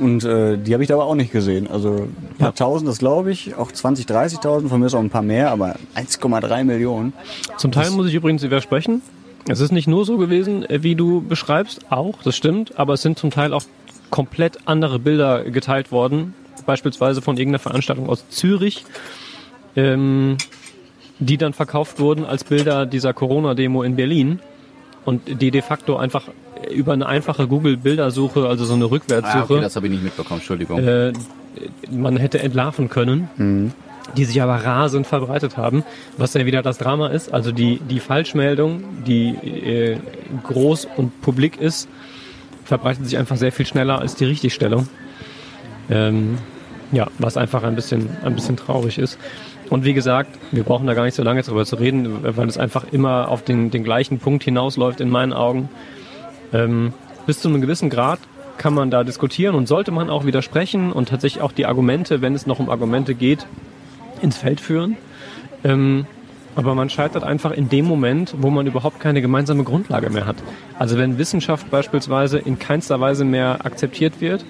Und 0.00 0.24
äh, 0.24 0.56
die 0.56 0.72
habe 0.74 0.82
ich 0.82 0.88
da 0.88 0.94
aber 0.94 1.04
auch 1.06 1.14
nicht 1.14 1.32
gesehen. 1.32 1.66
Also 1.68 1.90
ein 1.90 2.36
paar 2.38 2.48
Ja. 2.48 2.52
tausend, 2.52 2.88
das 2.88 2.98
glaube 2.98 3.30
ich, 3.32 3.54
auch 3.56 3.72
20, 3.72 4.06
30.000, 4.06 4.68
von 4.68 4.80
mir 4.80 4.86
ist 4.86 4.94
auch 4.94 5.00
ein 5.00 5.10
paar 5.10 5.22
mehr, 5.22 5.50
aber 5.50 5.76
1,3 5.96 6.64
Millionen. 6.64 7.12
Zum 7.56 7.72
Teil 7.72 7.90
muss 7.90 8.06
ich 8.06 8.14
übrigens 8.14 8.42
widersprechen. 8.42 9.02
Es 9.48 9.60
ist 9.60 9.72
nicht 9.72 9.88
nur 9.88 10.04
so 10.04 10.16
gewesen, 10.18 10.68
äh, 10.68 10.82
wie 10.82 10.94
du 10.94 11.22
beschreibst, 11.22 11.90
auch, 11.90 12.22
das 12.22 12.36
stimmt, 12.36 12.78
aber 12.78 12.94
es 12.94 13.02
sind 13.02 13.18
zum 13.18 13.30
Teil 13.30 13.52
auch 13.52 13.62
komplett 14.10 14.58
andere 14.66 14.98
Bilder 14.98 15.44
geteilt 15.44 15.90
worden, 15.90 16.34
beispielsweise 16.66 17.22
von 17.22 17.36
irgendeiner 17.36 17.58
Veranstaltung 17.60 18.08
aus 18.08 18.28
Zürich, 18.28 18.84
ähm, 19.76 20.36
die 21.18 21.36
dann 21.38 21.52
verkauft 21.54 21.98
wurden 21.98 22.24
als 22.24 22.44
Bilder 22.44 22.86
dieser 22.86 23.12
Corona-Demo 23.12 23.82
in 23.82 23.96
Berlin 23.96 24.38
und 25.04 25.40
die 25.42 25.50
de 25.50 25.62
facto 25.62 25.96
einfach 25.96 26.24
über 26.72 26.92
eine 26.92 27.06
einfache 27.06 27.46
Google-Bildersuche, 27.46 28.46
also 28.48 28.64
so 28.64 28.74
eine 28.74 28.84
Ah, 28.84 28.88
Rückwärtssuche, 28.88 29.52
okay, 29.54 29.60
das 29.60 29.76
habe 29.76 29.86
ich 29.86 29.92
nicht 29.92 30.04
mitbekommen, 30.04 30.40
Entschuldigung. 30.40 30.78
äh, 30.78 31.12
man 31.90 32.16
hätte 32.16 32.38
entlarven 32.40 32.88
können, 32.88 33.72
die 34.16 34.24
sich 34.24 34.40
aber 34.42 34.56
rasend 34.64 35.06
verbreitet 35.06 35.56
haben, 35.56 35.82
was 36.16 36.34
ja 36.34 36.46
wieder 36.46 36.62
das 36.62 36.78
Drama 36.78 37.08
ist. 37.08 37.32
Also 37.34 37.50
die, 37.52 37.78
die 37.90 38.00
Falschmeldung, 38.00 38.82
die 39.06 39.30
äh, 39.30 39.96
groß 40.44 40.86
und 40.96 41.20
publik 41.20 41.60
ist, 41.60 41.88
verbreitet 42.64 43.06
sich 43.06 43.18
einfach 43.18 43.36
sehr 43.36 43.50
viel 43.52 43.66
schneller 43.66 43.98
als 43.98 44.14
die 44.14 44.24
Richtigstellung. 44.26 44.88
Ähm, 45.90 46.38
ja, 46.92 47.08
was 47.18 47.36
einfach 47.36 47.64
ein 47.64 47.74
bisschen, 47.74 48.08
ein 48.24 48.34
bisschen 48.34 48.56
traurig 48.56 48.98
ist. 48.98 49.18
Und 49.68 49.84
wie 49.84 49.92
gesagt, 49.94 50.30
wir 50.52 50.62
brauchen 50.62 50.86
da 50.86 50.94
gar 50.94 51.04
nicht 51.04 51.14
so 51.14 51.22
lange 51.22 51.42
drüber 51.42 51.66
zu 51.66 51.76
reden, 51.76 52.20
weil 52.36 52.48
es 52.48 52.56
einfach 52.56 52.84
immer 52.92 53.28
auf 53.28 53.42
den, 53.42 53.70
den 53.70 53.84
gleichen 53.84 54.18
Punkt 54.18 54.44
hinausläuft 54.44 55.00
in 55.00 55.10
meinen 55.10 55.32
Augen. 55.34 55.68
Ähm, 56.52 56.92
bis 57.26 57.40
zu 57.40 57.48
einem 57.48 57.60
gewissen 57.60 57.90
Grad 57.90 58.18
kann 58.56 58.74
man 58.74 58.90
da 58.90 59.04
diskutieren 59.04 59.54
und 59.54 59.68
sollte 59.68 59.90
man 59.90 60.10
auch 60.10 60.24
widersprechen 60.24 60.92
und 60.92 61.08
tatsächlich 61.08 61.42
auch 61.42 61.52
die 61.52 61.66
Argumente, 61.66 62.20
wenn 62.20 62.34
es 62.34 62.46
noch 62.46 62.58
um 62.58 62.70
Argumente 62.70 63.14
geht, 63.14 63.46
ins 64.20 64.36
Feld 64.36 64.60
führen. 64.60 64.96
Ähm, 65.64 66.06
aber 66.56 66.74
man 66.74 66.90
scheitert 66.90 67.22
einfach 67.22 67.52
in 67.52 67.68
dem 67.68 67.84
Moment, 67.84 68.34
wo 68.38 68.50
man 68.50 68.66
überhaupt 68.66 68.98
keine 68.98 69.22
gemeinsame 69.22 69.62
Grundlage 69.62 70.10
mehr 70.10 70.26
hat. 70.26 70.36
Also 70.76 70.98
wenn 70.98 71.16
Wissenschaft 71.16 71.70
beispielsweise 71.70 72.38
in 72.38 72.58
keinster 72.58 73.00
Weise 73.00 73.24
mehr 73.24 73.64
akzeptiert 73.64 74.20
wird, 74.20 74.44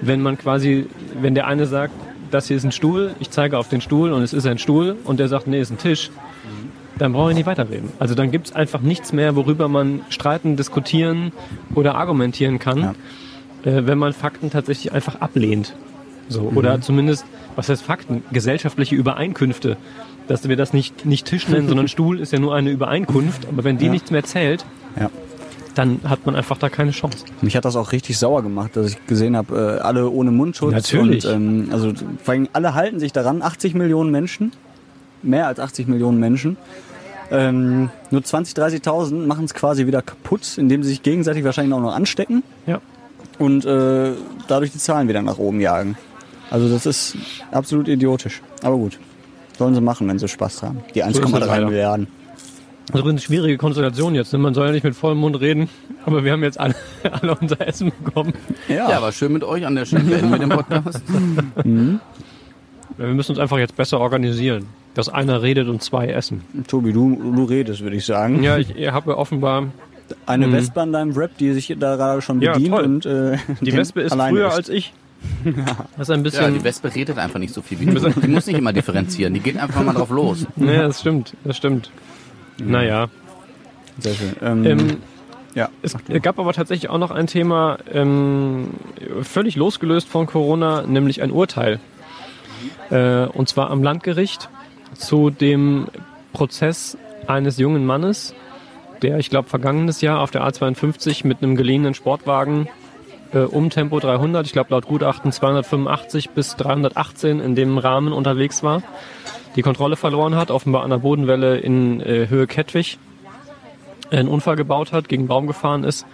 wenn 0.00 0.22
man 0.22 0.38
quasi, 0.38 0.86
wenn 1.20 1.34
der 1.34 1.46
eine 1.46 1.66
sagt, 1.66 1.92
das 2.30 2.48
hier 2.48 2.56
ist 2.56 2.64
ein 2.64 2.72
Stuhl, 2.72 3.14
ich 3.20 3.30
zeige 3.30 3.58
auf 3.58 3.68
den 3.68 3.80
Stuhl 3.80 4.12
und 4.12 4.22
es 4.22 4.32
ist 4.32 4.46
ein 4.46 4.58
Stuhl 4.58 4.96
und 5.04 5.20
der 5.20 5.28
sagt, 5.28 5.46
nee, 5.46 5.60
ist 5.60 5.70
ein 5.70 5.78
Tisch, 5.78 6.10
dann 6.98 7.12
brauche 7.12 7.30
ich 7.30 7.36
nicht 7.36 7.46
weiterreden. 7.46 7.90
Also 7.98 8.14
dann 8.14 8.30
gibt 8.30 8.46
es 8.48 8.52
einfach 8.54 8.80
nichts 8.80 9.12
mehr, 9.12 9.36
worüber 9.36 9.68
man 9.68 10.00
streiten, 10.10 10.56
diskutieren 10.56 11.32
oder 11.74 11.94
argumentieren 11.96 12.58
kann, 12.58 12.94
äh, 13.64 13.82
wenn 13.86 13.98
man 13.98 14.12
Fakten 14.12 14.50
tatsächlich 14.50 14.92
einfach 14.92 15.20
ablehnt. 15.20 15.74
So, 16.28 16.50
Oder 16.54 16.80
zumindest, 16.80 17.26
was 17.54 17.68
heißt 17.68 17.82
Fakten? 17.82 18.22
Gesellschaftliche 18.32 18.94
Übereinkünfte. 18.94 19.76
Dass 20.26 20.48
wir 20.48 20.56
das 20.56 20.72
nicht, 20.72 21.04
nicht 21.04 21.26
Tisch 21.26 21.48
nennen, 21.48 21.68
sondern 21.68 21.86
Stuhl 21.94 22.18
ist 22.18 22.32
ja 22.32 22.38
nur 22.38 22.54
eine 22.54 22.70
Übereinkunft. 22.70 23.46
Aber 23.46 23.62
wenn 23.64 23.76
die 23.76 23.90
nichts 23.90 24.10
mehr 24.10 24.24
zählt, 24.24 24.64
Ja. 24.98 25.10
dann 25.74 26.00
hat 26.04 26.24
man 26.24 26.34
einfach 26.34 26.56
da 26.56 26.70
keine 26.70 26.92
Chance. 26.92 27.26
Mich 27.42 27.56
hat 27.56 27.66
das 27.66 27.76
auch 27.76 27.92
richtig 27.92 28.16
sauer 28.16 28.42
gemacht, 28.42 28.74
dass 28.74 28.92
ich 28.92 29.06
gesehen 29.06 29.36
habe, 29.36 29.78
äh, 29.80 29.82
alle 29.82 30.08
ohne 30.08 30.30
Mundschutz. 30.30 30.72
Natürlich. 30.72 31.26
Und, 31.26 31.32
ähm, 31.34 31.68
also 31.72 31.92
vor 32.22 32.32
allem 32.32 32.48
alle 32.54 32.72
halten 32.74 33.00
sich 33.00 33.12
daran, 33.12 33.42
80 33.42 33.74
Millionen 33.74 34.10
Menschen, 34.10 34.52
mehr 35.22 35.46
als 35.46 35.60
80 35.60 35.88
Millionen 35.88 36.18
Menschen. 36.20 36.56
Ähm, 37.30 37.90
nur 38.10 38.22
20, 38.22 38.54
30.000 38.56 39.26
machen 39.26 39.44
es 39.46 39.54
quasi 39.54 39.86
wieder 39.86 40.02
kaputt, 40.02 40.58
indem 40.58 40.82
sie 40.82 40.90
sich 40.90 41.02
gegenseitig 41.02 41.44
wahrscheinlich 41.44 41.74
auch 41.74 41.80
noch 41.80 41.94
anstecken 41.94 42.42
Ja. 42.66 42.80
und 43.38 43.64
äh, 43.64 44.12
dadurch 44.48 44.72
die 44.72 44.78
Zahlen 44.78 45.08
wieder 45.08 45.22
nach 45.22 45.38
oben 45.38 45.60
jagen. 45.60 45.96
Also 46.50 46.68
das 46.68 46.86
ist 46.86 47.16
absolut 47.50 47.88
idiotisch. 47.88 48.42
Aber 48.62 48.76
gut, 48.76 48.98
sollen 49.58 49.74
sie 49.74 49.80
machen, 49.80 50.06
wenn 50.08 50.18
sie 50.18 50.28
Spaß 50.28 50.62
haben. 50.62 50.80
Die 50.94 51.00
ist 51.00 51.16
es 51.16 51.20
1,3 51.20 51.38
leider. 51.40 51.66
Milliarden. 51.66 52.06
Das 52.86 52.96
ist 52.96 53.00
übrigens 53.00 53.22
eine 53.22 53.26
schwierige 53.26 53.56
Konstellation 53.56 54.14
jetzt. 54.14 54.32
ne? 54.34 54.38
Man 54.38 54.52
soll 54.52 54.66
ja 54.66 54.72
nicht 54.72 54.84
mit 54.84 54.94
vollem 54.94 55.18
Mund 55.18 55.40
reden, 55.40 55.70
aber 56.04 56.22
wir 56.22 56.32
haben 56.32 56.42
jetzt 56.42 56.60
alle, 56.60 56.74
alle 57.10 57.34
unser 57.34 57.66
Essen 57.66 57.90
bekommen. 58.04 58.34
ja, 58.68 59.00
war 59.00 59.10
schön 59.10 59.32
mit 59.32 59.42
euch 59.42 59.66
an 59.66 59.74
der 59.74 59.86
Stelle 59.86 60.22
mit 60.22 60.42
dem 60.42 60.50
Podcast. 60.50 61.00
Wir 62.96 63.08
müssen 63.08 63.32
uns 63.32 63.38
einfach 63.40 63.58
jetzt 63.58 63.74
besser 63.74 63.98
organisieren, 63.98 64.66
dass 64.94 65.08
einer 65.08 65.42
redet 65.42 65.68
und 65.68 65.82
zwei 65.82 66.08
essen. 66.08 66.42
Tobi, 66.68 66.92
du, 66.92 67.32
du 67.34 67.44
redest, 67.44 67.82
würde 67.82 67.96
ich 67.96 68.04
sagen. 68.06 68.42
Ja, 68.42 68.56
ich, 68.58 68.74
ich 68.76 68.90
habe 68.90 69.16
offenbar 69.18 69.68
Eine 70.26 70.52
Wespe 70.52 70.80
an 70.82 70.92
deinem 70.92 71.12
Rap, 71.12 71.36
die 71.38 71.52
sich 71.52 71.74
da 71.78 71.96
gerade 71.96 72.22
schon 72.22 72.40
Ja, 72.40 72.52
bedient 72.54 72.74
toll. 72.74 72.84
und 72.84 73.06
äh, 73.06 73.38
Die 73.60 73.72
Wespe 73.72 74.02
ist 74.02 74.14
früher 74.14 74.48
isst. 74.48 74.56
als 74.56 74.68
ich. 74.68 74.92
Das 75.96 76.08
ist 76.08 76.10
ein 76.10 76.18
Ja, 76.18 76.22
bisschen. 76.22 76.54
die 76.54 76.64
Wespe 76.64 76.94
redet 76.94 77.18
einfach 77.18 77.38
nicht 77.38 77.54
so 77.54 77.62
viel 77.62 77.80
wie 77.80 77.86
du. 77.86 78.10
Die 78.10 78.28
muss 78.28 78.46
nicht 78.46 78.58
immer 78.58 78.72
differenzieren, 78.74 79.32
die 79.34 79.40
geht 79.40 79.56
einfach 79.56 79.82
mal 79.82 79.94
drauf 79.94 80.10
los. 80.10 80.46
nee, 80.56 80.76
das 80.76 81.00
stimmt, 81.00 81.34
das 81.44 81.56
stimmt. 81.56 81.90
Naja. 82.58 83.08
Sehr 83.98 84.14
schön. 84.14 84.32
Ähm, 84.42 84.64
Ähm, 84.66 84.96
ja. 85.54 85.68
es 85.82 85.96
gab 86.22 86.38
aber 86.38 86.52
tatsächlich 86.52 86.90
auch 86.90 86.98
noch 86.98 87.10
ein 87.10 87.26
Thema, 87.26 87.78
ähm, 87.92 88.70
völlig 89.22 89.56
losgelöst 89.56 90.08
von 90.08 90.26
Corona, 90.26 90.82
nämlich 90.86 91.22
ein 91.22 91.30
Urteil. 91.30 91.80
Äh, 92.90 93.26
und 93.26 93.48
zwar 93.48 93.70
am 93.70 93.82
Landgericht 93.82 94.48
zu 94.94 95.30
dem 95.30 95.88
Prozess 96.32 96.96
eines 97.26 97.58
jungen 97.58 97.86
Mannes, 97.86 98.34
der, 99.02 99.18
ich 99.18 99.30
glaube, 99.30 99.48
vergangenes 99.48 100.00
Jahr 100.00 100.20
auf 100.20 100.30
der 100.30 100.42
A52 100.46 101.26
mit 101.26 101.42
einem 101.42 101.56
geliehenen 101.56 101.94
Sportwagen 101.94 102.68
äh, 103.32 103.40
um 103.40 103.70
Tempo 103.70 104.00
300, 104.00 104.46
ich 104.46 104.52
glaube 104.52 104.70
laut 104.70 104.86
Gutachten 104.86 105.32
285 105.32 106.30
bis 106.30 106.56
318 106.56 107.40
in 107.40 107.54
dem 107.54 107.78
Rahmen 107.78 108.12
unterwegs 108.12 108.62
war, 108.62 108.82
die 109.56 109.62
Kontrolle 109.62 109.96
verloren 109.96 110.36
hat, 110.36 110.50
offenbar 110.50 110.82
an 110.82 110.90
der 110.90 110.98
Bodenwelle 110.98 111.58
in 111.58 112.00
äh, 112.00 112.28
Höhe 112.28 112.46
Kettwig 112.46 112.98
einen 114.10 114.28
Unfall 114.28 114.56
gebaut 114.56 114.92
hat, 114.92 115.08
gegen 115.08 115.22
einen 115.22 115.28
Baum 115.28 115.46
gefahren 115.46 115.84
ist 115.84 116.06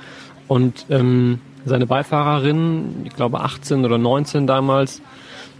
und 0.48 0.86
ähm, 0.90 1.40
seine 1.64 1.86
Beifahrerin, 1.86 3.02
ich 3.04 3.14
glaube 3.14 3.40
18 3.40 3.84
oder 3.84 3.98
19 3.98 4.46
damals, 4.46 5.02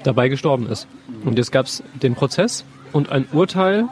dabei 0.03 0.29
gestorben 0.29 0.67
ist. 0.67 0.89
Und 1.25 1.37
jetzt 1.37 1.53
gab 1.53 1.67
es 1.67 1.83
den 2.03 2.15
Prozess 2.15 2.65
und 2.93 3.11
ein 3.13 3.27
Urteil, 3.33 3.85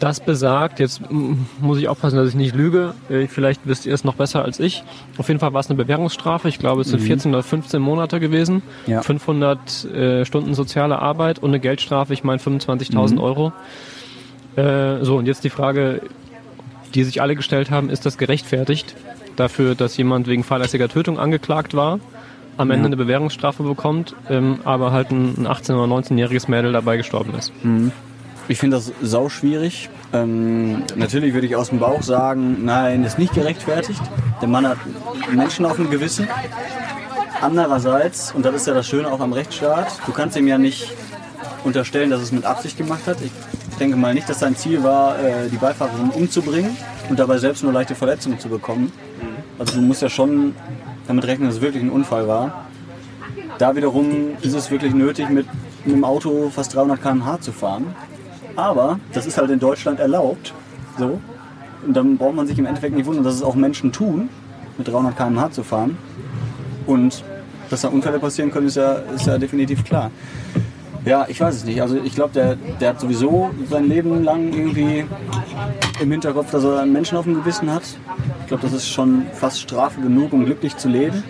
das 0.00 0.20
besagt, 0.20 0.80
jetzt 0.80 1.02
muss 1.10 1.78
ich 1.78 1.88
aufpassen, 1.88 2.16
dass 2.16 2.28
ich 2.28 2.34
nicht 2.34 2.54
lüge, 2.54 2.94
äh, 3.08 3.26
vielleicht 3.26 3.62
wisst 3.64 3.86
ihr 3.86 3.94
es 3.94 4.04
noch 4.04 4.14
besser 4.16 4.44
als 4.44 4.60
ich. 4.60 4.82
Auf 5.18 5.28
jeden 5.28 5.40
Fall 5.40 5.52
war 5.52 5.60
es 5.60 5.68
eine 5.68 5.76
Bewährungsstrafe, 5.76 6.48
ich 6.48 6.58
glaube 6.58 6.82
es 6.82 6.88
sind 6.88 7.00
14 7.00 7.32
oder 7.32 7.42
15 7.42 7.80
Monate 7.80 8.20
gewesen, 8.20 8.62
Ja. 8.86 9.02
500 9.02 9.84
äh, 9.84 10.24
Stunden 10.24 10.54
soziale 10.54 10.98
Arbeit 10.98 11.38
und 11.38 11.50
eine 11.50 11.60
Geldstrafe, 11.60 12.12
ich 12.12 12.24
meine 12.24 12.40
25.000 12.40 13.20
Euro. 13.20 13.52
Äh, 14.56 15.04
so, 15.04 15.16
und 15.16 15.26
jetzt 15.26 15.44
die 15.44 15.50
Frage, 15.50 16.02
die 16.94 17.04
sich 17.04 17.22
alle 17.22 17.34
gestellt 17.36 17.70
haben, 17.70 17.88
ist 17.90 18.04
das 18.06 18.18
gerechtfertigt 18.18 18.94
dafür, 19.36 19.74
dass 19.74 19.96
jemand 19.96 20.26
wegen 20.26 20.44
fahrlässiger 20.44 20.88
Tötung 20.88 21.18
angeklagt 21.18 21.74
war, 21.74 21.98
am 22.56 22.70
Ende 22.70 22.86
eine 22.86 22.96
Bewährungsstrafe 22.96 23.62
bekommt, 23.62 24.14
ähm, 24.28 24.60
aber 24.64 24.92
halt 24.92 25.10
ein, 25.10 25.34
ein 25.38 25.46
18- 25.46 25.74
oder 25.74 25.92
19-jähriges 25.94 26.50
Mädel 26.50 26.72
dabei 26.72 26.96
gestorben 26.96 27.34
ist. 27.34 27.52
Ich 28.48 28.58
finde 28.58 28.76
das 28.76 28.92
sau 29.02 29.28
schwierig. 29.28 29.88
Ähm, 30.12 30.82
natürlich 30.96 31.34
würde 31.34 31.46
ich 31.46 31.56
aus 31.56 31.70
dem 31.70 31.78
Bauch 31.78 32.02
sagen, 32.02 32.64
nein, 32.64 33.04
ist 33.04 33.18
nicht 33.18 33.34
gerechtfertigt. 33.34 34.02
Der 34.40 34.48
Mann 34.48 34.68
hat 34.68 34.78
Menschen 35.32 35.64
auf 35.64 35.76
dem 35.76 35.90
Gewissen. 35.90 36.28
Andererseits, 37.40 38.32
und 38.32 38.44
das 38.44 38.54
ist 38.54 38.66
ja 38.66 38.74
das 38.74 38.86
Schöne 38.86 39.10
auch 39.10 39.20
am 39.20 39.32
Rechtsstaat, 39.32 40.00
du 40.06 40.12
kannst 40.12 40.36
ihm 40.36 40.46
ja 40.46 40.58
nicht 40.58 40.92
unterstellen, 41.64 42.10
dass 42.10 42.20
es 42.20 42.32
mit 42.32 42.44
Absicht 42.44 42.76
gemacht 42.76 43.06
hat. 43.06 43.18
Ich 43.22 43.32
denke 43.78 43.96
mal 43.96 44.14
nicht, 44.14 44.28
dass 44.28 44.40
sein 44.40 44.56
Ziel 44.56 44.82
war, 44.84 45.18
äh, 45.18 45.48
die 45.50 45.56
Beifahrerin 45.56 46.10
umzubringen 46.10 46.76
und 47.08 47.18
dabei 47.18 47.38
selbst 47.38 47.62
nur 47.64 47.72
leichte 47.72 47.94
Verletzungen 47.94 48.38
zu 48.38 48.48
bekommen. 48.48 48.92
Also 49.58 49.74
du 49.76 49.80
musst 49.80 50.02
ja 50.02 50.08
schon 50.08 50.54
damit 51.06 51.26
rechnen, 51.26 51.48
dass 51.48 51.56
es 51.56 51.60
wirklich 51.60 51.82
ein 51.82 51.90
Unfall 51.90 52.28
war. 52.28 52.66
Da 53.58 53.76
wiederum 53.76 54.36
ist 54.42 54.54
es 54.54 54.70
wirklich 54.70 54.94
nötig, 54.94 55.28
mit 55.30 55.46
einem 55.84 56.04
Auto 56.04 56.50
fast 56.50 56.74
300 56.74 57.00
km/h 57.00 57.40
zu 57.40 57.52
fahren. 57.52 57.94
Aber 58.56 58.98
das 59.12 59.26
ist 59.26 59.38
halt 59.38 59.50
in 59.50 59.58
Deutschland 59.58 60.00
erlaubt. 60.00 60.52
So. 60.98 61.20
Und 61.86 61.94
dann 61.94 62.16
braucht 62.16 62.34
man 62.34 62.46
sich 62.46 62.58
im 62.58 62.66
Endeffekt 62.66 62.96
nicht 62.96 63.06
wundern, 63.06 63.24
dass 63.24 63.34
es 63.34 63.42
auch 63.42 63.54
Menschen 63.54 63.92
tun, 63.92 64.28
mit 64.78 64.88
300 64.88 65.16
km/h 65.16 65.50
zu 65.50 65.62
fahren. 65.62 65.98
Und 66.86 67.22
dass 67.70 67.82
da 67.82 67.88
Unfälle 67.88 68.18
passieren 68.18 68.50
können, 68.50 68.66
ist 68.66 68.76
ja, 68.76 68.92
ist 69.14 69.26
ja 69.26 69.38
definitiv 69.38 69.84
klar. 69.84 70.10
Ja, 71.04 71.26
ich 71.28 71.38
weiß 71.40 71.54
es 71.54 71.64
nicht. 71.64 71.82
Also 71.82 71.96
ich 71.96 72.14
glaube, 72.14 72.32
der, 72.32 72.56
der 72.80 72.90
hat 72.90 73.00
sowieso 73.00 73.50
sein 73.68 73.88
Leben 73.88 74.24
lang 74.24 74.52
irgendwie 74.52 75.04
im 76.00 76.10
Hinterkopf, 76.10 76.50
dass 76.50 76.64
er 76.64 76.80
einen 76.80 76.92
Menschen 76.92 77.18
auf 77.18 77.24
dem 77.24 77.34
Gewissen 77.34 77.70
hat. 77.70 77.82
Ich 78.44 78.48
glaube, 78.48 78.62
das 78.62 78.74
ist 78.74 78.90
schon 78.90 79.24
fast 79.32 79.58
Strafe 79.58 80.02
genug, 80.02 80.34
um 80.34 80.44
glücklich 80.44 80.76
zu 80.76 80.90
leben. 80.90 81.24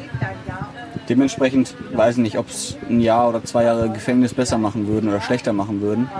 Dementsprechend 1.08 1.72
weiß 1.92 2.16
ich 2.16 2.22
nicht, 2.22 2.38
ob 2.38 2.48
es 2.48 2.76
ein 2.90 3.00
Jahr 3.00 3.28
oder 3.28 3.44
zwei 3.44 3.62
Jahre 3.62 3.88
Gefängnis 3.88 4.34
besser 4.34 4.58
machen 4.58 4.88
würden 4.88 5.08
oder 5.08 5.20
schlechter 5.20 5.52
machen 5.52 5.80
würden. 5.80 6.10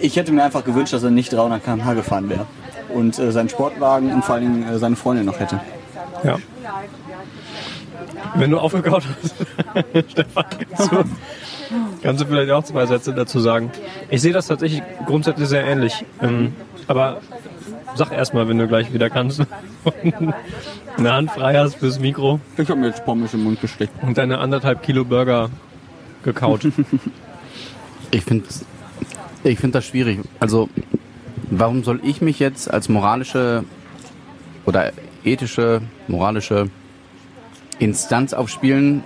Ich 0.00 0.16
hätte 0.16 0.32
mir 0.32 0.42
einfach 0.42 0.64
gewünscht, 0.64 0.94
dass 0.94 1.02
er 1.02 1.10
nicht 1.10 1.34
300 1.34 1.62
km/h 1.62 1.92
gefahren 1.92 2.30
wäre 2.30 2.46
und 2.88 3.18
äh, 3.18 3.30
seinen 3.30 3.50
Sportwagen 3.50 4.10
und 4.10 4.24
vor 4.24 4.40
Dingen 4.40 4.66
äh, 4.66 4.78
seine 4.78 4.96
Freundin 4.96 5.26
noch 5.26 5.38
hätte. 5.38 5.60
Ja. 6.24 6.38
Wenn 8.36 8.50
du 8.50 8.58
aufgekaut 8.58 9.04
hast, 9.22 9.34
Stefan, 10.10 10.44
kannst 10.70 10.92
du, 10.92 11.04
kannst 12.02 12.22
du 12.22 12.26
vielleicht 12.26 12.50
auch 12.52 12.64
zwei 12.64 12.86
Sätze 12.86 13.12
dazu 13.12 13.38
sagen. 13.38 13.70
Ich 14.08 14.22
sehe 14.22 14.32
das 14.32 14.46
tatsächlich 14.46 14.82
grundsätzlich 15.04 15.48
sehr 15.48 15.64
ähnlich. 15.64 16.06
Ähm, 16.22 16.54
aber 16.86 17.20
sag 17.96 18.12
erstmal, 18.12 18.48
wenn 18.48 18.58
du 18.58 18.68
gleich 18.68 18.92
wieder 18.92 19.10
kannst. 19.10 19.42
eine 20.96 21.12
Hand 21.12 21.30
frei 21.30 21.56
hast 21.58 21.76
fürs 21.76 21.98
Mikro 21.98 22.40
Ich 22.56 22.68
habe 22.68 22.80
mir 22.80 22.88
jetzt 22.88 23.04
Pommes 23.04 23.34
im 23.34 23.44
Mund 23.44 23.60
gesteckt. 23.60 23.92
und 24.02 24.16
deine 24.18 24.38
anderthalb 24.38 24.82
Kilo 24.82 25.04
Burger 25.04 25.50
gekaut. 26.22 26.66
Ich 28.12 28.22
finde 28.22 28.46
ich 29.44 29.58
find 29.58 29.74
das 29.74 29.84
schwierig. 29.84 30.20
Also, 30.40 30.68
warum 31.50 31.84
soll 31.84 32.00
ich 32.02 32.20
mich 32.20 32.38
jetzt 32.38 32.72
als 32.72 32.88
moralische 32.88 33.64
oder 34.64 34.92
ethische, 35.24 35.82
moralische 36.08 36.68
Instanz 37.78 38.32
aufspielen, 38.32 39.02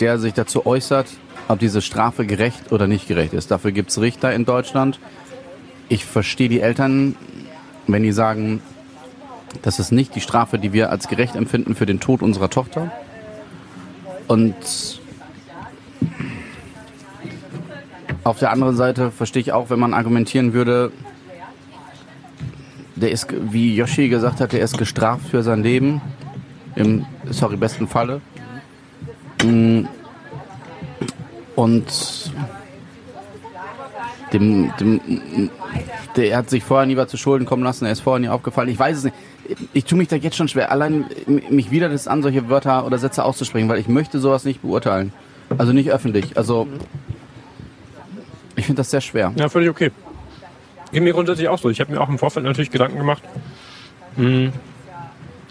der 0.00 0.18
sich 0.18 0.34
dazu 0.34 0.66
äußert, 0.66 1.08
ob 1.48 1.58
diese 1.58 1.82
Strafe 1.82 2.26
gerecht 2.26 2.70
oder 2.70 2.86
nicht 2.86 3.08
gerecht 3.08 3.32
ist? 3.32 3.50
Dafür 3.50 3.72
gibt 3.72 3.90
es 3.90 4.00
Richter 4.00 4.32
in 4.32 4.44
Deutschland. 4.44 5.00
Ich 5.88 6.04
verstehe 6.04 6.48
die 6.48 6.60
Eltern, 6.60 7.16
wenn 7.86 8.02
die 8.02 8.12
sagen, 8.12 8.62
das 9.62 9.78
ist 9.78 9.92
nicht 9.92 10.14
die 10.14 10.20
Strafe, 10.20 10.58
die 10.58 10.72
wir 10.72 10.90
als 10.90 11.08
gerecht 11.08 11.36
empfinden 11.36 11.74
für 11.74 11.86
den 11.86 12.00
Tod 12.00 12.22
unserer 12.22 12.50
Tochter. 12.50 12.90
Und 14.26 14.54
Auf 18.24 18.38
der 18.38 18.50
anderen 18.50 18.74
Seite 18.74 19.10
verstehe 19.10 19.42
ich 19.42 19.52
auch, 19.52 19.68
wenn 19.68 19.78
man 19.78 19.92
argumentieren 19.92 20.54
würde, 20.54 20.90
der 22.96 23.10
ist, 23.10 23.26
wie 23.30 23.76
Yoshi 23.76 24.08
gesagt 24.08 24.40
hat, 24.40 24.52
der 24.52 24.60
ist 24.60 24.78
gestraft 24.78 25.28
für 25.28 25.42
sein 25.42 25.62
Leben. 25.62 26.00
Im, 26.74 27.04
sorry, 27.30 27.56
besten 27.58 27.86
Falle. 27.86 28.22
Mm. 29.44 29.84
Und 31.54 32.32
dem, 34.32 34.72
dem, 34.80 35.50
der 36.16 36.36
hat 36.36 36.50
sich 36.50 36.64
vorher 36.64 36.86
nie 36.86 36.96
was 36.96 37.08
zu 37.08 37.16
Schulden 37.16 37.46
kommen 37.46 37.62
lassen, 37.62 37.84
er 37.84 37.92
ist 37.92 38.00
vorher 38.00 38.20
nie 38.20 38.28
aufgefallen. 38.28 38.68
Ich 38.68 38.78
weiß 38.78 38.98
es 38.98 39.04
nicht. 39.04 39.16
Ich 39.72 39.84
tue 39.84 39.98
mich 39.98 40.08
da 40.08 40.16
jetzt 40.16 40.36
schon 40.36 40.48
schwer, 40.48 40.70
allein 40.70 41.04
mich 41.26 41.70
wieder 41.70 41.88
das 41.88 42.08
an, 42.08 42.22
solche 42.22 42.48
Wörter 42.48 42.86
oder 42.86 42.98
Sätze 42.98 43.24
auszusprechen, 43.24 43.68
weil 43.68 43.78
ich 43.78 43.88
möchte 43.88 44.18
sowas 44.18 44.44
nicht 44.44 44.62
beurteilen. 44.62 45.12
Also 45.58 45.72
nicht 45.72 45.90
öffentlich. 45.90 46.36
Also 46.36 46.66
ich 48.56 48.66
finde 48.66 48.80
das 48.80 48.90
sehr 48.90 49.00
schwer. 49.00 49.32
Ja, 49.36 49.48
völlig 49.48 49.68
okay. 49.68 49.90
Geht 50.92 51.02
mir 51.02 51.12
grundsätzlich 51.12 51.48
auch 51.48 51.58
so. 51.58 51.70
Ich 51.70 51.80
habe 51.80 51.92
mir 51.92 52.00
auch 52.00 52.08
im 52.08 52.18
Vorfeld 52.18 52.46
natürlich 52.46 52.70
Gedanken 52.70 52.98
gemacht, 52.98 53.22
mh, 54.16 54.52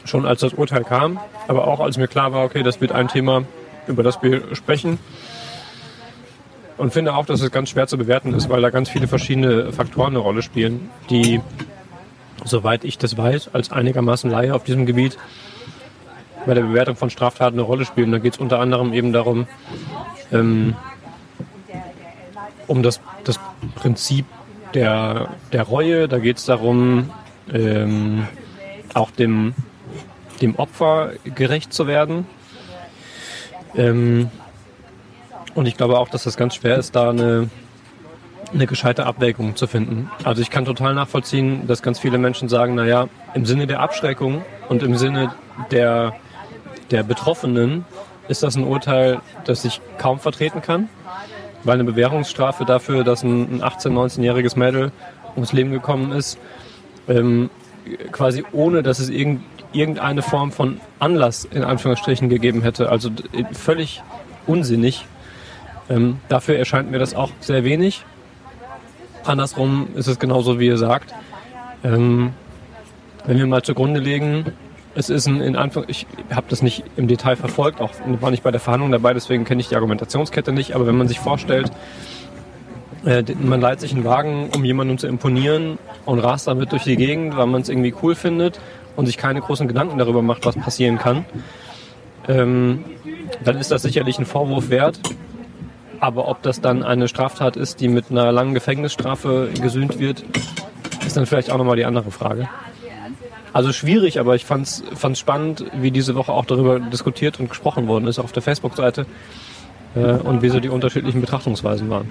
schon 0.06 0.26
als 0.26 0.40
das 0.40 0.54
Urteil 0.54 0.84
kam, 0.84 1.20
aber 1.48 1.68
auch 1.68 1.80
als 1.80 1.98
mir 1.98 2.08
klar 2.08 2.34
war, 2.34 2.46
okay, 2.46 2.64
das 2.64 2.82
wird 2.82 2.92
ein 2.92 3.08
Thema, 3.08 3.44
über 3.88 4.04
das 4.04 4.22
wir 4.24 4.56
sprechen. 4.56 5.00
Und 6.84 6.92
finde 6.92 7.16
auch, 7.16 7.26
dass 7.26 7.40
es 7.40 7.50
ganz 7.50 7.70
schwer 7.70 7.88
zu 7.88 7.98
bewerten 7.98 8.34
ist, 8.34 8.50
weil 8.50 8.62
da 8.62 8.70
ganz 8.70 8.90
viele 8.90 9.08
verschiedene 9.08 9.72
Faktoren 9.72 10.10
eine 10.10 10.20
Rolle 10.20 10.42
spielen, 10.42 10.90
die, 11.10 11.40
soweit 12.44 12.84
ich 12.84 12.98
das 12.98 13.16
weiß, 13.18 13.52
als 13.54 13.72
einigermaßen 13.72 14.30
Laie 14.30 14.54
auf 14.54 14.66
diesem 14.66 14.86
Gebiet 14.86 15.18
bei 16.46 16.54
der 16.54 16.64
Bewertung 16.64 16.98
von 16.98 17.10
Straftaten 17.10 17.56
eine 17.58 17.62
Rolle 17.62 17.86
spielen. 17.86 18.12
Da 18.12 18.18
geht 18.18 18.34
es 18.34 18.40
unter 18.40 18.60
anderem 18.60 18.92
eben 18.92 19.14
darum, 19.14 19.48
ähm, 20.34 20.76
um 22.68 22.84
das, 22.84 23.00
das 23.24 23.40
Prinzip 23.76 24.26
der, 24.74 25.30
der 25.54 25.64
Reue. 25.64 26.10
Da 26.10 26.20
geht 26.20 26.36
es 26.36 26.44
darum, 26.44 27.12
ähm, 27.54 28.28
auch 28.94 29.10
dem, 29.10 29.56
dem 30.42 30.58
Opfer 30.58 31.14
gerecht 31.24 31.72
zu 31.72 31.88
werden. 31.88 32.28
Ähm, 33.74 34.30
und 35.56 35.66
ich 35.68 35.78
glaube 35.78 36.00
auch, 36.00 36.10
dass 36.10 36.24
das 36.24 36.38
ganz 36.38 36.56
schwer 36.56 36.78
ist, 36.78 36.96
da 36.96 37.10
eine, 37.10 37.50
eine 38.54 38.68
gescheite 38.68 39.06
Abwägung 39.06 39.56
zu 39.56 39.68
finden. 39.68 40.10
Also 40.24 40.42
ich 40.42 40.50
kann 40.50 40.66
total 40.66 40.94
nachvollziehen, 40.94 41.68
dass 41.68 41.82
ganz 41.82 42.00
viele 42.00 42.18
Menschen 42.18 42.50
sagen, 42.50 42.76
naja, 42.76 43.08
im 43.34 43.46
Sinne 43.46 43.68
der 43.68 43.80
Abschreckung 43.80 44.44
und 44.70 44.84
im 44.84 44.98
Sinne 44.98 45.34
der, 45.72 46.14
der 46.92 47.04
Betroffenen 47.04 47.86
ist 48.28 48.44
das 48.44 48.56
ein 48.56 48.64
Urteil, 48.64 49.20
das 49.46 49.66
ich 49.66 49.82
kaum 49.98 50.20
vertreten 50.20 50.62
kann. 50.62 50.90
Weil 51.64 51.76
eine 51.76 51.86
Bewährungsstrafe 51.86 52.66
dafür, 52.66 53.04
dass 53.04 53.24
ein 53.24 53.62
18-, 53.62 53.90
19-jähriges 53.90 54.58
Mädel 54.60 54.92
ums 55.36 55.54
Leben 55.54 55.72
gekommen 55.72 56.12
ist, 56.12 56.38
ähm, 57.08 57.50
quasi 58.12 58.44
ohne, 58.52 58.84
dass 58.84 59.00
es 59.00 59.10
irgend, 59.10 59.44
irgendeine 59.72 60.22
Form 60.22 60.52
von 60.52 60.80
Anlass 61.00 61.46
in 61.46 61.64
Anführungsstrichen 61.64 62.30
gegeben 62.30 62.62
hätte. 62.62 62.90
Also 62.90 63.10
völlig 63.54 64.02
unsinnig. 64.46 65.06
Ähm, 65.94 66.20
dafür 66.28 66.58
erscheint 66.58 66.90
mir 66.90 67.00
das 67.00 67.14
auch 67.14 67.30
sehr 67.40 67.64
wenig. 67.64 68.04
Andersrum 69.26 69.90
ist 69.96 70.08
es 70.08 70.20
genauso, 70.20 70.60
wie 70.60 70.68
ihr 70.68 70.78
sagt. 70.78 71.14
Ähm, 71.84 72.34
wenn 73.26 73.38
wir 73.38 73.46
mal 73.46 73.62
zugrunde 73.62 74.00
legen, 74.00 74.46
es 74.96 75.10
ist 75.10 75.28
ein, 75.28 75.42
in 75.42 75.56
Anführung, 75.56 75.88
ich 75.90 76.08
habe 76.34 76.48
das 76.50 76.62
nicht 76.62 76.84
im 76.98 77.08
Detail 77.08 77.36
verfolgt, 77.36 77.80
auch 77.80 77.92
war 78.22 78.32
nicht 78.32 78.44
bei 78.44 78.52
der 78.52 78.60
Verhandlung 78.60 78.92
dabei, 78.92 79.14
deswegen 79.14 79.46
kenne 79.46 79.62
ich 79.62 79.70
die 79.70 79.76
Argumentationskette 79.76 80.52
nicht, 80.52 80.74
aber 80.76 80.86
wenn 80.88 80.98
man 80.98 81.08
sich 81.08 81.20
vorstellt, 81.20 81.72
äh, 83.06 83.24
man 83.40 83.62
leiht 83.62 83.80
sich 83.80 83.94
einen 83.94 84.04
Wagen, 84.04 84.50
um 84.56 84.64
jemandem 84.66 84.98
zu 84.98 85.08
imponieren 85.08 85.78
und 86.06 86.20
rast 86.20 86.48
damit 86.48 86.72
durch 86.72 86.84
die 86.84 86.96
Gegend, 86.96 87.38
weil 87.38 87.48
man 87.48 87.62
es 87.62 87.70
irgendwie 87.70 87.94
cool 88.02 88.16
findet 88.16 88.60
und 88.96 89.06
sich 89.06 89.18
keine 89.18 89.42
großen 89.42 89.68
Gedanken 89.68 89.98
darüber 89.98 90.22
macht, 90.22 90.46
was 90.46 90.56
passieren 90.56 90.98
kann, 90.98 91.26
ähm, 92.28 92.84
dann 93.44 93.58
ist 93.58 93.72
das 93.72 93.82
sicherlich 93.82 94.20
ein 94.20 94.26
Vorwurf 94.26 94.70
wert. 94.70 95.00
Aber 96.04 96.28
ob 96.28 96.42
das 96.42 96.60
dann 96.60 96.84
eine 96.84 97.08
Straftat 97.08 97.56
ist, 97.56 97.80
die 97.80 97.88
mit 97.88 98.12
einer 98.12 98.34
langen 98.34 98.54
Gefängnisstrafe 98.54 99.48
gesühnt 99.62 100.00
wird, 100.00 100.26
ist 101.08 101.16
dann 101.16 101.26
vielleicht 101.26 101.50
auch 101.50 101.58
nochmal 101.58 101.78
die 101.78 101.86
andere 101.86 102.12
Frage. 102.12 102.50
Also 103.54 103.72
schwierig, 103.72 104.20
aber 104.20 104.36
ich 104.36 104.44
fand 104.44 104.68
es 104.68 104.84
spannend, 105.18 105.64
wie 105.74 105.92
diese 105.92 106.16
Woche 106.16 106.34
auch 106.34 106.44
darüber 106.44 106.82
diskutiert 106.82 107.40
und 107.40 107.48
gesprochen 107.48 107.88
worden 107.88 108.08
ist 108.08 108.20
auf 108.20 108.34
der 108.34 108.44
Facebook-Seite 108.44 109.06
äh, 109.96 110.00
und 110.00 110.42
wie 110.42 110.50
so 110.50 110.60
die 110.60 110.68
unterschiedlichen 110.68 111.22
Betrachtungsweisen 111.22 111.90
waren. 111.90 112.10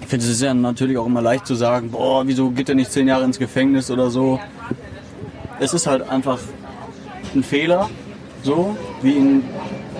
Ich 0.00 0.08
finde 0.08 0.26
es 0.26 0.40
ja 0.40 0.52
natürlich 0.52 0.98
auch 0.98 1.06
immer 1.06 1.22
leicht 1.22 1.46
zu 1.46 1.54
sagen, 1.54 1.92
boah, 1.92 2.26
wieso 2.26 2.50
geht 2.50 2.68
er 2.68 2.74
nicht 2.74 2.90
zehn 2.90 3.06
Jahre 3.06 3.22
ins 3.22 3.38
Gefängnis 3.38 3.92
oder 3.92 4.10
so. 4.10 4.40
Es 5.60 5.72
ist 5.72 5.86
halt 5.86 6.08
einfach 6.08 6.40
ein 7.32 7.44
Fehler, 7.44 7.88
so, 8.42 8.76
wie 9.02 9.12
ihn 9.12 9.44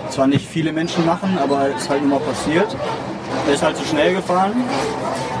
zwar 0.09 0.27
nicht 0.27 0.45
viele 0.45 0.73
Menschen 0.73 1.05
machen, 1.05 1.37
aber 1.41 1.69
es 1.69 1.83
ist 1.83 1.89
halt 1.89 2.03
immer 2.03 2.19
passiert. 2.19 2.75
Er 3.47 3.53
ist 3.53 3.63
halt 3.63 3.77
zu 3.77 3.83
schnell 3.85 4.15
gefahren, 4.15 4.53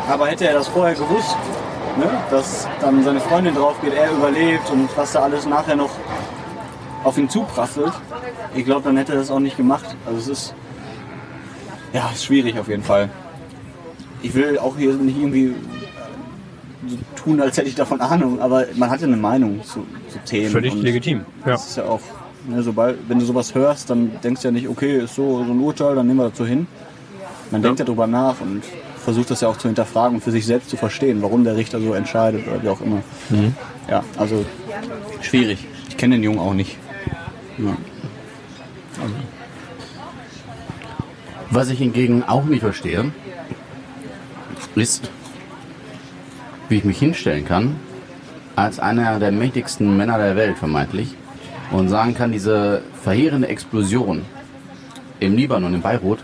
aber 0.09 0.27
hätte 0.27 0.47
er 0.47 0.53
das 0.53 0.67
vorher 0.67 0.95
gewusst, 0.95 1.37
ne, 1.97 2.09
dass 2.29 2.67
dann 2.81 3.03
seine 3.03 3.19
Freundin 3.19 3.55
drauf 3.55 3.75
geht, 3.81 3.93
er 3.93 4.11
überlebt 4.11 4.69
und 4.69 4.89
was 4.97 5.13
da 5.13 5.21
alles 5.21 5.45
nachher 5.45 5.75
noch 5.75 5.91
auf 7.03 7.17
ihn 7.17 7.29
zuprasselt, 7.29 7.93
ich 8.55 8.65
glaube, 8.65 8.83
dann 8.83 8.97
hätte 8.97 9.13
er 9.13 9.19
das 9.19 9.31
auch 9.31 9.39
nicht 9.39 9.57
gemacht. 9.57 9.95
Also 10.05 10.19
es 10.19 10.27
ist, 10.27 10.53
ja, 11.93 12.09
ist 12.13 12.25
schwierig 12.25 12.59
auf 12.59 12.67
jeden 12.67 12.83
Fall. 12.83 13.09
Ich 14.21 14.33
will 14.35 14.59
auch 14.59 14.77
hier 14.77 14.93
nicht 14.93 15.17
irgendwie 15.17 15.55
so 16.87 16.97
tun, 17.15 17.41
als 17.41 17.57
hätte 17.57 17.67
ich 17.67 17.75
davon 17.75 18.01
Ahnung, 18.01 18.39
aber 18.39 18.65
man 18.75 18.89
hat 18.89 19.01
ja 19.01 19.07
eine 19.07 19.17
Meinung 19.17 19.63
zu, 19.63 19.85
zu 20.09 20.19
Themen. 20.25 20.51
Völlig 20.51 20.73
legitim. 20.75 21.25
Ja. 21.45 21.51
Das 21.53 21.69
ist 21.69 21.77
ja 21.77 21.85
auch, 21.85 22.01
ne, 22.47 22.61
sobald, 22.61 22.97
wenn 23.07 23.19
du 23.19 23.25
sowas 23.25 23.55
hörst, 23.55 23.89
dann 23.89 24.11
denkst 24.23 24.41
du 24.41 24.47
ja 24.47 24.51
nicht, 24.51 24.67
okay, 24.67 24.99
ist 24.99 25.15
so, 25.15 25.43
so 25.43 25.51
ein 25.51 25.59
Urteil, 25.59 25.95
dann 25.95 26.07
nehmen 26.07 26.19
wir 26.19 26.29
dazu 26.29 26.45
hin. 26.45 26.67
Man 27.51 27.61
denkt 27.61 27.79
ja 27.79 27.85
drüber 27.85 28.07
nach 28.07 28.39
und 28.41 28.63
versucht 28.97 29.29
das 29.29 29.41
ja 29.41 29.47
auch 29.49 29.57
zu 29.57 29.67
hinterfragen 29.67 30.15
und 30.15 30.23
für 30.23 30.31
sich 30.31 30.45
selbst 30.45 30.69
zu 30.69 30.77
verstehen, 30.77 31.21
warum 31.21 31.43
der 31.43 31.57
Richter 31.57 31.79
so 31.81 31.93
entscheidet 31.93 32.47
oder 32.47 32.63
wie 32.63 32.69
auch 32.69 32.81
immer. 32.81 33.03
Ja, 33.89 34.03
also 34.17 34.45
schwierig. 35.21 35.67
Ich 35.89 35.97
kenne 35.97 36.15
den 36.15 36.23
Jungen 36.23 36.39
auch 36.39 36.53
nicht. 36.53 36.77
Ja. 37.57 37.75
Was 41.49 41.69
ich 41.69 41.79
hingegen 41.79 42.23
auch 42.23 42.45
nicht 42.45 42.61
verstehe, 42.61 43.11
ist, 44.75 45.11
wie 46.69 46.77
ich 46.77 46.85
mich 46.85 46.99
hinstellen 46.99 47.45
kann, 47.45 47.75
als 48.55 48.79
einer 48.79 49.19
der 49.19 49.31
mächtigsten 49.31 49.97
Männer 49.97 50.17
der 50.17 50.37
Welt 50.37 50.57
vermeintlich, 50.57 51.15
und 51.71 51.89
sagen 51.89 52.13
kann, 52.13 52.31
diese 52.31 52.81
verheerende 53.01 53.47
Explosion 53.47 54.23
im 55.19 55.35
Libanon, 55.35 55.73
in 55.73 55.81
Beirut, 55.81 56.19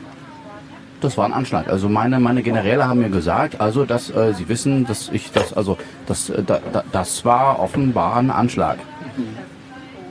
das 1.01 1.17
war 1.17 1.25
ein 1.25 1.33
Anschlag. 1.33 1.67
Also 1.67 1.89
meine, 1.89 2.19
meine 2.19 2.41
Generäle 2.41 2.87
haben 2.87 2.99
mir 2.99 3.09
gesagt, 3.09 3.61
also 3.61 3.85
dass 3.85 4.09
äh, 4.09 4.33
sie 4.33 4.49
wissen, 4.49 4.85
dass 4.85 5.09
ich 5.11 5.31
das, 5.31 5.53
also 5.53 5.77
das, 6.05 6.29
äh, 6.29 6.43
da, 6.43 6.59
da, 6.71 6.83
das 6.91 7.23
war 7.25 7.59
offenbar 7.59 8.17
ein 8.17 8.31
Anschlag. 8.31 8.77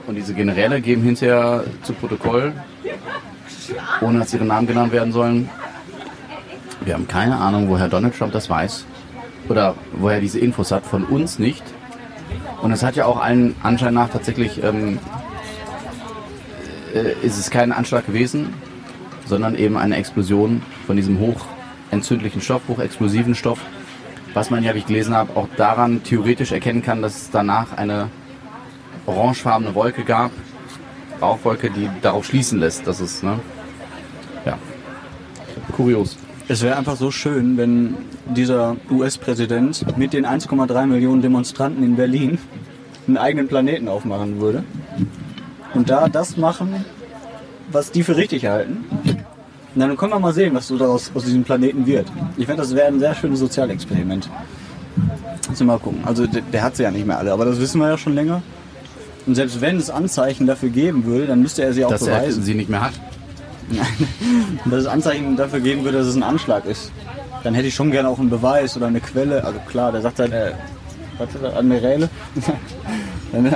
Und 0.06 0.14
diese 0.14 0.34
Generäle 0.34 0.80
geben 0.80 1.02
hinterher 1.02 1.64
zu 1.82 1.92
Protokoll, 1.92 2.52
ohne 4.00 4.20
dass 4.20 4.32
ihre 4.32 4.44
Namen 4.44 4.66
genannt 4.66 4.92
werden 4.92 5.12
sollen. 5.12 5.48
Wir 6.84 6.94
haben 6.94 7.08
keine 7.08 7.36
Ahnung, 7.36 7.68
woher 7.68 7.88
Donald 7.88 8.16
Trump 8.16 8.32
das 8.32 8.48
weiß. 8.48 8.84
Oder 9.48 9.74
woher 9.92 10.20
diese 10.20 10.38
Infos 10.38 10.70
hat, 10.70 10.84
von 10.84 11.04
uns 11.04 11.38
nicht. 11.38 11.64
Und 12.62 12.72
es 12.72 12.82
hat 12.82 12.96
ja 12.96 13.06
auch 13.06 13.20
allen 13.20 13.54
Anschein 13.62 13.94
nach 13.94 14.08
tatsächlich 14.08 14.62
ähm, 14.62 14.98
äh, 16.94 17.12
ist 17.22 17.38
es 17.38 17.50
kein 17.50 17.72
Anschlag 17.72 18.06
gewesen, 18.06 18.54
sondern 19.26 19.56
eben 19.56 19.76
eine 19.76 19.96
Explosion 19.96 20.62
von 20.86 20.96
diesem 20.96 21.18
hochentzündlichen 21.18 22.40
Stoff, 22.40 22.62
hochexplosiven 22.68 23.34
Stoff, 23.34 23.60
was 24.34 24.50
man 24.50 24.62
ja, 24.62 24.74
wie 24.74 24.78
ich 24.78 24.86
gelesen 24.86 25.14
habe, 25.14 25.36
auch 25.36 25.48
daran 25.56 26.02
theoretisch 26.02 26.52
erkennen 26.52 26.82
kann, 26.82 27.02
dass 27.02 27.16
es 27.16 27.30
danach 27.30 27.76
eine 27.76 28.08
orangefarbene 29.06 29.74
Wolke 29.74 30.04
gab, 30.04 30.30
Rauchwolke, 31.20 31.70
die 31.70 31.88
darauf 32.02 32.26
schließen 32.26 32.60
lässt, 32.60 32.86
dass 32.86 33.00
es, 33.00 33.22
ne? 33.22 33.38
Ja. 34.44 34.58
Kurios. 35.72 36.16
Es 36.48 36.62
wäre 36.62 36.76
einfach 36.76 36.96
so 36.96 37.10
schön, 37.10 37.56
wenn 37.56 37.96
dieser 38.26 38.76
US-Präsident 38.90 39.96
mit 39.96 40.12
den 40.12 40.26
1,3 40.26 40.86
Millionen 40.86 41.22
Demonstranten 41.22 41.82
in 41.82 41.96
Berlin 41.96 42.38
einen 43.08 43.16
eigenen 43.16 43.48
Planeten 43.48 43.88
aufmachen 43.88 44.40
würde. 44.40 44.64
Und 45.74 45.90
da 45.90 46.08
das 46.08 46.36
machen, 46.36 46.84
was 47.72 47.90
die 47.90 48.02
für 48.02 48.16
richtig 48.16 48.46
halten. 48.46 48.84
Und 49.76 49.80
dann 49.80 49.94
können 49.94 50.12
wir 50.14 50.18
mal 50.18 50.32
sehen, 50.32 50.54
was 50.54 50.68
so 50.68 50.78
daraus 50.78 51.10
aus 51.14 51.24
diesem 51.24 51.44
Planeten 51.44 51.84
wird. 51.84 52.06
Ich 52.38 52.46
finde, 52.46 52.62
das 52.62 52.74
wäre 52.74 52.86
ein 52.86 52.98
sehr 52.98 53.14
schönes 53.14 53.40
Sozialexperiment. 53.40 54.30
Müssen 55.50 55.66
wir 55.66 55.74
mal 55.74 55.78
gucken. 55.78 56.00
Also 56.06 56.26
der, 56.26 56.40
der 56.40 56.62
hat 56.62 56.76
sie 56.76 56.84
ja 56.84 56.90
nicht 56.90 57.06
mehr 57.06 57.18
alle, 57.18 57.30
aber 57.30 57.44
das 57.44 57.60
wissen 57.60 57.78
wir 57.82 57.90
ja 57.90 57.98
schon 57.98 58.14
länger. 58.14 58.40
Und 59.26 59.34
selbst 59.34 59.60
wenn 59.60 59.76
es 59.76 59.90
Anzeichen 59.90 60.46
dafür 60.46 60.70
geben 60.70 61.04
würde, 61.04 61.26
dann 61.26 61.42
müsste 61.42 61.62
er 61.62 61.74
sie 61.74 61.84
auch 61.84 61.90
Dass 61.90 62.06
er 62.06 62.20
beweisen. 62.20 62.42
sie 62.42 62.54
nicht 62.54 62.70
mehr 62.70 62.80
hat. 62.80 62.94
Und 64.64 64.70
dass 64.72 64.80
es 64.80 64.86
Anzeichen 64.86 65.36
dafür 65.36 65.60
geben 65.60 65.84
würde, 65.84 65.98
dass 65.98 66.06
es 66.06 66.16
ein 66.16 66.22
Anschlag 66.22 66.64
ist. 66.64 66.90
Dann 67.44 67.52
hätte 67.52 67.68
ich 67.68 67.74
schon 67.74 67.90
gerne 67.90 68.08
auch 68.08 68.18
einen 68.18 68.30
Beweis 68.30 68.78
oder 68.78 68.86
eine 68.86 69.00
Quelle. 69.00 69.44
Also 69.44 69.58
klar, 69.68 69.92
der 69.92 70.00
sagt 70.00 70.20
halt, 70.20 70.32
äh, 70.32 70.52
was 71.18 71.28
ist 71.34 71.44
das, 71.44 71.54
Admiräle? 71.54 72.08
Dann, 73.30 73.44
äh, 73.44 73.52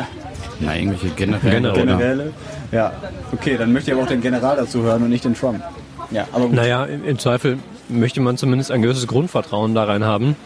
Na, 0.60 0.76
irgendwelche 0.76 1.14
oder? 1.14 1.72
Generäle? 1.72 2.32
Ja, 2.72 2.92
okay, 3.32 3.56
dann 3.56 3.72
möchte 3.72 3.90
ich 3.90 3.94
aber 3.96 4.04
auch 4.04 4.08
den 4.08 4.20
General 4.20 4.56
dazu 4.56 4.82
hören 4.82 5.02
und 5.02 5.08
nicht 5.08 5.24
den 5.24 5.34
Trump. 5.34 5.62
Ja, 6.10 6.26
aber 6.32 6.46
gut. 6.46 6.54
Naja, 6.54 6.84
im, 6.84 7.04
im 7.04 7.18
Zweifel 7.18 7.58
möchte 7.88 8.20
man 8.20 8.36
zumindest 8.36 8.70
ein 8.70 8.82
gewisses 8.82 9.06
Grundvertrauen 9.06 9.74
da 9.74 9.84
rein 9.84 10.04
haben, 10.04 10.36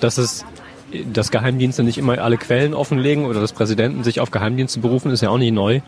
dass 0.00 0.18
es 0.18 0.44
dass 1.12 1.30
Geheimdienste 1.30 1.82
nicht 1.82 1.98
immer 1.98 2.18
alle 2.18 2.36
Quellen 2.36 2.74
offenlegen 2.74 3.24
oder 3.24 3.40
dass 3.40 3.52
Präsidenten 3.52 4.04
sich 4.04 4.20
auf 4.20 4.30
Geheimdienste 4.30 4.80
berufen, 4.80 5.10
ist 5.10 5.20
ja 5.20 5.30
auch 5.30 5.38
nicht 5.38 5.52
neu. 5.52 5.80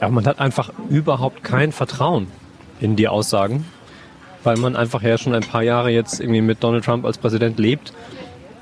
Aber 0.00 0.12
man 0.12 0.26
hat 0.26 0.38
einfach 0.38 0.72
überhaupt 0.90 1.42
kein 1.42 1.72
Vertrauen 1.72 2.26
in 2.80 2.96
die 2.96 3.08
Aussagen, 3.08 3.64
weil 4.42 4.56
man 4.56 4.76
einfach 4.76 5.02
ja 5.02 5.16
schon 5.16 5.34
ein 5.34 5.42
paar 5.42 5.62
Jahre 5.62 5.90
jetzt 5.90 6.20
irgendwie 6.20 6.42
mit 6.42 6.62
Donald 6.62 6.84
Trump 6.84 7.04
als 7.06 7.18
Präsident 7.18 7.58
lebt 7.58 7.94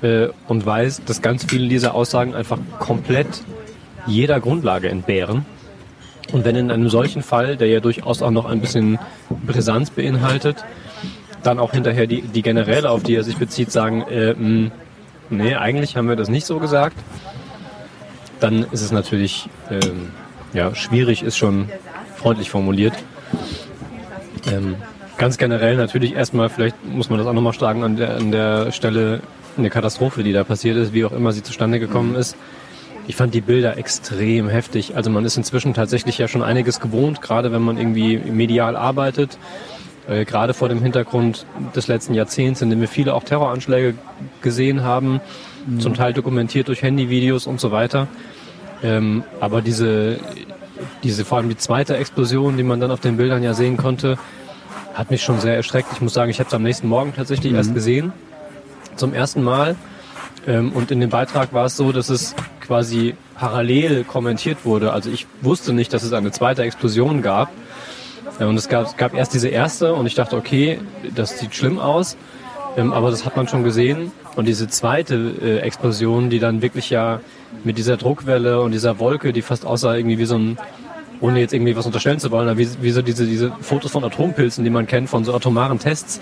äh, 0.01 0.27
und 0.47 0.65
weiß, 0.65 1.01
dass 1.05 1.21
ganz 1.21 1.43
viele 1.43 1.67
dieser 1.67 1.93
Aussagen 1.93 2.33
einfach 2.35 2.59
komplett 2.79 3.43
jeder 4.05 4.39
Grundlage 4.39 4.89
entbehren. 4.89 5.45
Und 6.31 6.45
wenn 6.45 6.55
in 6.55 6.71
einem 6.71 6.89
solchen 6.89 7.21
Fall, 7.21 7.57
der 7.57 7.67
ja 7.67 7.79
durchaus 7.79 8.21
auch 8.21 8.31
noch 8.31 8.45
ein 8.45 8.61
bisschen 8.61 8.97
Brisanz 9.45 9.89
beinhaltet, 9.89 10.63
dann 11.43 11.59
auch 11.59 11.73
hinterher 11.73 12.07
die, 12.07 12.21
die 12.21 12.41
Generäle, 12.41 12.89
auf 12.89 13.03
die 13.03 13.15
er 13.15 13.23
sich 13.23 13.37
bezieht, 13.37 13.71
sagen, 13.71 14.03
äh, 14.03 14.33
mh, 14.33 14.71
nee, 15.29 15.55
eigentlich 15.55 15.97
haben 15.97 16.07
wir 16.07 16.15
das 16.15 16.29
nicht 16.29 16.45
so 16.45 16.59
gesagt, 16.59 16.95
dann 18.39 18.65
ist 18.71 18.81
es 18.81 18.91
natürlich 18.91 19.49
ähm, 19.69 20.11
ja, 20.53 20.73
schwierig, 20.75 21.23
ist 21.23 21.37
schon 21.37 21.69
freundlich 22.15 22.49
formuliert. 22.49 22.93
Ähm, 24.51 24.75
ganz 25.17 25.37
generell 25.37 25.75
natürlich 25.75 26.13
erstmal, 26.15 26.49
vielleicht 26.49 26.83
muss 26.85 27.09
man 27.09 27.19
das 27.19 27.27
auch 27.27 27.33
nochmal 27.33 27.53
schlagen, 27.53 27.83
an 27.83 27.97
der, 27.97 28.15
an 28.15 28.31
der 28.31 28.71
Stelle 28.71 29.21
eine 29.57 29.69
Katastrophe, 29.69 30.23
die 30.23 30.33
da 30.33 30.43
passiert 30.43 30.77
ist, 30.77 30.93
wie 30.93 31.05
auch 31.05 31.11
immer 31.11 31.31
sie 31.31 31.43
zustande 31.43 31.79
gekommen 31.79 32.15
ist. 32.15 32.35
Ich 33.07 33.15
fand 33.15 33.33
die 33.33 33.41
Bilder 33.41 33.77
extrem 33.77 34.47
heftig. 34.47 34.95
Also 34.95 35.09
man 35.09 35.25
ist 35.25 35.35
inzwischen 35.35 35.73
tatsächlich 35.73 36.17
ja 36.17 36.27
schon 36.27 36.41
einiges 36.41 36.79
gewohnt, 36.79 37.21
gerade 37.21 37.51
wenn 37.51 37.61
man 37.61 37.77
irgendwie 37.77 38.17
medial 38.17 38.75
arbeitet. 38.75 39.37
Äh, 40.07 40.25
gerade 40.25 40.53
vor 40.53 40.69
dem 40.69 40.81
Hintergrund 40.81 41.45
des 41.75 41.87
letzten 41.87 42.13
Jahrzehnts, 42.13 42.61
in 42.61 42.69
dem 42.69 42.81
wir 42.81 42.87
viele 42.87 43.13
auch 43.13 43.23
Terroranschläge 43.23 43.95
gesehen 44.41 44.83
haben, 44.83 45.21
zum 45.79 45.93
Teil 45.93 46.11
dokumentiert 46.11 46.67
durch 46.67 46.81
Handyvideos 46.81 47.47
und 47.47 47.59
so 47.59 47.71
weiter. 47.71 48.07
Ähm, 48.83 49.23
aber 49.39 49.61
diese, 49.61 50.19
diese, 51.03 51.23
vor 51.23 51.37
allem 51.37 51.47
die 51.47 51.57
zweite 51.57 51.95
Explosion, 51.95 52.57
die 52.57 52.63
man 52.63 52.81
dann 52.81 52.91
auf 52.91 52.99
den 52.99 53.15
Bildern 53.15 53.43
ja 53.43 53.53
sehen 53.53 53.77
konnte, 53.77 54.17
hat 54.93 55.09
mich 55.09 55.23
schon 55.23 55.39
sehr 55.39 55.55
erschreckt. 55.55 55.89
Ich 55.93 56.01
muss 56.01 56.13
sagen, 56.13 56.29
ich 56.29 56.39
habe 56.39 56.47
es 56.49 56.53
am 56.53 56.63
nächsten 56.63 56.87
Morgen 56.87 57.13
tatsächlich 57.15 57.53
erst 57.53 57.73
gesehen. 57.73 58.11
Zum 58.95 59.13
ersten 59.13 59.41
Mal. 59.41 59.75
Ähm, 60.45 60.73
und 60.73 60.91
in 60.91 60.99
dem 60.99 61.09
Beitrag 61.09 61.53
war 61.53 61.65
es 61.65 61.77
so, 61.77 61.91
dass 61.91 62.09
es 62.09 62.35
quasi 62.63 63.15
parallel 63.35 64.03
kommentiert 64.03 64.65
wurde. 64.65 64.93
Also 64.93 65.09
ich 65.09 65.27
wusste 65.41 65.73
nicht, 65.73 65.93
dass 65.93 66.03
es 66.03 66.13
eine 66.13 66.31
zweite 66.31 66.63
Explosion 66.63 67.21
gab. 67.21 67.49
Ja, 68.39 68.47
und 68.47 68.57
es 68.57 68.69
gab, 68.69 68.97
gab 68.97 69.13
erst 69.13 69.33
diese 69.33 69.49
erste 69.49 69.93
und 69.93 70.05
ich 70.07 70.15
dachte, 70.15 70.35
okay, 70.35 70.79
das 71.13 71.39
sieht 71.39 71.53
schlimm 71.53 71.77
aus. 71.79 72.17
Ähm, 72.75 72.91
aber 72.91 73.11
das 73.11 73.25
hat 73.25 73.37
man 73.37 73.47
schon 73.47 73.63
gesehen. 73.63 74.11
Und 74.35 74.47
diese 74.47 74.67
zweite 74.67 75.15
äh, 75.41 75.57
Explosion, 75.59 76.29
die 76.29 76.39
dann 76.39 76.61
wirklich 76.61 76.89
ja 76.89 77.19
mit 77.63 77.77
dieser 77.77 77.97
Druckwelle 77.97 78.61
und 78.61 78.71
dieser 78.71 78.97
Wolke, 78.99 79.33
die 79.33 79.41
fast 79.43 79.65
aussah 79.65 79.95
irgendwie 79.95 80.17
wie 80.17 80.25
so 80.25 80.35
ein, 80.35 80.57
ohne 81.21 81.39
jetzt 81.39 81.53
irgendwie 81.53 81.75
was 81.75 81.85
unterstellen 81.85 82.19
zu 82.19 82.31
wollen, 82.31 82.49
aber 82.49 82.57
wie, 82.57 82.67
wie 82.81 82.91
so 82.91 83.01
diese, 83.01 83.27
diese 83.27 83.51
Fotos 83.61 83.91
von 83.91 84.03
Atompilzen, 84.03 84.63
die 84.63 84.71
man 84.71 84.87
kennt, 84.87 85.09
von 85.09 85.23
so 85.23 85.33
atomaren 85.35 85.77
Tests. 85.77 86.19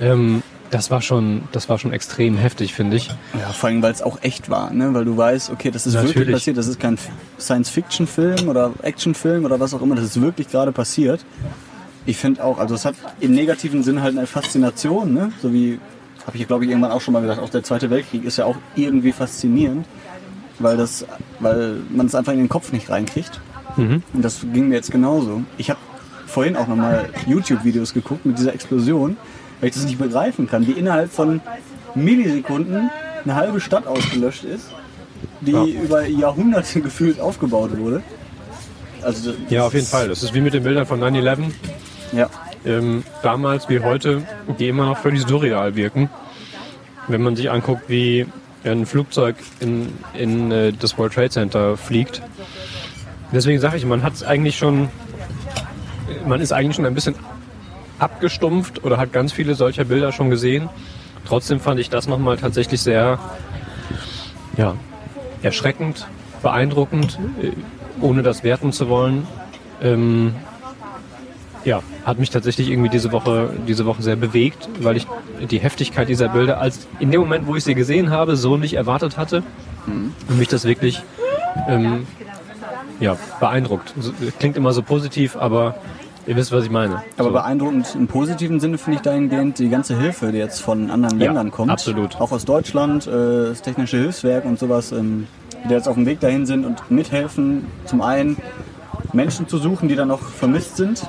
Ähm, 0.00 0.42
das 0.70 0.90
war 0.90 1.00
schon, 1.00 1.42
das 1.52 1.68
war 1.68 1.78
schon 1.78 1.92
extrem 1.92 2.36
heftig, 2.36 2.74
finde 2.74 2.96
ich. 2.96 3.08
Ja, 3.34 3.52
vor 3.52 3.68
allem, 3.68 3.82
weil 3.82 3.92
es 3.92 4.02
auch 4.02 4.22
echt 4.22 4.50
war, 4.50 4.72
ne? 4.72 4.92
weil 4.94 5.04
du 5.04 5.16
weißt, 5.16 5.50
okay, 5.50 5.70
das 5.70 5.86
ist 5.86 5.94
wirklich 5.94 6.16
Natürlich. 6.16 6.34
passiert, 6.34 6.56
das 6.56 6.66
ist 6.66 6.80
kein 6.80 6.98
Science-Fiction-Film 7.38 8.48
oder 8.48 8.72
Action-Film 8.82 9.44
oder 9.44 9.58
was 9.60 9.74
auch 9.74 9.82
immer, 9.82 9.94
das 9.94 10.04
ist 10.04 10.20
wirklich 10.20 10.48
gerade 10.48 10.72
passiert. 10.72 11.24
Ich 12.06 12.16
finde 12.16 12.42
auch, 12.44 12.58
also 12.58 12.74
es 12.74 12.84
hat 12.84 12.94
im 13.20 13.32
negativen 13.32 13.82
Sinn 13.82 14.02
halt 14.02 14.16
eine 14.16 14.26
Faszination, 14.26 15.12
ne? 15.12 15.32
so 15.42 15.52
wie, 15.52 15.78
habe 16.26 16.36
ich 16.36 16.46
glaube 16.46 16.64
ich 16.64 16.70
irgendwann 16.70 16.92
auch 16.92 17.00
schon 17.00 17.14
mal 17.14 17.20
gesagt, 17.20 17.40
auch 17.40 17.50
der 17.50 17.62
Zweite 17.62 17.90
Weltkrieg 17.90 18.24
ist 18.24 18.38
ja 18.38 18.44
auch 18.44 18.56
irgendwie 18.76 19.12
faszinierend, 19.12 19.86
weil, 20.58 20.76
das, 20.76 21.06
weil 21.40 21.76
man 21.90 22.06
es 22.06 22.14
einfach 22.14 22.32
in 22.32 22.38
den 22.38 22.48
Kopf 22.48 22.72
nicht 22.72 22.90
reinkriegt. 22.90 23.40
Und 23.76 24.02
das 24.12 24.40
ging 24.52 24.68
mir 24.70 24.74
jetzt 24.74 24.90
genauso. 24.90 25.42
Ich 25.56 25.70
habe 25.70 25.78
vorhin 26.26 26.56
auch 26.56 26.66
nochmal 26.66 27.10
YouTube-Videos 27.28 27.94
geguckt 27.94 28.26
mit 28.26 28.36
dieser 28.36 28.52
Explosion, 28.52 29.16
weil 29.60 29.68
ich 29.68 29.74
das 29.74 29.84
nicht 29.84 29.98
begreifen 29.98 30.48
kann, 30.48 30.66
wie 30.66 30.72
innerhalb 30.72 31.12
von 31.12 31.40
Millisekunden 31.94 32.90
eine 33.24 33.34
halbe 33.34 33.60
Stadt 33.60 33.86
ausgelöscht 33.86 34.44
ist, 34.44 34.70
die 35.40 35.72
über 35.82 36.06
Jahrhunderte 36.06 36.80
gefühlt 36.82 37.20
aufgebaut 37.20 37.76
wurde. 37.78 38.02
Also 39.02 39.32
Ja, 39.48 39.66
auf 39.66 39.74
jeden 39.74 39.86
Fall. 39.86 40.08
Das 40.08 40.22
ist 40.22 40.34
wie 40.34 40.40
mit 40.40 40.54
den 40.54 40.62
Bildern 40.62 40.86
von 40.86 41.00
9-11. 41.00 41.50
Ja, 42.12 42.28
ähm, 42.64 43.04
damals 43.22 43.68
wie 43.68 43.80
heute, 43.80 44.22
die 44.58 44.68
immer 44.68 44.86
noch 44.86 44.98
völlig 44.98 45.22
surreal 45.26 45.76
wirken. 45.76 46.10
Wenn 47.06 47.22
man 47.22 47.36
sich 47.36 47.50
anguckt, 47.50 47.88
wie 47.88 48.26
ein 48.64 48.86
Flugzeug 48.86 49.36
in, 49.60 49.92
in 50.14 50.50
äh, 50.50 50.72
das 50.72 50.98
World 50.98 51.14
Trade 51.14 51.30
Center 51.30 51.76
fliegt. 51.76 52.22
Deswegen 53.32 53.60
sage 53.60 53.76
ich, 53.76 53.86
man 53.86 54.02
hat 54.02 54.14
es 54.14 54.22
eigentlich 54.22 54.58
schon, 54.58 54.88
man 56.26 56.40
ist 56.40 56.52
eigentlich 56.52 56.76
schon 56.76 56.86
ein 56.86 56.94
bisschen 56.94 57.14
abgestumpft 57.98 58.84
oder 58.84 58.96
hat 58.98 59.12
ganz 59.12 59.32
viele 59.32 59.54
solcher 59.54 59.84
Bilder 59.84 60.12
schon 60.12 60.30
gesehen. 60.30 60.68
Trotzdem 61.26 61.60
fand 61.60 61.80
ich 61.80 61.90
das 61.90 62.08
nochmal 62.08 62.36
tatsächlich 62.36 62.80
sehr 62.80 63.18
ja, 64.56 64.74
erschreckend, 65.42 66.06
beeindruckend, 66.42 67.18
äh, 67.42 67.52
ohne 68.00 68.22
das 68.22 68.44
werten 68.44 68.72
zu 68.72 68.88
wollen. 68.88 69.26
Ähm, 69.82 70.34
ja, 71.64 71.82
hat 72.04 72.18
mich 72.18 72.30
tatsächlich 72.30 72.70
irgendwie 72.70 72.88
diese 72.88 73.12
Woche, 73.12 73.50
diese 73.66 73.84
Woche 73.84 74.02
sehr 74.02 74.16
bewegt, 74.16 74.68
weil 74.80 74.96
ich 74.96 75.06
die 75.50 75.58
Heftigkeit 75.58 76.08
dieser 76.08 76.28
Bilder 76.28 76.60
als 76.60 76.86
in 76.98 77.10
dem 77.10 77.20
Moment, 77.20 77.46
wo 77.46 77.56
ich 77.56 77.64
sie 77.64 77.74
gesehen 77.74 78.10
habe, 78.10 78.36
so 78.36 78.56
nicht 78.56 78.74
erwartet 78.74 79.16
hatte. 79.16 79.42
Und 79.86 80.38
mich 80.38 80.48
das 80.48 80.64
wirklich 80.64 81.02
ähm, 81.68 82.06
ja, 83.00 83.16
beeindruckt. 83.40 83.94
Klingt 84.38 84.56
immer 84.56 84.72
so 84.72 84.82
positiv, 84.82 85.36
aber 85.36 85.76
ihr 86.28 86.36
wisst, 86.36 86.52
was 86.52 86.64
ich 86.64 86.70
meine. 86.70 87.02
aber 87.16 87.28
so. 87.28 87.32
beeindruckend 87.32 87.94
im 87.94 88.06
positiven 88.06 88.60
Sinne 88.60 88.78
finde 88.78 88.96
ich 88.98 89.02
dahingehend 89.02 89.58
die 89.58 89.68
ganze 89.68 89.98
Hilfe, 89.98 90.30
die 90.30 90.38
jetzt 90.38 90.60
von 90.60 90.90
anderen 90.90 91.18
Ja, 91.18 91.26
Ländern 91.26 91.50
kommt. 91.50 91.70
absolut. 91.70 92.20
Auch 92.20 92.30
aus 92.32 92.44
Deutschland, 92.44 93.06
äh, 93.06 93.10
das 93.48 93.62
Technische 93.62 93.96
Hilfswerk 93.96 94.44
und 94.44 94.58
sowas, 94.58 94.92
ähm, 94.92 95.26
die 95.68 95.72
jetzt 95.72 95.88
auf 95.88 95.94
dem 95.94 96.06
Weg 96.06 96.20
dahin 96.20 96.46
sind 96.46 96.64
und 96.64 96.90
mithelfen, 96.90 97.66
zum 97.86 98.00
einen 98.02 98.36
Menschen 99.12 99.48
zu 99.48 99.58
suchen, 99.58 99.88
die 99.88 99.96
dann 99.96 100.08
noch 100.08 100.20
vermisst 100.20 100.76
sind, 100.76 101.02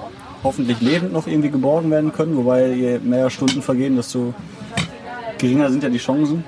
hoffentlich 0.43 0.79
lebend 0.81 1.11
noch 1.13 1.27
irgendwie 1.27 1.49
geborgen 1.49 1.91
werden 1.91 2.13
können, 2.13 2.35
wobei 2.37 2.67
je 2.71 2.99
mehr 2.99 3.29
Stunden 3.29 3.61
vergehen, 3.61 3.95
desto 3.97 4.33
geringer 5.37 5.69
sind 5.69 5.83
ja 5.83 5.89
die 5.89 5.97
Chancen. 5.97 6.43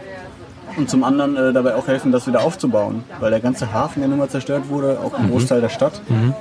Und 0.78 0.90
zum 0.90 1.04
anderen 1.04 1.36
äh, 1.36 1.52
dabei 1.52 1.76
auch 1.76 1.88
helfen, 1.88 2.14
das 2.14 2.28
wieder 2.28 2.42
aufzubauen, 2.44 3.04
weil 3.20 3.30
der 3.32 3.42
ganze 3.42 3.74
Hafen 3.74 4.02
ja 4.02 4.08
nun 4.08 4.18
mal 4.20 4.30
zerstört 4.30 4.70
wurde, 4.70 5.00
auch 5.04 5.18
Mhm. 5.20 5.26
ein 5.26 5.32
Großteil 5.32 5.60
der 5.60 5.68
Stadt. 5.68 6.02
Ähm, 6.10 6.34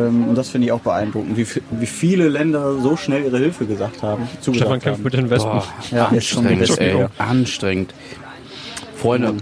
und 0.00 0.34
das 0.34 0.50
finde 0.50 0.66
ich 0.66 0.72
auch 0.72 0.80
beeindruckend, 0.80 1.36
wie, 1.36 1.46
wie 1.70 1.86
viele 1.86 2.28
Länder 2.28 2.78
so 2.78 2.96
schnell 2.96 3.24
ihre 3.24 3.38
Hilfe 3.38 3.66
gesagt 3.66 4.02
haben. 4.02 4.28
Stefan 4.40 4.80
kämpft 4.80 4.86
haben. 4.86 5.02
mit 5.02 5.12
den 5.14 5.30
Wespen. 5.30 5.62
Ja, 5.90 6.10
jetzt 6.12 6.26
schon 6.26 6.46
Anstrengend, 6.46 6.80
wieder. 6.80 7.00
ey. 7.00 7.06
Anstrengend. 7.18 7.94
Freunde, 8.96 9.34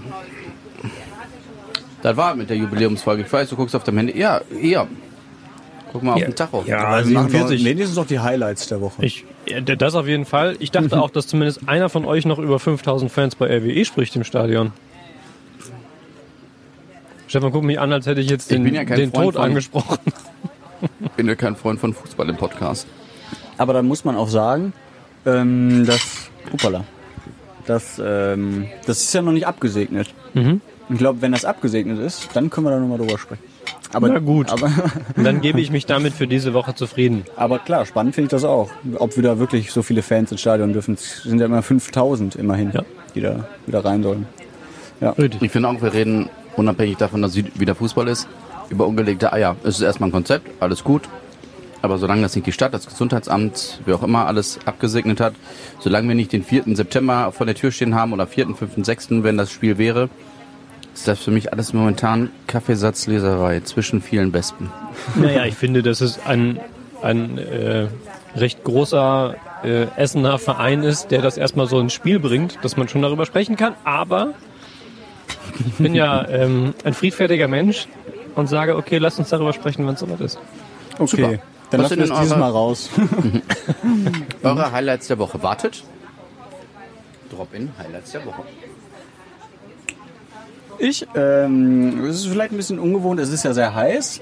das 2.04 2.18
war 2.18 2.36
mit 2.36 2.50
der 2.50 2.58
Jubiläumsfolge. 2.58 3.22
Ich 3.22 3.32
weiß, 3.32 3.48
du 3.48 3.56
guckst 3.56 3.74
auf 3.74 3.82
deinem 3.82 3.96
Handy. 3.96 4.18
Ja, 4.18 4.42
ja. 4.60 4.86
Guck 5.90 6.02
mal 6.02 6.12
auf 6.12 6.22
den 6.22 6.34
Tacho. 6.34 6.62
Ja, 6.66 6.82
machen 6.90 7.06
47. 7.06 7.62
doch 7.62 7.64
wenigstens 7.70 7.96
noch 7.96 8.06
die 8.06 8.18
Highlights 8.18 8.66
der 8.66 8.82
Woche. 8.82 9.02
Ich, 9.02 9.24
ja, 9.48 9.60
das 9.62 9.64
auf 9.64 9.64
die 9.64 9.70
Highlights 9.70 9.70
der 9.70 9.74
Woche. 9.74 9.74
Ich, 9.74 9.74
ja, 9.74 9.76
das 9.76 9.94
auf 9.94 10.06
jeden 10.06 10.26
Fall. 10.26 10.56
Ich 10.58 10.70
dachte 10.70 11.00
auch, 11.02 11.08
dass 11.08 11.28
zumindest 11.28 11.66
einer 11.66 11.88
von 11.88 12.04
euch 12.04 12.26
noch 12.26 12.38
über 12.38 12.58
5000 12.58 13.10
Fans 13.10 13.36
bei 13.36 13.46
RWE 13.46 13.86
spricht 13.86 14.14
im 14.16 14.24
Stadion. 14.24 14.72
Stefan, 17.34 17.50
guck 17.50 17.64
mich 17.64 17.80
an, 17.80 17.92
als 17.92 18.06
hätte 18.06 18.20
ich 18.20 18.30
jetzt 18.30 18.48
Ich 18.48 18.56
den, 18.58 18.62
bin 18.62 18.74
ja 18.76 18.84
kein 18.84 18.96
den 18.96 19.10
Freund 19.10 19.24
Tod 19.24 19.34
von- 19.34 19.42
angesprochen. 19.42 19.98
Ich 21.00 21.10
bin 21.16 21.26
ja 21.26 21.34
kein 21.34 21.56
Freund 21.56 21.80
von 21.80 21.92
Fußball 21.92 22.28
im 22.28 22.36
Podcast. 22.36 22.86
Aber 23.58 23.72
dann 23.72 23.86
muss 23.88 24.04
man 24.04 24.14
auch 24.14 24.28
sagen, 24.28 24.72
ähm, 25.26 25.84
dass, 25.84 26.30
upala, 26.52 26.84
das, 27.66 28.00
ähm, 28.04 28.66
das 28.86 29.02
ist 29.02 29.12
ja 29.14 29.22
noch 29.22 29.32
nicht 29.32 29.48
abgesegnet. 29.48 30.14
Mhm. 30.34 30.60
Ich 30.90 30.98
glaube, 30.98 31.22
wenn 31.22 31.32
das 31.32 31.44
abgesegnet 31.44 31.98
ist, 31.98 32.28
dann 32.34 32.50
können 32.50 32.68
wir 32.68 32.70
da 32.70 32.78
nochmal 32.78 32.98
drüber 32.98 33.18
sprechen. 33.18 33.42
Aber, 33.92 34.08
Na 34.10 34.20
gut. 34.20 34.50
Aber, 34.52 34.70
Und 35.16 35.24
dann 35.24 35.40
gebe 35.40 35.60
ich 35.60 35.72
mich 35.72 35.86
damit 35.86 36.12
für 36.12 36.28
diese 36.28 36.54
Woche 36.54 36.76
zufrieden. 36.76 37.24
aber 37.34 37.58
klar, 37.58 37.84
spannend 37.84 38.14
finde 38.14 38.26
ich 38.26 38.30
das 38.30 38.44
auch. 38.44 38.70
Ob 38.98 39.16
wir 39.16 39.24
da 39.24 39.40
wirklich 39.40 39.72
so 39.72 39.82
viele 39.82 40.02
Fans 40.02 40.30
ins 40.30 40.40
Stadion 40.40 40.72
dürfen. 40.72 40.94
Es 40.94 41.24
sind 41.24 41.40
ja 41.40 41.46
immer 41.46 41.62
5000 41.62 42.36
immerhin, 42.36 42.70
Ja. 42.72 42.82
die 43.16 43.22
da 43.22 43.48
wieder 43.66 43.84
rein 43.84 44.04
sollen. 44.04 44.26
Richtig. 45.18 45.42
Ich 45.42 45.50
finde 45.50 45.68
auch, 45.68 45.82
wir 45.82 45.92
reden 45.92 46.28
unabhängig 46.56 46.96
davon, 46.96 47.22
dass 47.22 47.36
wieder 47.36 47.74
Fußball 47.74 48.08
ist, 48.08 48.28
über 48.70 48.86
ungelegte 48.86 49.32
Eier. 49.32 49.56
Es 49.62 49.76
ist 49.76 49.82
erstmal 49.82 50.08
ein 50.08 50.12
Konzept, 50.12 50.50
alles 50.60 50.84
gut. 50.84 51.02
Aber 51.82 51.98
solange 51.98 52.22
das 52.22 52.34
nicht 52.34 52.46
die 52.46 52.52
Stadt, 52.52 52.72
das 52.72 52.86
Gesundheitsamt, 52.86 53.80
wer 53.84 53.96
auch 53.96 54.02
immer 54.02 54.26
alles 54.26 54.58
abgesegnet 54.64 55.20
hat, 55.20 55.34
solange 55.80 56.08
wir 56.08 56.14
nicht 56.14 56.32
den 56.32 56.42
4. 56.42 56.64
September 56.74 57.30
vor 57.30 57.44
der 57.44 57.54
Tür 57.54 57.72
stehen 57.72 57.94
haben 57.94 58.14
oder 58.14 58.26
4., 58.26 58.54
5., 58.54 58.84
6., 58.84 59.08
wenn 59.22 59.36
das 59.36 59.52
Spiel 59.52 59.76
wäre, 59.76 60.08
ist 60.94 61.06
das 61.06 61.20
für 61.20 61.30
mich 61.30 61.52
alles 61.52 61.74
momentan 61.74 62.30
Kaffeesatzleserei 62.46 63.60
zwischen 63.60 64.00
vielen 64.00 64.32
Wespen. 64.32 64.70
Naja, 65.16 65.44
ich 65.44 65.56
finde, 65.56 65.82
dass 65.82 66.00
es 66.00 66.24
ein, 66.24 66.58
ein 67.02 67.36
äh, 67.36 67.88
recht 68.34 68.64
großer 68.64 69.34
äh, 69.62 69.86
Essener 69.96 70.38
Verein 70.38 70.82
ist, 70.84 71.10
der 71.10 71.20
das 71.20 71.36
erstmal 71.36 71.66
so 71.66 71.78
ins 71.80 71.92
Spiel 71.92 72.18
bringt, 72.18 72.58
dass 72.62 72.76
man 72.76 72.88
schon 72.88 73.02
darüber 73.02 73.26
sprechen 73.26 73.56
kann. 73.56 73.74
Aber 73.84 74.34
ich 75.66 75.74
bin 75.74 75.94
ja 75.94 76.26
ähm, 76.28 76.74
ein 76.84 76.94
friedfertiger 76.94 77.48
Mensch 77.48 77.86
und 78.34 78.48
sage, 78.48 78.76
okay, 78.76 78.98
lasst 78.98 79.18
uns 79.18 79.28
darüber 79.30 79.52
sprechen, 79.52 79.86
wenn 79.86 79.94
es 79.94 80.00
soweit 80.00 80.20
ist. 80.20 80.38
Okay, 80.98 81.06
Super. 81.06 81.38
dann 81.70 81.80
lassen 81.80 81.98
wir 81.98 82.06
sind 82.06 82.14
es 82.14 82.20
dieses 82.20 82.36
Mal 82.36 82.50
raus. 82.50 82.90
Eure 84.42 84.72
Highlights 84.72 85.08
der 85.08 85.18
Woche. 85.18 85.42
Wartet. 85.42 85.84
Drop-in 87.30 87.70
Highlights 87.78 88.12
der 88.12 88.24
Woche. 88.26 88.42
Ich, 90.78 91.06
ähm, 91.14 92.04
es 92.04 92.16
ist 92.16 92.26
vielleicht 92.26 92.52
ein 92.52 92.56
bisschen 92.56 92.78
ungewohnt, 92.78 93.20
es 93.20 93.30
ist 93.30 93.44
ja 93.44 93.54
sehr 93.54 93.74
heiß. 93.74 94.20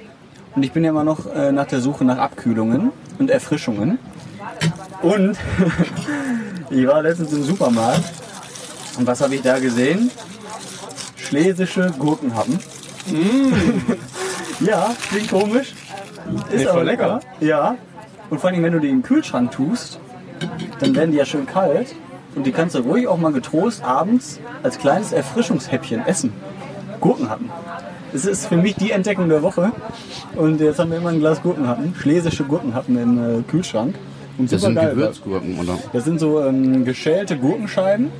Und 0.54 0.62
ich 0.62 0.72
bin 0.72 0.84
ja 0.84 0.90
immer 0.90 1.04
noch 1.04 1.26
äh, 1.34 1.50
nach 1.50 1.66
der 1.66 1.80
Suche 1.80 2.04
nach 2.04 2.18
Abkühlungen 2.18 2.92
und 3.18 3.30
Erfrischungen. 3.30 3.98
Und 5.00 5.38
ich 6.70 6.86
war 6.86 7.02
letztens 7.02 7.32
im 7.32 7.42
Supermarkt. 7.42 8.04
Und 8.98 9.06
was 9.06 9.20
habe 9.22 9.34
ich 9.34 9.42
da 9.42 9.58
gesehen? 9.58 10.10
Schlesische 11.32 11.90
Gurkenhappen. 11.98 12.58
ja, 14.60 14.90
klingt 15.08 15.30
komisch. 15.30 15.72
Ist 16.50 16.66
aber 16.66 16.84
lecker. 16.84 17.20
Ja. 17.40 17.76
Und 18.28 18.38
vor 18.38 18.50
allem, 18.50 18.62
wenn 18.62 18.74
du 18.74 18.80
die 18.80 18.90
in 18.90 18.96
den 18.96 19.02
Kühlschrank 19.02 19.50
tust, 19.50 19.98
dann 20.78 20.94
werden 20.94 21.12
die 21.12 21.16
ja 21.16 21.24
schön 21.24 21.46
kalt. 21.46 21.94
Und 22.34 22.44
die 22.44 22.52
kannst 22.52 22.74
du 22.74 22.80
ruhig 22.80 23.06
auch 23.08 23.16
mal 23.16 23.32
getrost 23.32 23.82
abends 23.82 24.40
als 24.62 24.78
kleines 24.78 25.12
Erfrischungshäppchen 25.12 26.06
essen. 26.06 26.34
Gurkenhappen. 27.00 27.48
Das 28.12 28.26
ist 28.26 28.44
für 28.48 28.58
mich 28.58 28.74
die 28.74 28.90
Entdeckung 28.90 29.30
der 29.30 29.42
Woche. 29.42 29.72
Und 30.36 30.60
jetzt 30.60 30.78
haben 30.78 30.90
wir 30.90 30.98
immer 30.98 31.08
ein 31.08 31.20
Glas 31.20 31.40
Gurkenhappen, 31.40 31.94
schlesische 31.98 32.44
Gurkenhappen 32.44 32.98
im 32.98 33.40
äh, 33.40 33.42
Kühlschrank. 33.44 33.94
Und 34.36 34.52
Das 34.52 34.60
sind 34.60 34.74
supergeil. 34.74 34.96
Gewürzgurken, 34.96 35.58
oder? 35.58 35.78
Das 35.94 36.04
sind 36.04 36.20
so 36.20 36.42
ähm, 36.44 36.84
geschälte 36.84 37.38
Gurkenscheiben, 37.38 38.10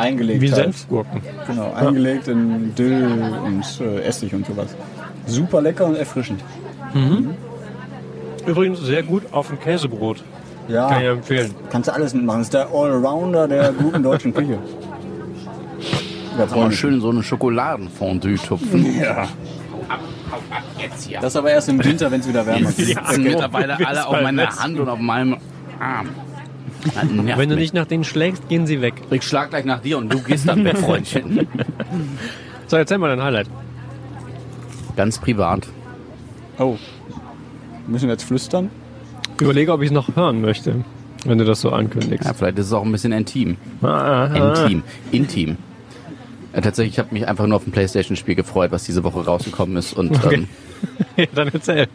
eingelegt. 0.00 0.40
Wie 0.40 0.52
halt. 0.52 0.64
Senfgurken. 0.64 1.20
Genau, 1.46 1.72
eingelegt 1.72 2.28
in 2.28 2.74
Dill 2.74 3.08
und 3.44 3.64
äh, 3.80 4.02
Essig 4.02 4.34
und 4.34 4.46
sowas. 4.46 4.74
Super 5.26 5.60
lecker 5.62 5.86
und 5.86 5.96
erfrischend. 5.96 6.42
Übrigens 8.46 8.80
sehr 8.80 9.02
gut 9.02 9.24
auf 9.32 9.48
dem 9.48 9.60
Käsebrot. 9.60 10.22
Ja, 10.68 10.88
Kann 10.88 11.02
ich 11.02 11.08
empfehlen. 11.08 11.54
kannst 11.70 11.88
du 11.88 11.94
alles 11.94 12.14
mitmachen. 12.14 12.40
Das 12.40 12.46
ist 12.46 12.54
der 12.54 12.68
Allrounder 12.68 13.48
der 13.48 13.72
guten 13.72 14.02
deutschen 14.02 14.32
Küche. 14.34 14.58
Ja, 16.38 16.46
Kann 16.46 16.58
man 16.58 16.72
schön 16.72 17.00
so 17.00 17.10
eine 17.10 17.22
Schokoladenfondue 17.22 18.36
tupfen. 18.36 18.86
Ja. 19.00 19.28
Das 21.20 21.36
aber 21.36 21.50
erst 21.50 21.68
im 21.68 21.82
Winter, 21.84 22.10
wenn 22.10 22.20
es 22.20 22.28
wieder 22.28 22.46
wärmer 22.46 22.76
wird. 22.76 22.96
Das 22.96 23.10
sind 23.14 23.24
mittlerweile 23.24 23.86
alle 23.86 24.06
auf 24.06 24.20
meiner 24.22 24.48
Hand 24.48 24.78
und 24.78 24.88
auf 24.88 24.98
meinem 24.98 25.36
Arm. 25.78 26.08
Wenn 26.94 27.48
du 27.48 27.54
mich. 27.54 27.56
nicht 27.56 27.74
nach 27.74 27.86
denen 27.86 28.04
schlägst, 28.04 28.48
gehen 28.48 28.66
sie 28.66 28.80
weg. 28.80 28.94
Ich 29.10 29.22
schlag 29.24 29.50
gleich 29.50 29.64
nach 29.64 29.80
dir 29.80 29.98
und 29.98 30.12
du 30.12 30.20
gehst 30.22 30.48
dann 30.48 30.64
weg, 30.64 30.78
Freundchen. 30.86 31.46
So, 32.66 32.76
erzähl 32.76 32.98
mal 32.98 33.08
dein 33.08 33.22
Highlight. 33.22 33.48
Ganz 34.96 35.18
privat. 35.18 35.66
Oh. 36.58 36.76
Müssen 37.86 38.06
wir 38.06 38.12
jetzt 38.12 38.24
flüstern? 38.24 38.70
Ich 39.36 39.42
überlege, 39.42 39.72
ob 39.72 39.80
ich 39.82 39.86
es 39.88 39.92
noch 39.92 40.14
hören 40.16 40.40
möchte, 40.42 40.84
wenn 41.24 41.38
du 41.38 41.44
das 41.44 41.60
so 41.60 41.70
ankündigst. 41.70 42.26
Ja, 42.26 42.34
vielleicht 42.34 42.58
ist 42.58 42.66
es 42.66 42.72
auch 42.72 42.84
ein 42.84 42.92
bisschen 42.92 43.12
intim. 43.12 43.56
Ah, 43.82 44.26
ah. 44.26 44.26
Intim. 44.64 44.82
Intim. 45.10 45.56
Ja, 46.54 46.60
tatsächlich, 46.60 46.94
ich 46.94 46.98
habe 46.98 47.12
mich 47.14 47.26
einfach 47.28 47.46
nur 47.46 47.56
auf 47.56 47.66
ein 47.66 47.70
Playstation-Spiel 47.72 48.34
gefreut, 48.34 48.72
was 48.72 48.84
diese 48.84 49.02
Woche 49.04 49.24
rausgekommen 49.24 49.76
ist. 49.76 49.92
Und 49.94 50.12
Okay. 50.24 50.34
ähm, 50.34 50.48
Ja, 51.16 51.26
dann 51.34 51.48
erzähl. 51.48 51.86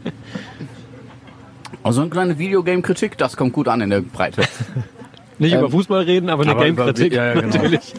Also 1.83 2.01
eine 2.01 2.09
kleine 2.09 2.37
Videogame-Kritik, 2.37 3.17
das 3.17 3.35
kommt 3.37 3.53
gut 3.53 3.67
an 3.67 3.81
in 3.81 3.89
der 3.89 4.01
Breite. 4.01 4.43
Nicht 5.39 5.53
Ähm, 5.53 5.59
über 5.59 5.69
Fußball 5.71 6.03
reden, 6.03 6.29
aber 6.29 6.43
eine 6.43 6.51
aber 6.51 6.67
über- 6.67 6.85
Game-Kritik. 6.85 7.13
ja, 7.13 7.25
ja, 7.27 7.33
genau. 7.41 7.47
Natürlich. 7.55 7.93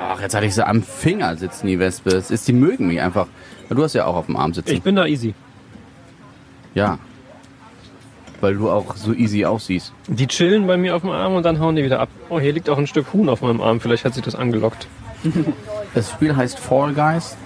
Ach, 0.00 0.20
jetzt 0.20 0.34
hatte 0.34 0.46
ich 0.46 0.54
sie 0.54 0.66
am 0.66 0.82
Finger 0.82 1.36
sitzen, 1.36 1.66
die 1.66 1.78
Wespe. 1.78 2.10
Es 2.10 2.30
ist, 2.30 2.46
die 2.46 2.52
mögen 2.52 2.86
mich 2.86 3.00
einfach. 3.00 3.26
Du 3.68 3.82
hast 3.82 3.94
ja 3.94 4.04
auch 4.06 4.14
auf 4.14 4.26
dem 4.26 4.36
Arm 4.36 4.54
sitzen. 4.54 4.72
Ich 4.72 4.82
bin 4.82 4.94
da 4.96 5.06
easy. 5.06 5.34
ja. 6.74 6.98
Weil 8.42 8.54
du 8.54 8.68
auch 8.70 8.94
so 8.96 9.14
easy 9.14 9.46
aussiehst. 9.46 9.94
Die 10.08 10.26
chillen 10.26 10.66
bei 10.66 10.76
mir 10.76 10.94
auf 10.94 11.00
dem 11.00 11.10
Arm 11.10 11.34
und 11.34 11.42
dann 11.46 11.58
hauen 11.58 11.74
die 11.74 11.82
wieder 11.82 12.00
ab. 12.00 12.10
Oh, 12.28 12.38
hier 12.38 12.52
liegt 12.52 12.68
auch 12.68 12.76
ein 12.76 12.86
Stück 12.86 13.14
Huhn 13.14 13.30
auf 13.30 13.40
meinem 13.40 13.62
Arm. 13.62 13.80
Vielleicht 13.80 14.04
hat 14.04 14.12
sich 14.12 14.22
das 14.22 14.34
angelockt. 14.34 14.86
Das 15.94 16.10
Spiel 16.10 16.36
heißt 16.36 16.58
Fall 16.58 16.92
Guys 16.92 17.38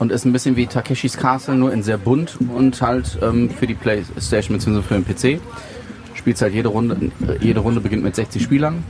und 0.00 0.10
ist 0.10 0.24
ein 0.24 0.32
bisschen 0.32 0.56
wie 0.56 0.66
Takeshis 0.66 1.16
Castle, 1.16 1.54
nur 1.54 1.72
in 1.72 1.82
sehr 1.82 1.98
bunt 1.98 2.38
und 2.56 2.80
halt 2.82 3.18
ähm, 3.22 3.50
für 3.50 3.66
die 3.66 3.74
Playstation 3.74 4.56
bzw. 4.56 4.82
für 4.82 4.94
den 4.94 5.04
PC. 5.04 5.40
Spielst 6.14 6.42
halt 6.42 6.54
jede 6.54 6.68
Runde, 6.68 7.12
äh, 7.28 7.36
jede 7.38 7.60
Runde 7.60 7.80
beginnt 7.80 8.02
mit 8.02 8.16
60 8.16 8.42
Spielern. 8.42 8.82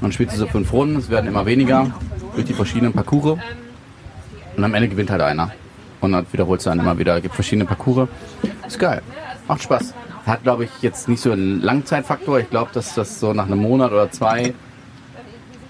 Dann 0.00 0.12
spielst 0.12 0.34
du 0.34 0.38
so 0.38 0.46
fünf 0.46 0.72
Runden, 0.72 0.96
es 0.96 1.10
werden 1.10 1.26
immer 1.26 1.44
weniger 1.44 1.92
durch 2.34 2.46
die 2.46 2.54
verschiedenen 2.54 2.94
Parcours. 2.94 3.38
Und 4.56 4.64
am 4.64 4.72
Ende 4.72 4.88
gewinnt 4.88 5.10
halt 5.10 5.20
einer. 5.20 5.52
Und 6.00 6.12
dann 6.12 6.26
wiederholst 6.32 6.64
du 6.64 6.70
dann 6.70 6.80
immer 6.80 6.98
wieder, 6.98 7.20
gibt 7.20 7.34
verschiedene 7.34 7.66
Parcours. 7.66 8.08
Ist 8.66 8.78
geil. 8.78 9.02
Macht 9.48 9.62
Spaß. 9.62 9.92
Hat, 10.24 10.42
glaube 10.42 10.64
ich, 10.64 10.70
jetzt 10.80 11.08
nicht 11.10 11.20
so 11.20 11.30
einen 11.30 11.60
Langzeitfaktor. 11.60 12.40
Ich 12.40 12.48
glaube, 12.48 12.70
dass 12.72 12.94
das 12.94 13.20
so 13.20 13.34
nach 13.34 13.46
einem 13.46 13.58
Monat 13.58 13.92
oder 13.92 14.10
zwei, 14.10 14.54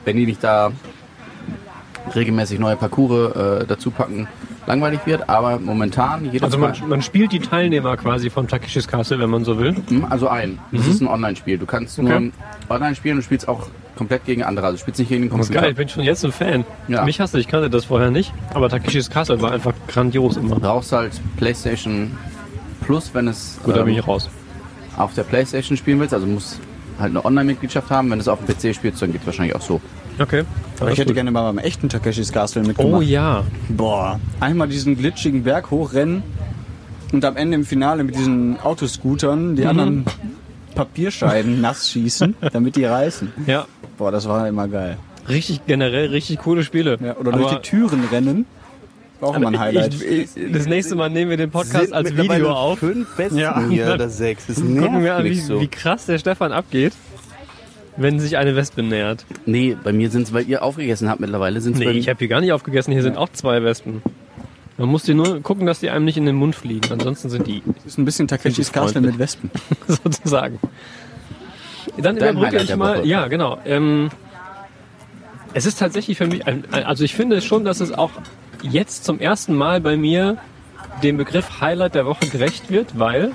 wenn 0.05 0.16
die 0.16 0.26
nicht 0.26 0.45
da 0.45 0.70
regelmäßig 2.14 2.58
neue 2.58 2.76
Parcours 2.76 3.34
äh, 3.36 3.66
dazu 3.66 3.90
packen, 3.90 4.28
langweilig 4.66 5.00
wird. 5.04 5.28
Aber 5.28 5.58
momentan 5.58 6.30
jeder 6.32 6.44
Also 6.46 6.58
man, 6.58 6.74
man 6.88 7.02
spielt 7.02 7.32
die 7.32 7.40
Teilnehmer 7.40 7.96
quasi 7.96 8.30
von 8.30 8.48
Takeshis 8.48 8.86
Castle, 8.88 9.18
wenn 9.18 9.30
man 9.30 9.44
so 9.44 9.58
will. 9.58 9.74
Hm, 9.88 10.06
Also 10.11 10.28
ein. 10.28 10.58
Das 10.72 10.86
ist 10.86 11.00
ein 11.00 11.08
Online-Spiel. 11.08 11.58
Du 11.58 11.66
kannst 11.66 11.98
Mhm. 11.98 12.06
Okay. 12.06 12.20
nur 12.20 12.32
online 12.76 12.94
spielen 12.94 13.16
und 13.16 13.22
spielst 13.22 13.48
auch 13.48 13.68
komplett 13.96 14.24
gegen 14.24 14.42
andere. 14.42 14.66
Also 14.66 14.76
du 14.76 14.80
spielst 14.82 15.00
nicht 15.00 15.08
gegen 15.08 15.22
den 15.24 15.30
Das 15.30 15.40
ist 15.40 15.46
Computer. 15.48 15.61
geil, 15.62 15.70
ich 15.72 15.76
bin 15.76 15.88
schon 15.88 16.02
jetzt 16.04 16.24
ein 16.24 16.32
Fan. 16.32 16.64
Ja. 16.88 17.04
Mich 17.04 17.20
hasse, 17.20 17.38
ich 17.38 17.48
kannte 17.48 17.68
das 17.70 17.84
vorher 17.86 18.11
nicht. 18.11 18.32
Aber 18.54 18.68
Takeshis 18.68 19.11
Castle 19.11 19.40
war 19.42 19.52
einfach 19.52 19.74
grandios 19.88 20.36
immer. 20.36 20.54
Du 20.56 20.61
brauchst 20.61 20.92
halt 20.92 21.12
PlayStation 21.36 22.16
Plus, 22.86 23.11
wenn 23.12 23.28
es 23.28 23.58
Gut, 23.62 23.76
da 23.76 23.82
bin 23.82 23.92
ähm, 23.94 24.00
ich 24.00 24.06
raus. 24.08 24.30
auf 24.96 25.12
der 25.14 25.22
PlayStation 25.22 25.76
spielen 25.76 26.00
willst. 26.00 26.14
Also 26.14 26.26
musst 26.26 26.58
halt 26.98 27.11
eine 27.11 27.24
Online-Mitgliedschaft 27.24 27.90
haben. 27.90 28.11
Wenn 28.11 28.18
du 28.18 28.22
es 28.22 28.28
auf 28.28 28.38
dem 28.44 28.46
PC 28.54 28.74
spielst, 28.74 29.00
dann 29.02 29.12
geht 29.12 29.20
es 29.20 29.26
wahrscheinlich 29.26 29.54
auch 29.54 29.61
so. 29.61 29.80
Okay. 30.21 30.45
Aber 30.81 30.93
ich 30.93 30.99
hätte 30.99 31.14
gerne 31.14 31.31
mal 31.31 31.43
beim 31.43 31.59
echten 31.59 31.89
Takeshis 31.89 32.33
Castle 32.33 32.62
mitgemacht. 32.62 32.95
Oh 32.95 33.01
ja. 33.01 33.45
Boah. 33.68 34.21
Einmal 34.39 34.68
diesen 34.68 34.97
glitschigen 34.97 35.43
Berg 35.45 35.71
hochrennen 35.71 36.23
und 37.12 37.25
am 37.25 37.37
Ende 37.37 37.57
im 37.57 37.64
Finale 37.64 38.05
mit 38.05 38.16
diesen 38.16 38.61
Autoscootern 38.61 39.57
die 39.57 39.66
anderen 39.66 40.05
Papierscheiben 40.75 41.61
nass 41.62 41.91
schießen, 41.91 42.37
damit 42.53 42.77
die 42.77 42.85
reißen. 42.85 43.33
Ja. 43.47 43.66
Boah, 43.99 44.11
das 44.12 44.29
war 44.29 44.47
immer 44.47 44.68
geil. 44.68 44.99
Richtig, 45.29 45.62
generell 45.66 46.09
richtig 46.09 46.39
coole 46.39 46.64
Spiele. 46.64 46.99
Ja, 47.03 47.16
oder 47.16 47.33
durch 47.33 47.51
die 47.51 47.62
Türen 47.62 48.05
rennen. 48.11 48.47
Auch 49.21 49.37
immer 49.37 49.49
ein 49.49 49.59
Highlight. 49.59 49.95
Ich, 49.95 50.35
ich, 50.35 50.53
das 50.53 50.66
nächste 50.66 50.95
Mal 50.95 51.11
nehmen 51.11 51.31
wir 51.31 51.37
den 51.37 51.51
Podcast 51.51 51.93
als 51.93 52.16
Video 52.16 52.53
auf. 52.53 52.79
Fünf 52.79 53.14
Besten 53.16 53.37
Ja. 53.39 53.62
hier 53.68 53.93
oder 53.93 54.09
sechs. 54.09 54.47
Das 54.47 54.57
Gucken 54.57 55.03
wir 55.03 55.16
an, 55.16 55.25
wie, 55.25 55.35
so. 55.39 55.61
wie 55.61 55.68
krass 55.68 56.07
der 56.07 56.18
Stefan 56.18 56.53
abgeht, 56.53 56.95
wenn 57.97 58.18
sich 58.20 58.36
eine 58.36 58.57
Wespe 58.57 58.82
nähert. 58.82 59.24
Nee, 59.47 59.76
bei 59.82 59.93
mir 59.93 60.11
sind 60.11 60.22
es, 60.22 60.32
weil 60.32 60.49
ihr 60.49 60.62
aufgegessen 60.62 61.09
habt 61.09 61.20
mittlerweile, 61.20 61.61
sind 61.61 61.74
es 61.74 61.78
Nee, 61.80 61.91
ich 61.91 62.09
habe 62.09 62.18
hier 62.18 62.28
gar 62.28 62.41
nicht 62.41 62.53
aufgegessen. 62.53 62.93
Hier 62.93 63.03
sind 63.03 63.16
auch 63.16 63.28
zwei 63.30 63.62
Wespen. 63.62 64.03
Man 64.78 64.88
muss 64.88 65.03
die 65.03 65.12
nur 65.14 65.41
gucken, 65.43 65.66
dass 65.66 65.80
die 65.80 65.91
einem 65.91 66.05
nicht 66.07 66.16
in 66.16 66.24
den 66.24 66.36
Mund 66.36 66.55
fliegen. 66.57 66.91
Ansonsten 66.91 67.28
sind 67.28 67.47
die 67.47 67.62
Das 67.76 67.84
ist 67.86 67.99
ein 67.99 68.05
bisschen 68.07 68.28
Takeshis 68.28 68.72
Castle 68.72 69.03
mit 69.03 69.18
Wespen. 69.18 69.51
sozusagen. 69.88 70.59
Dann 71.99 72.16
Dein 72.16 72.30
überbrücke 72.36 72.47
Highlight 72.47 72.62
ich 72.62 72.66
der 72.68 72.76
mal. 72.76 72.99
Woche. 73.01 73.07
Ja, 73.07 73.28
genau. 73.28 73.59
Ähm, 73.66 74.11
es 75.53 75.66
ist 75.66 75.78
tatsächlich 75.78 76.16
für 76.16 76.26
mich, 76.26 76.47
ein, 76.47 76.64
ein- 76.70 76.84
also 76.84 77.05
ich 77.05 77.14
finde 77.14 77.41
schon, 77.43 77.64
dass 77.64 77.80
es 77.80 77.93
auch 77.93 78.11
jetzt 78.62 79.05
zum 79.05 79.18
ersten 79.18 79.55
Mal 79.55 79.80
bei 79.80 79.97
mir 79.97 80.38
dem 81.03 81.16
Begriff 81.16 81.61
Highlight 81.61 81.95
der 81.95 82.07
Woche 82.07 82.26
gerecht 82.28 82.70
wird, 82.70 82.99
weil 82.99 83.32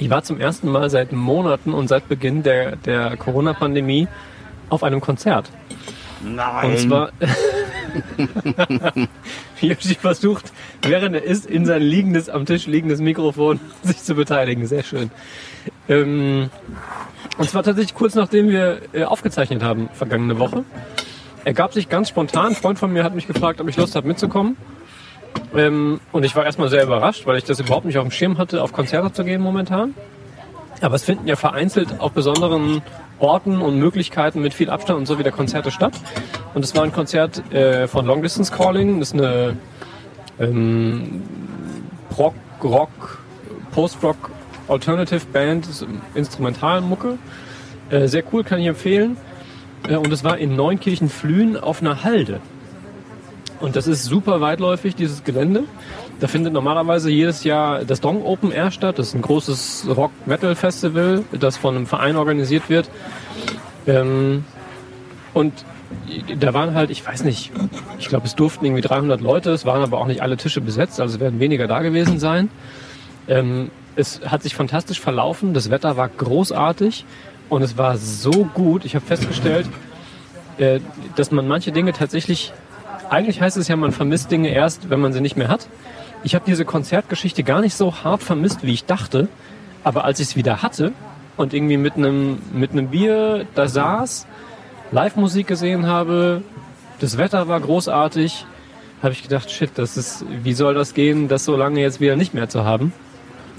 ich 0.00 0.08
war 0.08 0.22
zum 0.22 0.40
ersten 0.40 0.70
Mal 0.70 0.88
seit 0.88 1.12
Monaten 1.12 1.74
und 1.74 1.88
seit 1.88 2.08
Beginn 2.08 2.42
der, 2.42 2.76
der 2.76 3.18
Corona-Pandemie 3.18 4.08
auf 4.70 4.82
einem 4.82 5.02
Konzert. 5.02 5.50
Nein. 6.22 6.70
Und 6.70 6.78
zwar 6.78 7.10
Yoshi 9.60 9.94
versucht, 9.94 10.52
während 10.82 11.16
er 11.16 11.22
isst, 11.22 11.44
in 11.44 11.66
sein 11.66 11.82
liegendes, 11.82 12.30
am 12.30 12.46
Tisch 12.46 12.66
liegendes 12.66 13.00
Mikrofon 13.00 13.60
sich 13.82 13.98
zu 13.98 14.14
beteiligen. 14.14 14.66
Sehr 14.66 14.84
schön. 14.84 15.10
Ähm, 15.86 16.48
und 17.36 17.50
zwar 17.50 17.62
tatsächlich 17.62 17.94
kurz 17.94 18.14
nachdem 18.14 18.48
wir 18.48 18.80
äh, 18.94 19.04
aufgezeichnet 19.04 19.62
haben, 19.62 19.90
vergangene 19.92 20.38
Woche. 20.38 20.64
Ergab 21.44 21.74
sich 21.74 21.90
ganz 21.90 22.08
spontan. 22.08 22.48
Ein 22.48 22.54
Freund 22.54 22.78
von 22.78 22.90
mir 22.90 23.04
hat 23.04 23.14
mich 23.14 23.26
gefragt, 23.26 23.60
ob 23.60 23.68
ich 23.68 23.76
Lust 23.76 23.94
habe 23.96 24.08
mitzukommen. 24.08 24.56
Ähm, 25.54 26.00
und 26.12 26.24
ich 26.24 26.36
war 26.36 26.44
erstmal 26.44 26.68
sehr 26.68 26.84
überrascht, 26.84 27.26
weil 27.26 27.36
ich 27.36 27.44
das 27.44 27.60
überhaupt 27.60 27.86
nicht 27.86 27.98
auf 27.98 28.04
dem 28.04 28.10
Schirm 28.10 28.38
hatte, 28.38 28.62
auf 28.62 28.72
Konzerte 28.72 29.12
zu 29.12 29.24
gehen 29.24 29.40
momentan. 29.40 29.94
Aber 30.80 30.94
es 30.94 31.04
finden 31.04 31.26
ja 31.26 31.36
vereinzelt 31.36 32.00
auf 32.00 32.12
besonderen 32.12 32.82
Orten 33.18 33.60
und 33.60 33.78
Möglichkeiten 33.78 34.40
mit 34.40 34.54
viel 34.54 34.70
Abstand 34.70 34.98
und 34.98 35.06
so 35.06 35.18
wieder 35.18 35.30
Konzerte 35.30 35.70
statt. 35.70 35.92
Und 36.54 36.64
es 36.64 36.74
war 36.74 36.84
ein 36.84 36.92
Konzert 36.92 37.52
äh, 37.52 37.86
von 37.86 38.06
Long 38.06 38.22
Distance 38.22 38.52
Calling. 38.52 38.98
Das 38.98 39.08
ist 39.08 39.14
eine 39.14 39.56
ähm, 40.38 41.22
Prog, 42.08 42.34
Rock, 42.62 43.18
Post-Rock 43.72 44.30
Alternative 44.68 45.26
Band, 45.32 45.68
Instrumentalmucke. 46.14 47.18
Äh, 47.90 48.06
sehr 48.06 48.22
cool, 48.32 48.44
kann 48.44 48.60
ich 48.60 48.66
empfehlen. 48.66 49.16
Äh, 49.88 49.96
und 49.96 50.12
es 50.12 50.24
war 50.24 50.38
in 50.38 50.56
Neunkirchen-Flühen 50.56 51.58
auf 51.58 51.82
einer 51.82 52.04
Halde. 52.04 52.40
Und 53.60 53.76
das 53.76 53.86
ist 53.86 54.04
super 54.04 54.40
weitläufig, 54.40 54.94
dieses 54.94 55.22
Gelände. 55.22 55.64
Da 56.18 56.28
findet 56.28 56.52
normalerweise 56.52 57.10
jedes 57.10 57.44
Jahr 57.44 57.84
das 57.84 58.00
Dong 58.00 58.24
Open 58.24 58.52
Air 58.52 58.70
statt. 58.70 58.98
Das 58.98 59.08
ist 59.08 59.14
ein 59.14 59.22
großes 59.22 59.86
Rock-Metal-Festival, 59.94 61.24
das 61.38 61.56
von 61.56 61.76
einem 61.76 61.86
Verein 61.86 62.16
organisiert 62.16 62.68
wird. 62.70 62.90
Ähm, 63.86 64.44
und 65.34 65.52
da 66.38 66.54
waren 66.54 66.74
halt, 66.74 66.90
ich 66.90 67.06
weiß 67.06 67.24
nicht, 67.24 67.52
ich 67.98 68.08
glaube, 68.08 68.26
es 68.26 68.34
durften 68.34 68.64
irgendwie 68.64 68.82
300 68.82 69.20
Leute, 69.20 69.50
es 69.50 69.64
waren 69.64 69.82
aber 69.82 69.98
auch 69.98 70.06
nicht 70.06 70.22
alle 70.22 70.36
Tische 70.36 70.60
besetzt, 70.60 71.00
also 71.00 71.20
werden 71.20 71.40
weniger 71.40 71.66
da 71.66 71.80
gewesen 71.80 72.18
sein. 72.18 72.50
Ähm, 73.28 73.70
es 73.96 74.20
hat 74.24 74.42
sich 74.42 74.54
fantastisch 74.54 75.00
verlaufen, 75.00 75.52
das 75.52 75.70
Wetter 75.70 75.96
war 75.96 76.08
großartig 76.08 77.04
und 77.48 77.62
es 77.62 77.76
war 77.76 77.96
so 77.96 78.48
gut. 78.54 78.84
Ich 78.84 78.94
habe 78.94 79.04
festgestellt, 79.04 79.68
äh, 80.58 80.80
dass 81.16 81.30
man 81.30 81.48
manche 81.48 81.72
Dinge 81.72 81.92
tatsächlich, 81.92 82.52
eigentlich 83.10 83.40
heißt 83.40 83.56
es 83.56 83.68
ja, 83.68 83.76
man 83.76 83.92
vermisst 83.92 84.30
Dinge 84.30 84.48
erst, 84.50 84.88
wenn 84.88 85.00
man 85.00 85.12
sie 85.12 85.20
nicht 85.20 85.36
mehr 85.36 85.48
hat. 85.48 85.68
Ich 86.22 86.34
habe 86.34 86.44
diese 86.46 86.64
Konzertgeschichte 86.64 87.42
gar 87.42 87.60
nicht 87.60 87.74
so 87.74 88.04
hart 88.04 88.22
vermisst, 88.22 88.62
wie 88.62 88.72
ich 88.72 88.84
dachte, 88.84 89.28
aber 89.84 90.04
als 90.04 90.20
ich 90.20 90.28
es 90.28 90.36
wieder 90.36 90.62
hatte 90.62 90.92
und 91.36 91.54
irgendwie 91.54 91.76
mit 91.76 91.96
einem 91.96 92.38
mit 92.52 92.72
einem 92.72 92.88
Bier 92.88 93.46
da 93.54 93.68
saß, 93.68 94.26
Live-Musik 94.92 95.46
gesehen 95.46 95.86
habe, 95.86 96.42
das 97.00 97.16
Wetter 97.16 97.48
war 97.48 97.60
großartig, 97.60 98.46
habe 99.02 99.12
ich 99.12 99.22
gedacht, 99.22 99.50
shit, 99.50 99.70
das 99.74 99.96
ist, 99.96 100.24
wie 100.42 100.52
soll 100.52 100.74
das 100.74 100.94
gehen, 100.94 101.28
das 101.28 101.44
so 101.44 101.56
lange 101.56 101.80
jetzt 101.80 102.00
wieder 102.00 102.16
nicht 102.16 102.34
mehr 102.34 102.48
zu 102.48 102.64
haben? 102.64 102.92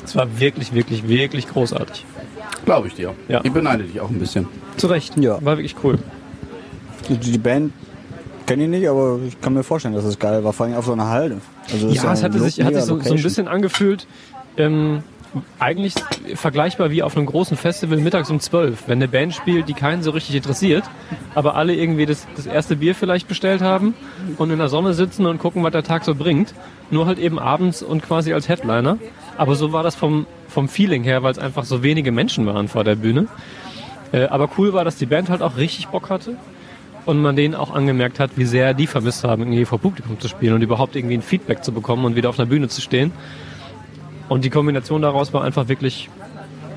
Es 0.03 0.15
war 0.15 0.39
wirklich, 0.39 0.73
wirklich, 0.73 1.07
wirklich 1.07 1.47
großartig. 1.47 2.05
Glaube 2.65 2.87
ich 2.87 2.95
dir. 2.95 3.13
Ja. 3.27 3.41
Ich 3.43 3.51
beneide 3.51 3.83
dich 3.83 3.99
auch 3.99 4.09
ein 4.09 4.19
bisschen. 4.19 4.47
Zu 4.77 4.87
Recht. 4.87 5.17
Ja. 5.17 5.43
War 5.43 5.57
wirklich 5.57 5.75
cool. 5.83 5.99
Die, 7.09 7.17
die 7.17 7.37
Band 7.37 7.73
kenne 8.51 8.63
ich 8.63 8.69
nicht, 8.69 8.89
aber 8.89 9.19
ich 9.25 9.39
kann 9.39 9.53
mir 9.53 9.63
vorstellen, 9.63 9.93
dass 9.93 10.05
es 10.05 10.19
geil 10.19 10.43
war, 10.43 10.53
vor 10.53 10.65
allem 10.65 10.75
auf 10.75 10.85
so 10.85 10.93
einer 10.93 11.07
Halde. 11.07 11.41
Also 11.71 11.87
ist 11.87 12.03
Ja, 12.03 12.13
es 12.13 12.23
hatte 12.23 12.39
sich, 12.39 12.63
hat 12.63 12.73
sich 12.73 12.83
so, 12.83 12.99
so 12.99 13.13
ein 13.13 13.21
bisschen 13.21 13.47
angefühlt, 13.47 14.07
ähm, 14.57 15.03
eigentlich 15.59 15.93
vergleichbar 16.35 16.91
wie 16.91 17.03
auf 17.03 17.15
einem 17.15 17.25
großen 17.25 17.55
Festival 17.55 17.97
mittags 17.97 18.29
um 18.29 18.39
12, 18.41 18.83
wenn 18.87 18.97
eine 18.97 19.07
Band 19.07 19.33
spielt, 19.33 19.69
die 19.69 19.73
keinen 19.73 20.03
so 20.03 20.11
richtig 20.11 20.35
interessiert, 20.35 20.83
aber 21.35 21.55
alle 21.55 21.73
irgendwie 21.73 22.05
das, 22.05 22.27
das 22.35 22.45
erste 22.45 22.75
Bier 22.75 22.95
vielleicht 22.95 23.29
bestellt 23.29 23.61
haben 23.61 23.93
und 24.37 24.51
in 24.51 24.57
der 24.57 24.67
Sonne 24.67 24.93
sitzen 24.93 25.25
und 25.25 25.37
gucken, 25.37 25.63
was 25.63 25.71
der 25.71 25.83
Tag 25.83 26.03
so 26.03 26.15
bringt. 26.15 26.53
Nur 26.89 27.05
halt 27.05 27.19
eben 27.19 27.39
abends 27.39 27.81
und 27.81 28.03
quasi 28.03 28.33
als 28.33 28.49
Headliner. 28.49 28.97
Aber 29.37 29.55
so 29.55 29.71
war 29.71 29.83
das 29.83 29.95
vom, 29.95 30.25
vom 30.49 30.67
Feeling 30.67 31.03
her, 31.03 31.23
weil 31.23 31.31
es 31.31 31.39
einfach 31.39 31.63
so 31.63 31.83
wenige 31.83 32.11
Menschen 32.11 32.45
waren 32.45 32.67
vor 32.67 32.83
der 32.83 32.95
Bühne. 32.95 33.27
Äh, 34.11 34.25
aber 34.25 34.49
cool 34.57 34.73
war, 34.73 34.83
dass 34.83 34.97
die 34.97 35.05
Band 35.05 35.29
halt 35.29 35.41
auch 35.41 35.55
richtig 35.55 35.87
Bock 35.87 36.09
hatte 36.09 36.35
und 37.05 37.21
man 37.21 37.35
denen 37.35 37.55
auch 37.55 37.73
angemerkt 37.73 38.19
hat, 38.19 38.31
wie 38.35 38.45
sehr 38.45 38.73
die 38.73 38.87
vermisst 38.87 39.23
haben, 39.23 39.41
irgendwie 39.43 39.65
vor 39.65 39.79
Publikum 39.79 40.19
zu 40.19 40.27
spielen 40.27 40.53
und 40.53 40.61
überhaupt 40.61 40.95
irgendwie 40.95 41.15
ein 41.15 41.21
Feedback 41.21 41.63
zu 41.63 41.71
bekommen 41.71 42.05
und 42.05 42.15
wieder 42.15 42.29
auf 42.29 42.39
einer 42.39 42.47
Bühne 42.47 42.67
zu 42.67 42.81
stehen. 42.81 43.11
Und 44.29 44.45
die 44.45 44.49
Kombination 44.49 45.01
daraus 45.01 45.33
war 45.33 45.43
einfach 45.43 45.67
wirklich 45.67 46.09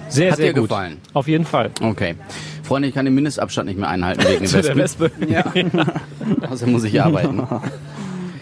sehr, 0.08 0.30
Hat 0.32 0.36
sehr 0.38 0.48
dir 0.52 0.60
gut. 0.60 0.68
gefallen? 0.68 0.98
Auf 1.12 1.28
jeden 1.28 1.44
Fall. 1.44 1.70
Okay. 1.80 2.14
Freunde, 2.62 2.88
ich 2.88 2.94
kann 2.94 3.04
den 3.04 3.14
Mindestabstand 3.14 3.68
nicht 3.68 3.78
mehr 3.78 3.88
einhalten 3.88 4.22
wegen 4.28 4.46
Zu 4.46 4.60
der. 4.62 4.76
Wespe. 4.76 5.10
Ja. 5.28 5.44
Außerdem 6.50 6.72
muss 6.72 6.84
ich 6.84 7.00
arbeiten. 7.00 7.42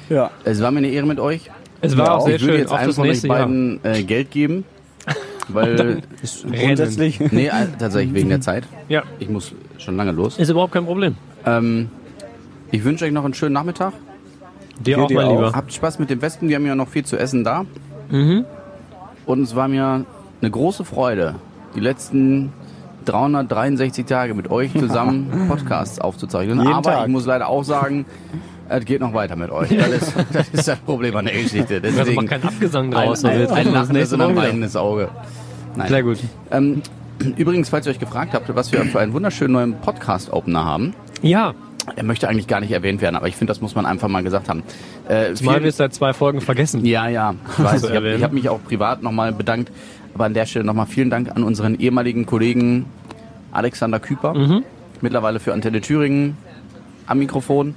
Ja. 0.08 0.30
Es 0.44 0.60
war 0.62 0.70
mir 0.70 0.78
eine 0.78 0.88
Ehre 0.88 1.06
mit 1.06 1.18
euch. 1.20 1.50
Es 1.80 1.96
war 1.96 2.06
Ja, 2.06 2.12
auch 2.14 2.26
sehr 2.26 2.36
ich 2.36 2.42
würde 2.42 2.52
schön 2.54 2.60
jetzt 2.60 2.70
auf 2.72 2.78
einem 2.78 2.86
das 2.88 2.96
von 2.96 3.08
euch 3.08 3.22
beiden 3.22 3.80
äh, 3.84 4.02
Geld 4.02 4.30
geben. 4.30 4.64
Weil, 5.48 6.02
Grundsätzlich. 6.52 7.18
nee, 7.32 7.46
äh, 7.48 7.50
tatsächlich 7.78 8.14
wegen 8.14 8.28
der 8.28 8.40
Zeit. 8.40 8.64
Ja, 8.88 9.02
Ich 9.18 9.28
muss 9.28 9.52
schon 9.78 9.96
lange 9.96 10.12
los. 10.12 10.38
ist 10.38 10.48
überhaupt 10.48 10.72
kein 10.72 10.84
Problem. 10.84 11.16
Ähm, 11.46 11.90
ich 12.70 12.84
wünsche 12.84 13.04
euch 13.04 13.12
noch 13.12 13.24
einen 13.24 13.34
schönen 13.34 13.52
Nachmittag. 13.52 13.92
Dir 14.80 15.02
auch, 15.02 15.08
dir 15.08 15.16
mein 15.16 15.26
auch. 15.26 15.36
Lieber. 15.36 15.52
Habt 15.52 15.72
Spaß 15.72 15.98
mit 15.98 16.10
den 16.10 16.22
Wespen, 16.22 16.48
wir 16.48 16.56
haben 16.56 16.66
ja 16.66 16.74
noch 16.74 16.88
viel 16.88 17.04
zu 17.04 17.16
essen 17.16 17.44
da. 17.44 17.64
Mhm. 18.10 18.44
Und 19.26 19.42
es 19.42 19.54
war 19.54 19.68
mir 19.68 20.04
eine 20.40 20.50
große 20.50 20.84
Freude, 20.84 21.36
die 21.76 21.80
letzten 21.80 22.52
363 23.04 24.04
Tage 24.06 24.34
mit 24.34 24.50
euch 24.50 24.72
zusammen 24.72 25.46
Podcasts 25.48 25.98
aufzuzeichnen. 26.00 26.58
Jeden 26.58 26.72
Aber 26.72 26.90
Tag. 26.90 27.06
ich 27.06 27.12
muss 27.12 27.26
leider 27.26 27.48
auch 27.48 27.64
sagen, 27.64 28.06
es 28.68 28.84
geht 28.84 29.00
noch 29.00 29.12
weiter 29.12 29.36
mit 29.36 29.50
euch. 29.50 29.68
Das 29.68 29.88
ist 29.88 30.14
das, 30.32 30.48
ist 30.48 30.68
das 30.68 30.78
Problem 30.78 31.14
an 31.16 31.26
der 31.26 31.34
Geschichte. 31.34 31.80
Also 31.82 31.96
Deswegen 31.98 32.14
mach 32.16 32.26
kein 32.26 32.42
Abgesang 32.42 32.86
ein, 32.86 33.06
draus. 33.06 33.24
ein, 33.24 33.50
ein, 33.50 33.66
uns 33.66 33.74
lachendes 33.74 34.12
und 34.12 34.20
ein 34.20 34.36
weinendes 34.36 34.76
Auge. 34.76 35.08
Nein. 35.76 35.88
Sehr 35.88 36.02
gut. 36.02 36.18
Ähm, 36.50 36.82
übrigens, 37.36 37.68
falls 37.68 37.86
ihr 37.86 37.90
euch 37.90 38.00
gefragt 38.00 38.34
habt, 38.34 38.54
was 38.54 38.72
wir 38.72 38.80
für 38.84 39.00
einen 39.00 39.12
wunderschönen 39.12 39.52
neuen 39.52 39.74
Podcast-Opener 39.74 40.64
haben, 40.64 40.94
Ja, 41.22 41.54
er 41.96 42.02
möchte 42.04 42.28
eigentlich 42.28 42.46
gar 42.46 42.60
nicht 42.60 42.70
erwähnt 42.72 43.00
werden, 43.00 43.16
aber 43.16 43.28
ich 43.28 43.36
finde, 43.36 43.50
das 43.50 43.60
muss 43.60 43.74
man 43.74 43.86
einfach 43.86 44.08
mal 44.08 44.22
gesagt 44.22 44.48
haben. 44.48 44.62
Äh, 45.08 45.34
zumal 45.34 45.54
vielen- 45.54 45.62
wir 45.64 45.68
es 45.70 45.76
seit 45.76 45.94
zwei 45.94 46.12
Folgen 46.12 46.40
vergessen. 46.40 46.84
ja, 46.84 47.08
ja, 47.08 47.34
ich 47.58 47.58
weiß. 47.64 47.84
Ich 47.84 47.90
habe 47.96 48.18
hab 48.22 48.32
mich 48.32 48.48
auch 48.48 48.62
privat 48.62 49.02
nochmal 49.02 49.32
bedankt. 49.32 49.70
Aber 50.14 50.26
an 50.26 50.34
der 50.34 50.44
Stelle 50.46 50.64
nochmal 50.64 50.86
vielen 50.86 51.08
Dank 51.08 51.30
an 51.34 51.42
unseren 51.42 51.74
ehemaligen 51.80 52.26
Kollegen 52.26 52.84
Alexander 53.50 53.98
Küper, 53.98 54.34
Mhm. 54.34 54.62
mittlerweile 55.00 55.40
für 55.40 55.52
Antenne 55.54 55.80
Thüringen 55.80 56.36
am 57.06 57.18
Mikrofon, 57.18 57.74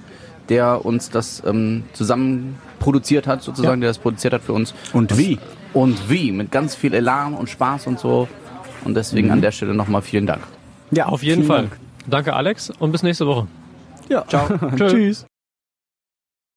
der 0.49 0.85
uns 0.85 1.09
das 1.09 1.41
ähm, 1.45 1.83
zusammen 1.93 2.57
produziert 2.79 3.25
hat, 3.25 3.41
sozusagen, 3.41 3.79
der 3.81 3.89
das 3.89 3.97
produziert 3.99 4.33
hat 4.33 4.41
für 4.43 4.53
uns. 4.53 4.73
Und 4.93 5.17
wie? 5.17 5.39
Und 5.73 6.09
wie, 6.09 6.31
mit 6.31 6.51
ganz 6.51 6.75
viel 6.75 6.93
Elan 6.93 7.33
und 7.33 7.49
Spaß 7.49 7.87
und 7.87 7.99
so. 7.99 8.27
Und 8.83 8.95
deswegen 8.95 9.31
an 9.31 9.41
der 9.41 9.51
Stelle 9.51 9.73
nochmal 9.73 10.01
vielen 10.01 10.27
Dank. 10.27 10.43
Ja, 10.91 11.07
Auf 11.07 11.23
jeden 11.23 11.37
vielen 11.43 11.47
Fall. 11.47 11.61
Dank. 11.61 11.77
Danke, 12.07 12.33
Alex, 12.33 12.69
und 12.79 12.91
bis 12.91 13.03
nächste 13.03 13.25
Woche. 13.27 13.47
Ja. 14.09 14.25
Ciao. 14.27 14.47
Tschüss. 14.75 15.25